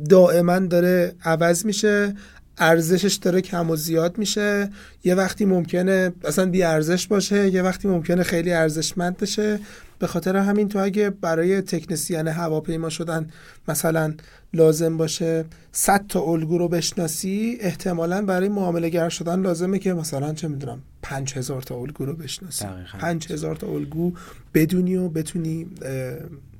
دائما 0.08 0.58
داره 0.58 1.12
عوض 1.24 1.66
میشه 1.66 2.14
ارزشش 2.58 3.14
داره 3.14 3.40
کم 3.40 3.70
و 3.70 3.76
زیاد 3.76 4.18
میشه. 4.18 4.70
یه 5.04 5.14
وقتی 5.14 5.44
ممکنه 5.44 6.12
اصلا 6.24 6.46
بی 6.46 6.62
ارزش 6.62 7.06
باشه 7.06 7.48
یه 7.48 7.62
وقتی 7.62 7.88
ممکنه 7.88 8.22
خیلی 8.22 8.52
ارزشمند 8.52 9.16
بشه. 9.16 9.60
به 10.00 10.06
خاطر 10.06 10.36
همین 10.36 10.68
تو 10.68 10.78
اگه 10.78 11.10
برای 11.10 11.60
تکنسیان 11.60 12.28
هواپیما 12.28 12.88
شدن 12.88 13.30
مثلا 13.68 14.14
لازم 14.52 14.96
باشه 14.96 15.44
100 15.72 16.06
تا 16.06 16.20
الگو 16.20 16.58
رو 16.58 16.68
بشناسی 16.68 17.58
احتمالا 17.60 18.24
برای 18.24 18.48
معامله 18.48 18.88
گر 18.88 19.08
شدن 19.08 19.40
لازمه 19.40 19.78
که 19.78 19.94
مثلا 19.94 20.34
چه 20.34 20.48
می‌دونم 20.48 20.82
5000 21.02 21.62
تا 21.62 21.76
الگو 21.76 22.04
رو 22.04 22.16
بشناسی. 22.16 22.64
5000 22.98 23.56
تا 23.56 23.66
الگو 23.66 24.12
بدونی 24.54 24.96
و 24.96 25.08
بتونی 25.08 25.66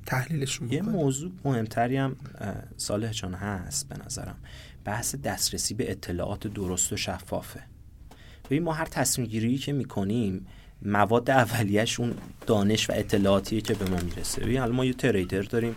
تحلیلشون 0.05 0.67
بکنی. 0.67 0.77
یه 0.77 0.83
موضوع 0.83 1.31
مهمتری 1.45 1.97
هم 1.97 2.15
صالح 2.77 3.11
جان 3.11 3.33
هست 3.33 3.89
به 3.89 3.95
نظرم. 4.05 4.35
بحث 4.85 5.15
دسترسی 5.15 5.73
به 5.73 5.91
اطلاعات 5.91 6.47
درست 6.47 6.93
و 6.93 6.97
شفافه. 6.97 7.59
ببین 8.45 8.63
ما 8.63 8.73
هر 8.73 8.85
تصمیم 8.85 9.27
گیری 9.27 9.57
که 9.57 9.73
می‌کنیم 9.73 10.45
مواد 10.81 11.29
اولیش 11.29 11.99
اون 11.99 12.13
دانش 12.47 12.89
و 12.89 12.93
اطلاعاتیه 12.95 13.61
که 13.61 13.73
به 13.73 13.89
ما 13.89 13.97
می‌رسه. 13.97 14.41
ببین 14.41 14.59
الان 14.59 14.75
ما 14.75 14.85
یه 14.85 14.93
تریدر 14.93 15.41
داریم 15.41 15.75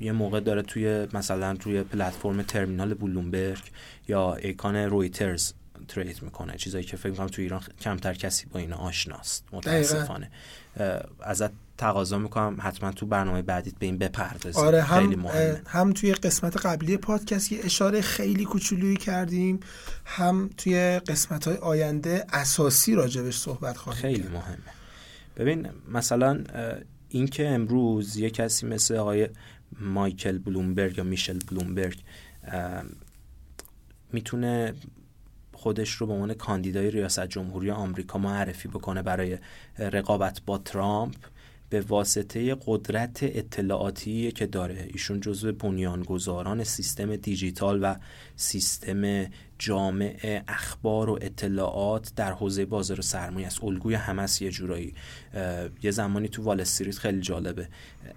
یه 0.00 0.12
موقع 0.12 0.40
داره 0.40 0.62
توی 0.62 1.06
مثلا 1.12 1.56
توی 1.56 1.82
پلتفرم 1.82 2.42
ترمینال 2.42 2.94
بلومبرگ 2.94 3.62
یا 4.08 4.34
ایکان 4.34 4.76
رویترز 4.76 5.52
ترید 5.88 6.22
می‌کنه. 6.22 6.56
چیزایی 6.56 6.84
که 6.84 6.96
فکر 6.96 7.10
می‌کنم 7.10 7.26
توی 7.26 7.44
ایران 7.44 7.62
کمتر 7.80 8.14
کسی 8.14 8.46
با 8.46 8.60
اینا 8.60 8.76
آشناست. 8.76 9.44
متاسفانه. 9.52 10.30
ازت 11.20 11.50
تقاضا 11.78 12.18
می‌کنم 12.18 12.56
حتما 12.60 12.92
تو 12.92 13.06
برنامه 13.06 13.42
بعدیت 13.42 13.74
به 13.78 13.86
این 13.86 13.98
بپردازیم 13.98 14.64
آره 14.64 14.82
هم 14.82 15.00
خیلی 15.00 15.16
مهمه. 15.16 15.62
هم 15.66 15.92
توی 15.92 16.14
قسمت 16.14 16.66
قبلی 16.66 16.96
پادکست 16.96 17.52
یه 17.52 17.60
اشاره 17.64 18.00
خیلی 18.00 18.44
کوچولویی 18.44 18.96
کردیم 18.96 19.60
هم 20.04 20.50
توی 20.56 21.00
قسمت 21.08 21.48
های 21.48 21.56
آینده 21.56 22.26
اساسی 22.32 22.94
راجبش 22.94 23.38
صحبت 23.38 23.76
خواهیم 23.76 24.02
خیلی 24.02 24.28
مهمه. 24.28 24.58
ببین 25.36 25.68
مثلا 25.88 26.44
این 27.08 27.26
که 27.26 27.48
امروز 27.48 28.16
یه 28.16 28.30
کسی 28.30 28.66
مثل 28.66 28.96
آقای 28.96 29.28
مایکل 29.80 30.38
بلومبرگ 30.38 30.98
یا 30.98 31.04
میشل 31.04 31.38
بلومبرگ 31.50 32.02
می‌تونه 34.12 34.74
خودش 35.52 35.90
رو 35.90 36.06
به 36.06 36.12
عنوان 36.12 36.34
کاندیدای 36.34 36.90
ریاست 36.90 37.26
جمهوری 37.26 37.70
آمریکا 37.70 38.18
معرفی 38.18 38.68
بکنه 38.68 39.02
برای 39.02 39.38
رقابت 39.78 40.40
با 40.46 40.58
ترامپ 40.58 41.16
به 41.72 41.80
واسطه 41.80 42.56
قدرت 42.66 43.18
اطلاعاتی 43.22 44.32
که 44.32 44.46
داره. 44.46 44.88
ایشون 44.92 45.20
جزو 45.20 45.52
بنیانگذاران 45.52 46.64
سیستم 46.64 47.16
دیجیتال 47.16 47.80
و 47.82 47.94
سیستم 48.36 49.26
جامع 49.58 50.42
اخبار 50.48 51.10
و 51.10 51.18
اطلاعات 51.22 52.12
در 52.16 52.32
حوزه 52.32 52.64
بازار 52.64 53.00
سرمایه 53.00 53.46
است. 53.46 53.64
الگوی 53.64 53.94
همس 53.94 54.42
یه 54.42 54.50
جورایی. 54.50 54.94
یه 55.82 55.90
زمانی 55.90 56.28
تو 56.28 56.42
وال 56.42 56.60
استریت 56.60 56.98
خیلی 56.98 57.20
جالبه. 57.20 57.68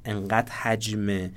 انقدر 0.06 0.52
حجم 0.52 1.30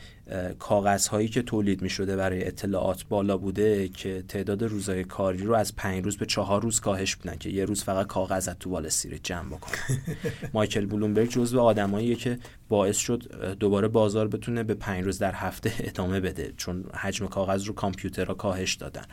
کاغذهایی 0.59 1.29
که 1.29 1.43
تولید 1.43 1.83
می 1.83 1.91
شده 1.91 2.16
برای 2.16 2.47
اطلاعات 2.47 3.05
بالا 3.09 3.37
بوده 3.37 3.89
که 3.89 4.25
تعداد 4.29 4.65
روزهای 4.65 5.05
کاری 5.05 5.39
رو 5.39 5.55
از 5.55 5.77
پنج 5.77 6.05
روز 6.05 6.16
به 6.16 6.27
چهار 6.27 6.62
روز 6.62 6.81
کاهش 6.81 7.16
بدن 7.16 7.37
که 7.37 7.51
یه 7.51 7.65
روز 7.65 7.85
فقط 7.85 8.07
کاغذ 8.07 8.49
تو 8.49 8.75
استریت 8.75 9.25
جمع 9.25 9.49
بکنه 9.49 9.77
مایکل 10.55 10.87
بلومبرگ 10.87 11.29
جزو 11.31 11.61
آدماییه 11.61 12.15
که 12.15 12.39
باعث 12.69 12.97
شد 12.97 13.55
دوباره 13.61 13.89
بازار 13.89 14.29
بتونه 14.29 14.62
به 14.62 14.75
پنج 14.75 15.05
روز 15.05 15.19
در 15.19 15.35
هفته 15.35 15.73
ادامه 15.89 16.20
بده 16.20 16.53
چون 16.57 16.85
حجم 16.95 17.27
کاغذ 17.27 17.65
رو 17.65 17.75
کامپیوترها 17.75 18.35
کاهش 18.35 18.75
دادن. 18.75 19.05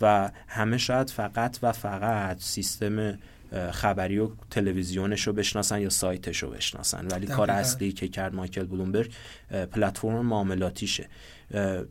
و 0.00 0.30
همه 0.48 0.78
شاید 0.78 1.10
فقط 1.10 1.58
و 1.62 1.72
فقط 1.72 2.40
سیستم 2.40 3.18
خبری 3.72 4.18
و 4.18 4.28
تلویزیونش 4.50 5.26
رو 5.26 5.32
بشناسن 5.32 5.80
یا 5.80 5.90
سایتش 5.90 6.42
رو 6.42 6.50
بشناسن. 6.50 7.06
ولی 7.06 7.26
کار 7.26 7.50
اصلی 7.50 7.92
که 7.92 8.08
کرد 8.08 8.34
مایکل 8.34 8.64
بلومبرگ 8.64 9.12
پلتفرم 9.72 10.26
معاملاتیشه. 10.26 11.08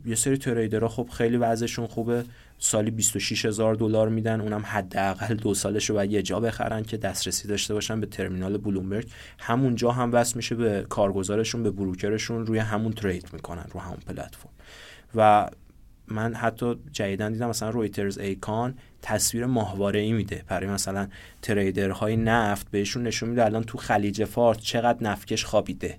یه 0.04 0.14
سری 0.14 0.36
تریدرها 0.36 0.88
خب 0.88 1.08
خیلی 1.12 1.36
وضعشون 1.36 1.86
خوبه. 1.86 2.24
سالی 2.58 2.90
26 2.90 3.44
هزار 3.44 3.74
دلار 3.74 4.08
میدن. 4.08 4.40
اونم 4.40 4.62
حداقل 4.66 5.34
دو 5.34 5.54
سالش 5.54 5.90
رو 5.90 5.94
باید 5.94 6.12
یه 6.12 6.22
جا 6.22 6.40
بخرن 6.40 6.82
که 6.82 6.96
دسترسی 6.96 7.48
داشته 7.48 7.74
باشن 7.74 8.00
به 8.00 8.06
ترمینال 8.06 8.58
بلومبرگ. 8.58 9.08
همونجا 9.38 9.90
هم 9.90 10.12
وصل 10.12 10.36
میشه 10.36 10.54
به 10.54 10.86
کارگزارشون 10.88 11.62
به 11.62 11.70
بروکرشون 11.70 12.46
روی 12.46 12.58
همون 12.58 12.92
ترید 12.92 13.28
می‌کنن 13.32 13.64
رو 13.72 13.80
همون 13.80 13.98
پلتفرم. 14.06 14.50
و 15.14 15.50
من 16.08 16.34
حتی 16.34 16.76
جدیدن 16.92 17.32
دیدم 17.32 17.48
مثلا 17.48 17.70
رویترز 17.70 18.18
ایکان 18.18 18.74
تصویر 19.02 19.46
ماهواره 19.46 20.00
ای 20.00 20.12
میده 20.12 20.44
برای 20.48 20.66
مثلا 20.70 21.08
تریدرهای 21.42 22.16
نفت 22.16 22.70
بهشون 22.70 23.02
نشون 23.02 23.28
میده 23.28 23.44
الان 23.44 23.64
تو 23.64 23.78
خلیج 23.78 24.24
فارس 24.24 24.58
چقدر 24.58 25.04
نفتکش 25.04 25.44
خوابیده. 25.44 25.98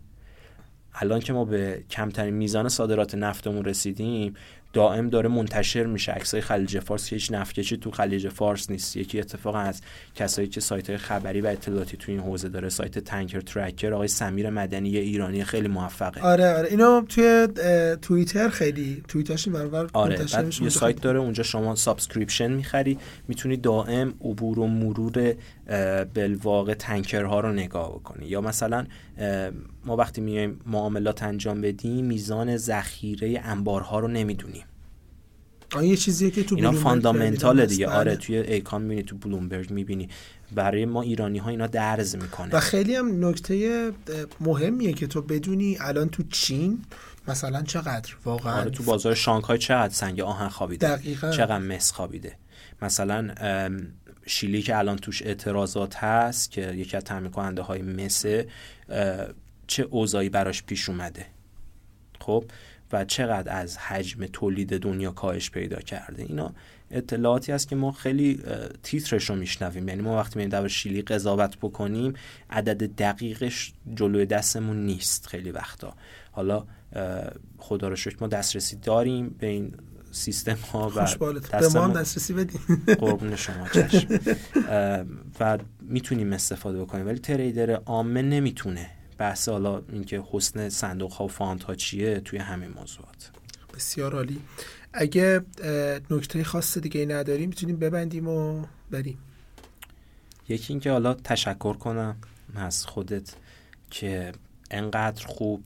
الان 0.94 1.20
که 1.20 1.34
ما 1.34 1.46
به 1.46 1.84
کمترین 1.90 2.34
میزان 2.34 2.70
صادرات 2.70 3.16
نفتمون 3.16 3.66
رسیدیم 3.66 4.34
دائم 4.78 5.10
داره 5.10 5.30
منتشر 5.30 5.86
میشه. 5.86 6.12
عکسای 6.12 6.42
خلیج 6.42 6.80
فارس 6.80 7.10
که 7.10 7.16
هیچ 7.16 7.32
نفتکشی 7.32 7.78
تو 7.78 7.92
خلیج 7.92 8.30
فارس 8.30 8.70
نیست. 8.72 8.98
یکی 8.98 9.20
اتفاق 9.20 9.56
از 9.56 9.82
کسایی 10.16 10.48
که 10.48 10.62
سایت 10.62 10.98
خبری 10.98 11.42
و 11.42 11.48
اطلاعاتی 11.48 11.98
تو 11.98 12.12
این 12.12 12.22
حوزه 12.22 12.50
داره 12.50 12.70
سایت 12.70 13.00
تانکر 13.00 13.42
ترکر 13.42 13.94
آقای 13.94 14.08
سمیر 14.08 14.50
مدنی 14.50 14.98
ایرانی 14.98 15.44
خیلی 15.44 15.68
موفقه. 15.68 16.22
آره 16.22 16.58
آره. 16.58 16.68
اینا 16.70 17.06
توی 17.10 17.48
توییتر 18.02 18.50
خیلی 18.50 19.04
توییتاش 19.08 19.50
برابر 19.50 19.88
آره 19.94 20.20
یه 20.62 20.70
سایت 20.70 21.02
داره 21.02 21.20
اونجا 21.20 21.44
شما 21.44 21.76
subscription 21.76 22.52
می‌خری 22.52 22.98
می‌تونی 23.28 23.58
دائم 23.58 24.14
عبور 24.22 24.60
و 24.60 24.68
مرور 24.68 25.36
بالواقع 26.14 26.74
tanker 26.74 27.30
ها 27.30 27.40
رو 27.40 27.54
نگاه 27.54 27.90
بکنی. 27.90 28.26
یا 28.26 28.42
مثلا 28.42 28.86
ما 29.86 29.96
وقتی 29.96 30.22
میایم 30.22 30.60
معاملات 30.66 31.24
انجام 31.24 31.62
بدیم 31.62 32.06
میزان 32.06 32.58
ذخیره 32.58 33.42
انبارها 33.44 34.00
رو 34.00 34.08
نمی‌دونیم. 34.08 34.64
یه 35.82 35.96
چیزیه 35.96 36.32
که 36.32 36.44
تو 36.44 36.56
اینا 36.56 36.72
fundamental 36.72 37.66
دیگه. 37.66 37.88
آره 37.88 38.16
توی 38.16 38.38
ایکان 38.38 38.82
می‌بینی 38.82 39.04
تو 39.04 39.18
بلومبرگ 39.18 39.72
می‌بینی. 39.72 40.10
برای 40.52 40.86
ما 40.86 41.02
ایرانی 41.02 41.38
ها 41.38 41.50
اینا 41.50 41.68
درز 41.68 42.16
می‌کنه. 42.16 42.56
و 42.56 42.60
خیلی 42.60 42.96
هم 42.96 43.26
نکته 43.26 43.92
مهمیه 44.40 44.94
که 44.94 45.08
تو 45.08 45.22
بدونی 45.22 45.78
الان 45.80 46.10
تو 46.10 46.24
چین 46.24 46.86
مثلا 47.28 47.62
چقدر 47.62 48.16
واقعا 48.26 48.60
آره 48.62 48.70
تو 48.70 48.84
بازار 48.84 49.16
شانگهای 49.16 49.58
چقدر 49.58 49.94
سنگ 49.94 50.20
آهن 50.20 50.50
خوابیده. 50.50 50.96
دقیقا. 50.96 51.32
چقدر 51.32 51.58
مس 51.58 51.92
خوابیده. 51.92 52.38
مثلا 52.82 53.30
شیلی 54.26 54.62
که 54.62 54.78
الان 54.78 54.98
توش 54.98 55.22
اعتراضات 55.22 55.96
هست 55.96 56.52
که 56.52 56.72
یکی 56.72 56.98
از 56.98 57.04
تعمین 57.04 57.32
کننده 57.32 57.62
های 57.62 57.82
مسه 57.82 58.48
چه 59.68 59.84
اوضاعی 59.84 60.30
براش 60.30 60.64
پیش 60.64 60.90
اومده. 60.90 61.26
خب؟ 62.20 62.44
و 62.92 63.06
چقدر 63.06 63.60
از 63.62 63.78
حجم 63.78 64.26
تولید 64.26 64.78
دنیا 64.78 65.12
کاهش 65.12 65.52
پیدا 65.52 65.80
کرده. 65.80 66.24
اینا 66.24 66.54
اطلاعاتی 66.92 67.52
است 67.52 67.68
که 67.68 67.76
ما 67.76 67.92
خیلی 67.92 68.44
تیترش 68.84 69.30
رو 69.30 69.36
میشنویم. 69.36 69.88
یعنی 69.88 70.02
ما 70.02 70.18
وقتی 70.18 70.40
میریم 70.40 70.50
در 70.50 70.68
شیلی 70.68 71.02
قضاوت 71.02 71.58
بکنیم 71.58 72.14
عدد 72.50 72.96
دقیقش 72.96 73.74
جلوی 73.96 74.26
دستمون 74.26 74.86
نیست 74.86 75.28
خیلی 75.28 75.52
وقتا. 75.52 75.94
حالا 76.32 76.66
خدا 77.58 77.88
رو 77.88 77.96
شکر 77.96 78.16
ما 78.22 78.28
دسترسی 78.28 78.76
داریم 78.76 79.36
به 79.40 79.48
این 79.48 79.74
سیستم 80.12 80.58
ها 80.74 80.92
و 80.96 81.08
به 81.52 81.70
ما 81.70 81.84
هم 81.84 81.94
دسترسی 81.94 82.34
بدین. 82.34 82.60
قربون 83.00 83.36
شما 83.36 83.68
چشم. 83.68 84.20
و 85.40 85.58
می‌تونیم 85.82 86.34
استفاده 86.34 86.82
بکنیم. 86.82 87.08
ولی 87.08 87.20
تریدر 87.20 87.72
عامه 87.72 88.22
نمی‌تونه 88.22 88.90
بحث 89.18 89.50
حالا 89.50 89.82
اینکه 89.92 90.24
حسن 90.32 90.70
صندوق 90.70 91.12
ها 91.12 91.26
و 91.26 91.28
فانت 91.28 91.64
ها 91.64 91.76
چیه 91.76 92.20
توی 92.20 92.40
همین 92.40 92.70
موضوعات. 92.70 93.32
بسیار 93.76 94.16
عالی. 94.16 94.42
اگه 94.94 95.42
نکته 96.12 96.44
خاص 96.44 96.78
دیگه 96.78 97.06
نداریم 97.06 97.50
می‌تونیم 97.50 97.80
ببندیم 97.80 98.28
و 98.28 98.66
بریم. 98.92 99.18
یکی 100.50 100.74
اینکه 100.74 100.92
حالا 100.92 101.14
تشکر 101.14 101.74
کنم 101.74 102.18
از 102.56 102.86
خودت 102.86 103.34
که 103.92 104.32
انقدر 104.72 105.26
خوب 105.26 105.64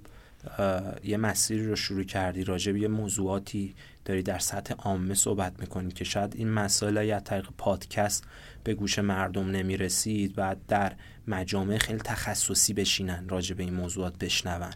یه 1.03 1.17
مسیری 1.17 1.67
رو 1.67 1.75
شروع 1.75 2.03
کردی 2.03 2.43
راجع 2.43 2.71
به 2.71 2.79
یه 2.79 2.87
موضوعاتی 2.87 3.75
داری 4.11 4.23
در 4.23 4.39
سطح 4.39 4.73
عامه 4.73 5.13
صحبت 5.13 5.59
می‌کنی 5.59 5.91
که 5.91 6.03
شاید 6.03 6.35
این 6.35 6.49
مسائل 6.49 7.05
یا 7.05 7.19
طریق 7.19 7.47
پادکست 7.57 8.23
به 8.63 8.73
گوش 8.73 8.99
مردم 8.99 9.51
نمی‌رسید 9.51 10.33
و 10.37 10.55
در 10.67 10.93
مجامع 11.27 11.77
خیلی 11.77 11.99
تخصصی 11.99 12.73
بشینن 12.73 13.29
راجع 13.29 13.55
به 13.55 13.63
این 13.63 13.73
موضوعات 13.73 14.17
بشنون 14.17 14.73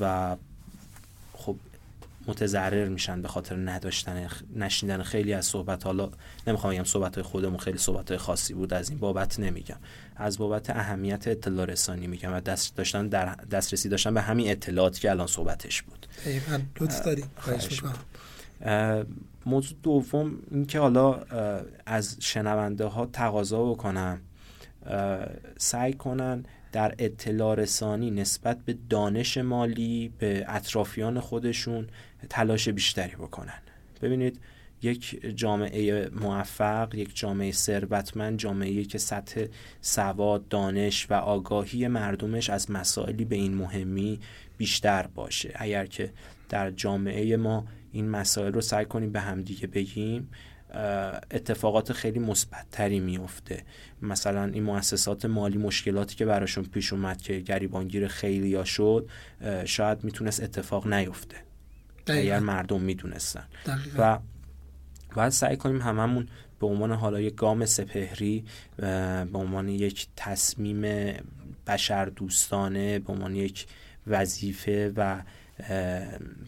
و 0.00 0.36
خب 1.32 1.56
متضرر 2.26 2.88
میشن 2.88 3.22
به 3.22 3.28
خاطر 3.28 3.56
نداشتن 3.56 4.28
نشیندن 4.56 5.02
خیلی 5.02 5.32
از 5.32 5.46
صحبت. 5.46 5.84
حالا 5.84 6.10
نمی‌خوام 6.46 6.72
بگم 6.74 6.84
صحبت 6.84 7.14
های 7.14 7.22
خودمون 7.22 7.58
خیلی 7.58 7.78
صحبت 7.78 8.08
های 8.08 8.18
خاصی 8.18 8.54
بود 8.54 8.74
از 8.74 8.90
این 8.90 8.98
بابت 8.98 9.40
نمیگم. 9.40 9.78
از 10.16 10.38
بابت 10.38 10.70
اهمیت 10.70 11.28
اطلاع 11.28 11.66
رسانی 11.66 12.06
میگم 12.06 12.34
و 12.34 12.40
دست 12.40 12.76
داشتن 12.76 13.08
در 13.08 13.34
دسترسی 13.34 13.88
داشتن 13.88 14.14
به 14.14 14.20
همین 14.20 14.50
اطلاعاتی 14.50 15.00
که 15.00 15.10
الان 15.10 15.26
صحبتش 15.26 15.82
بود. 15.82 16.06
موضوع 19.46 19.78
دوم 19.82 20.38
اینکه 20.50 20.78
حالا 20.78 21.12
از 21.86 22.16
شنونده 22.20 22.84
ها 22.84 23.06
تقاضا 23.06 23.64
بکنم 23.70 24.20
سعی 25.58 25.92
کنن 25.92 26.44
در 26.72 26.94
اطلاع 26.98 27.54
رسانی 27.54 28.10
نسبت 28.10 28.58
به 28.64 28.76
دانش 28.90 29.38
مالی 29.38 30.12
به 30.18 30.44
اطرافیان 30.48 31.20
خودشون 31.20 31.86
تلاش 32.30 32.68
بیشتری 32.68 33.16
بکنن. 33.16 33.58
ببینید 34.02 34.40
یک 34.82 35.36
جامعه 35.36 36.08
موفق 36.08 36.94
یک 36.94 37.16
جامعه 37.16 37.52
ثروتمند 37.52 38.38
جامعه 38.38 38.84
که 38.84 38.98
سطح 38.98 39.46
سواد 39.80 40.48
دانش 40.48 41.06
و 41.10 41.14
آگاهی 41.14 41.88
مردمش 41.88 42.50
از 42.50 42.70
مسائلی 42.70 43.24
به 43.24 43.36
این 43.36 43.54
مهمی 43.54 44.20
بیشتر 44.56 45.06
باشه. 45.06 45.52
اگر 45.54 45.86
که 45.86 46.12
در 46.48 46.70
جامعه 46.70 47.36
ما 47.36 47.64
این 47.94 48.08
مسائل 48.10 48.52
رو 48.52 48.60
سعی 48.60 48.84
کنیم 48.84 49.12
به 49.12 49.20
همدیگه 49.20 49.66
بگیم 49.66 50.30
اتفاقات 51.30 51.92
خیلی 51.92 52.18
مثبتتری 52.18 53.00
میفته 53.00 53.62
مثلا 54.02 54.44
این 54.44 54.62
مؤسسات 54.62 55.24
مالی 55.24 55.58
مشکلاتی 55.58 56.16
که 56.16 56.26
براشون 56.26 56.64
پیش 56.64 56.92
اومد 56.92 57.22
که 57.22 57.38
گریبانگیر 57.38 58.08
خیلی 58.08 58.48
یا 58.48 58.64
شد 58.64 59.08
شاید 59.64 60.04
می‌تونست 60.04 60.42
اتفاق 60.42 60.86
نیفته. 60.86 61.36
اگر 62.06 62.38
مردم 62.40 62.80
می‌دونستن. 62.80 63.44
و 63.98 64.18
باید 65.14 65.28
سعی 65.28 65.56
کنیم 65.56 65.80
هممون 65.80 66.28
به 66.60 66.66
عنوان 66.66 66.92
حالا 66.92 67.20
یک 67.20 67.34
گام 67.34 67.66
سپهری 67.66 68.44
به 69.32 69.38
عنوان 69.38 69.68
یک 69.68 70.06
تصمیم 70.16 71.12
بشر 71.66 72.04
دوستانه 72.04 72.98
به 72.98 73.12
عنوان 73.12 73.34
یک 73.34 73.66
وظیفه 74.06 74.92
و 74.96 75.22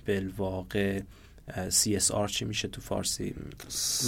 بالواقع 0.06 1.00
CSR 1.48 2.30
چی 2.30 2.44
میشه 2.44 2.68
تو 2.68 2.80
فارسی؟ 2.80 3.34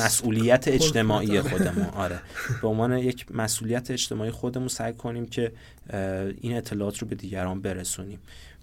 مسئولیت 0.01 0.69
اجتماعی 0.69 1.40
خودمون. 1.40 1.85
آره. 1.85 2.20
به 2.62 2.69
عنوان 2.69 2.98
یک 2.98 3.27
مسئولیت 3.31 3.90
اجتماعی 3.90 4.31
خودمون 4.31 4.69
سعی 4.69 4.93
کنیم 4.93 5.27
که 5.27 5.52
این 6.40 6.56
اطلاعات 6.56 6.98
رو 6.98 7.09
به 7.09 7.15
دیگران 7.15 7.60
برسونیم. 7.60 8.19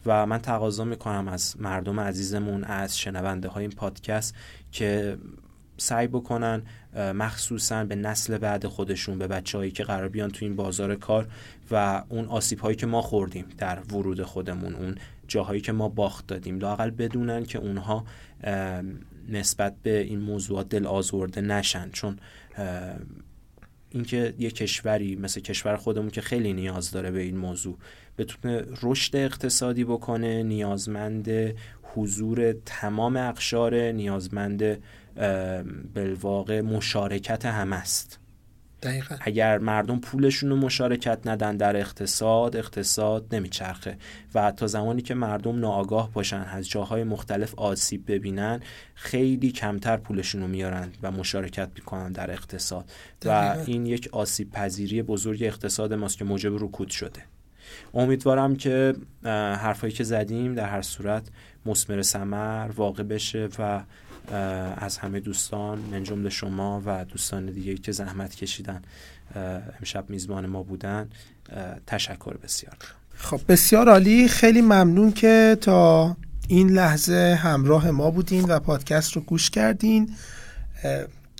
و 0.05 0.25
من 0.25 0.37
تقاضا 0.37 0.83
می‌کنم 0.83 1.27
از 1.27 1.55
مردم 1.59 1.99
عزیزمون 1.99 2.63
از 2.63 2.97
شنونده 2.97 3.47
های 3.47 3.63
این 3.63 3.71
پادکست 3.71 4.35
که 4.71 5.17
سعی 5.77 6.07
بکنن 6.07 6.61
مخصوصا 6.95 7.83
به 7.83 7.95
نسل 7.95 8.37
بعد 8.37 8.67
خودشون 8.67 9.17
به 9.17 9.27
بچههایی 9.27 9.71
که 9.71 9.83
قرار 9.83 10.09
بیان 10.09 10.29
تو 10.29 10.45
این 10.45 10.55
بازار 10.55 10.95
کار 10.95 11.27
و 11.71 12.03
اون 12.09 12.25
آسیب 12.25 12.59
هایی 12.59 12.75
که 12.75 12.85
ما 12.85 13.01
خوردیم 13.01 13.45
در 13.57 13.79
ورود 13.79 14.23
خودمون 14.23 14.75
اون 14.75 14.95
جاهایی 15.27 15.61
که 15.61 15.71
ما 15.71 15.89
باخت 15.89 16.27
دادیم. 16.27 16.59
لاقل 16.59 16.89
بدونن 16.89 17.45
که 17.45 17.59
اونها 17.59 18.05
نسبت 19.29 19.75
به 19.83 19.99
این 20.01 20.19
موضوعات 20.19 20.69
دل 20.69 20.85
آزرده 20.87 21.41
نشن. 21.41 21.89
چون 21.89 22.19
اینکه 23.89 24.33
یه 24.39 24.51
کشوری 24.51 25.15
مثل 25.15 25.41
کشور 25.41 25.75
خودمون 25.75 26.09
که 26.09 26.21
خیلی 26.21 26.53
نیاز 26.53 26.91
داره 26.91 27.11
به 27.11 27.21
این 27.21 27.37
موضوع 27.37 27.77
بتونه 28.17 28.63
رشد 28.83 29.15
اقتصادی 29.15 29.83
بکنه 29.83 30.43
نیازمند 30.43 31.29
حضور 31.83 32.55
تمام 32.65 33.17
اقشار 33.17 33.75
نیازمند 33.75 34.77
بالواقع 35.93 36.61
مشارکت 36.61 37.45
هم 37.45 37.73
است. 37.73 38.19
دقیقا. 38.81 39.15
اگر 39.19 39.57
مردم 39.57 39.99
پولشون 39.99 40.49
رو 40.49 40.55
مشارکت 40.55 41.19
ندن 41.25 41.57
در 41.57 41.77
اقتصاد 41.77 42.55
اقتصاد 42.55 43.35
نمیچرخه. 43.35 43.97
و 44.35 44.51
تا 44.51 44.67
زمانی 44.67 45.01
که 45.01 45.13
مردم 45.13 45.59
ناآگاه 45.59 46.13
باشن 46.13 46.41
از 46.41 46.69
جاهای 46.69 47.03
مختلف 47.03 47.55
آسیب 47.55 48.11
ببینن 48.11 48.59
خیلی 48.95 49.51
کمتر 49.51 49.97
پولشون 49.97 50.41
رو 50.41 50.47
میارن 50.47 50.91
و 51.01 51.11
مشارکت 51.11 51.69
می‌کنن 51.75 52.11
در 52.11 52.31
اقتصاد. 52.31 52.91
و 53.25 53.57
این 53.65 53.85
یک 53.85 54.09
آسیب 54.11 54.51
پذیری 54.51 55.01
بزرگ 55.01 55.43
اقتصاد 55.43 55.93
ماست 55.93 56.17
که 56.17 56.25
موجب 56.25 56.63
رکود 56.63 56.89
شده. 56.89 57.21
امیدوارم 57.93 58.55
که 58.55 58.93
حرفایی 59.23 59.93
که 59.93 60.03
زدیم 60.03 60.55
در 60.55 60.69
هر 60.69 60.81
صورت 60.81 61.27
مسمر 61.65 62.01
سمر 62.01 62.69
واقع 62.75 63.03
بشه 63.03 63.49
و 63.59 63.83
از 64.77 64.97
همه 64.97 65.19
دوستان 65.19 65.79
من 65.79 66.03
جمله 66.03 66.29
شما 66.29 66.81
و 66.85 67.05
دوستان 67.05 67.45
دیگه 67.45 67.75
که 67.75 67.91
زحمت 67.91 68.35
کشیدن 68.35 68.81
امشب 69.79 70.09
میزبان 70.09 70.45
ما 70.45 70.63
بودن. 70.63 71.09
تشکر 71.87 72.37
بسیار. 72.37 72.77
خب 73.15 73.41
بسیار 73.47 73.89
عالی. 73.89 74.27
خیلی 74.27 74.61
ممنون 74.61 75.11
که 75.11 75.57
تا 75.61 76.17
این 76.47 76.69
لحظه 76.69 77.39
همراه 77.43 77.91
ما 77.91 78.11
بودین 78.11 78.45
و 78.45 78.59
پادکست 78.59 79.13
رو 79.13 79.21
گوش 79.21 79.49
کردین. 79.49 80.09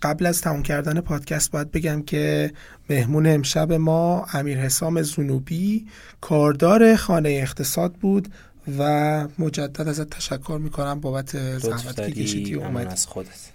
قبل 0.02 0.26
از 0.26 0.42
تموم 0.42 0.64
کردن 0.64 1.02
پادکست 1.02 1.52
باید 1.52 1.72
بگم 1.72 2.02
که 2.02 2.54
مهمون 2.90 3.28
امشب 3.28 3.74
ما 3.74 4.26
امیر 4.34 4.58
حسام 4.58 5.02
زنوبی 5.02 5.88
کاردار 6.22 6.96
خانه 6.96 7.30
اقتصاد 7.30 7.94
بود. 7.94 8.28
و 8.78 9.28
مجدد 9.40 9.88
ازت 9.88 10.10
تشکر 10.10 10.60
می‌کنم 10.62 11.00
بابت 11.00 11.58
زحمت 11.58 11.96
که 11.96 12.12
کشیدی 12.12 12.56
و 12.56 12.62
اومدی. 12.62 12.86
از 12.86 13.08
خودت. 13.08 13.52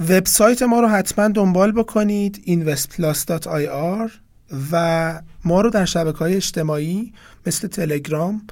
وبسایت 0.00 0.62
ما 0.62 0.80
رو 0.80 0.88
حتما 0.88 1.28
دنبال 1.28 1.72
بکنید 1.72 2.42
investplus.ir 2.46 4.10
و 4.72 5.22
ما 5.44 5.60
رو 5.60 5.70
در 5.70 5.84
شبکه 5.84 6.18
های 6.18 6.34
اجتماعی 6.34 7.12
مثل 7.46 7.68
تلگرام 7.68 8.46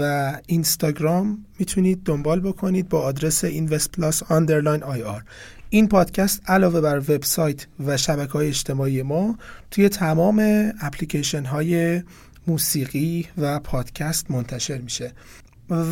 و 0.00 0.32
اینستاگرام 0.46 1.44
می‌تونید 1.58 2.02
دنبال 2.04 2.40
بکنید 2.40 2.88
با 2.88 3.00
آدرس 3.00 3.44
investplus 3.44 4.16
IR 4.18 5.22
این 5.70 5.88
پادکست 5.88 6.42
علاوه 6.46 6.80
بر 6.80 6.98
وبسایت 6.98 7.66
و 7.86 7.96
شبکه 7.96 8.32
های 8.32 8.48
اجتماعی 8.48 9.02
ما 9.02 9.38
توی 9.70 9.88
تمام 9.88 10.70
اپلیکیشن 10.80 11.44
های 11.44 12.02
موسیقی 12.46 13.26
و 13.38 13.58
پادکست 13.58 14.30
منتشر 14.30 14.78
میشه. 14.78 15.12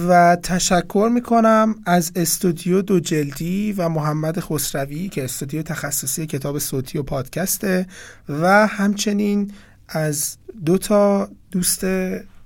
و 0.09 0.37
تشکر 0.43 1.11
می‌کنم 1.15 1.75
از 1.87 2.13
استودیو 2.17 2.83
دو 2.83 3.01
جلدی 3.01 3.73
و 3.73 3.89
محمد 3.89 4.41
خسروی 4.41 5.09
که 5.09 5.25
استودیو 5.25 5.63
تخصصی 5.63 6.27
کتاب 6.27 6.59
صوتی 6.59 6.99
و 6.99 7.03
پادکسته 7.03 7.87
و 8.29 8.67
همچنین 8.67 9.53
از 9.89 10.37
دو 10.65 10.79
تا 10.79 11.29
دوست 11.51 11.85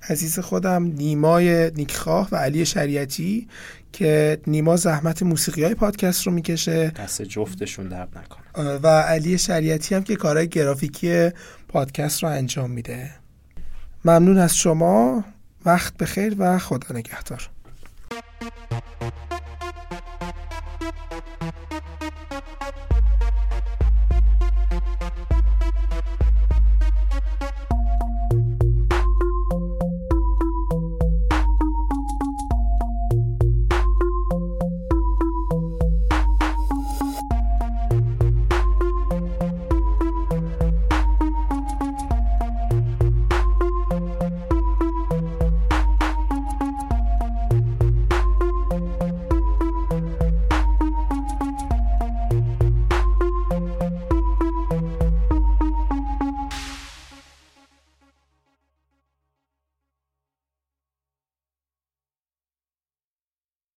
عزیز 0.08 0.38
خودم 0.38 0.82
نیمای 0.82 1.70
نیکخواه 1.70 2.28
و 2.32 2.36
علی 2.36 2.66
شریعتی 2.66 3.48
که 3.92 4.40
نیما 4.46 4.76
زحمت 4.76 5.22
موسیقی 5.22 5.64
های 5.64 5.74
پادکست 5.74 6.26
رو 6.26 6.32
می‌کشه. 6.32 6.90
دست 6.90 7.22
جفتشون 7.22 7.88
درد 7.88 8.08
نکنه. 8.18 8.70
و 8.72 8.86
علی 8.86 9.38
شریعتی 9.38 9.94
هم 9.94 10.02
که 10.02 10.16
کارهای 10.16 10.48
گرافیکی 10.48 11.30
پادکست 11.68 12.22
رو 12.22 12.28
انجام 12.28 12.70
میده. 12.70 13.10
ممنون 14.04 14.38
از 14.38 14.56
شما. 14.56 15.24
وقت 15.64 15.96
بخیر 15.96 16.34
و 16.38 16.58
خدا 16.58 16.96
نگهدار. 16.96 17.50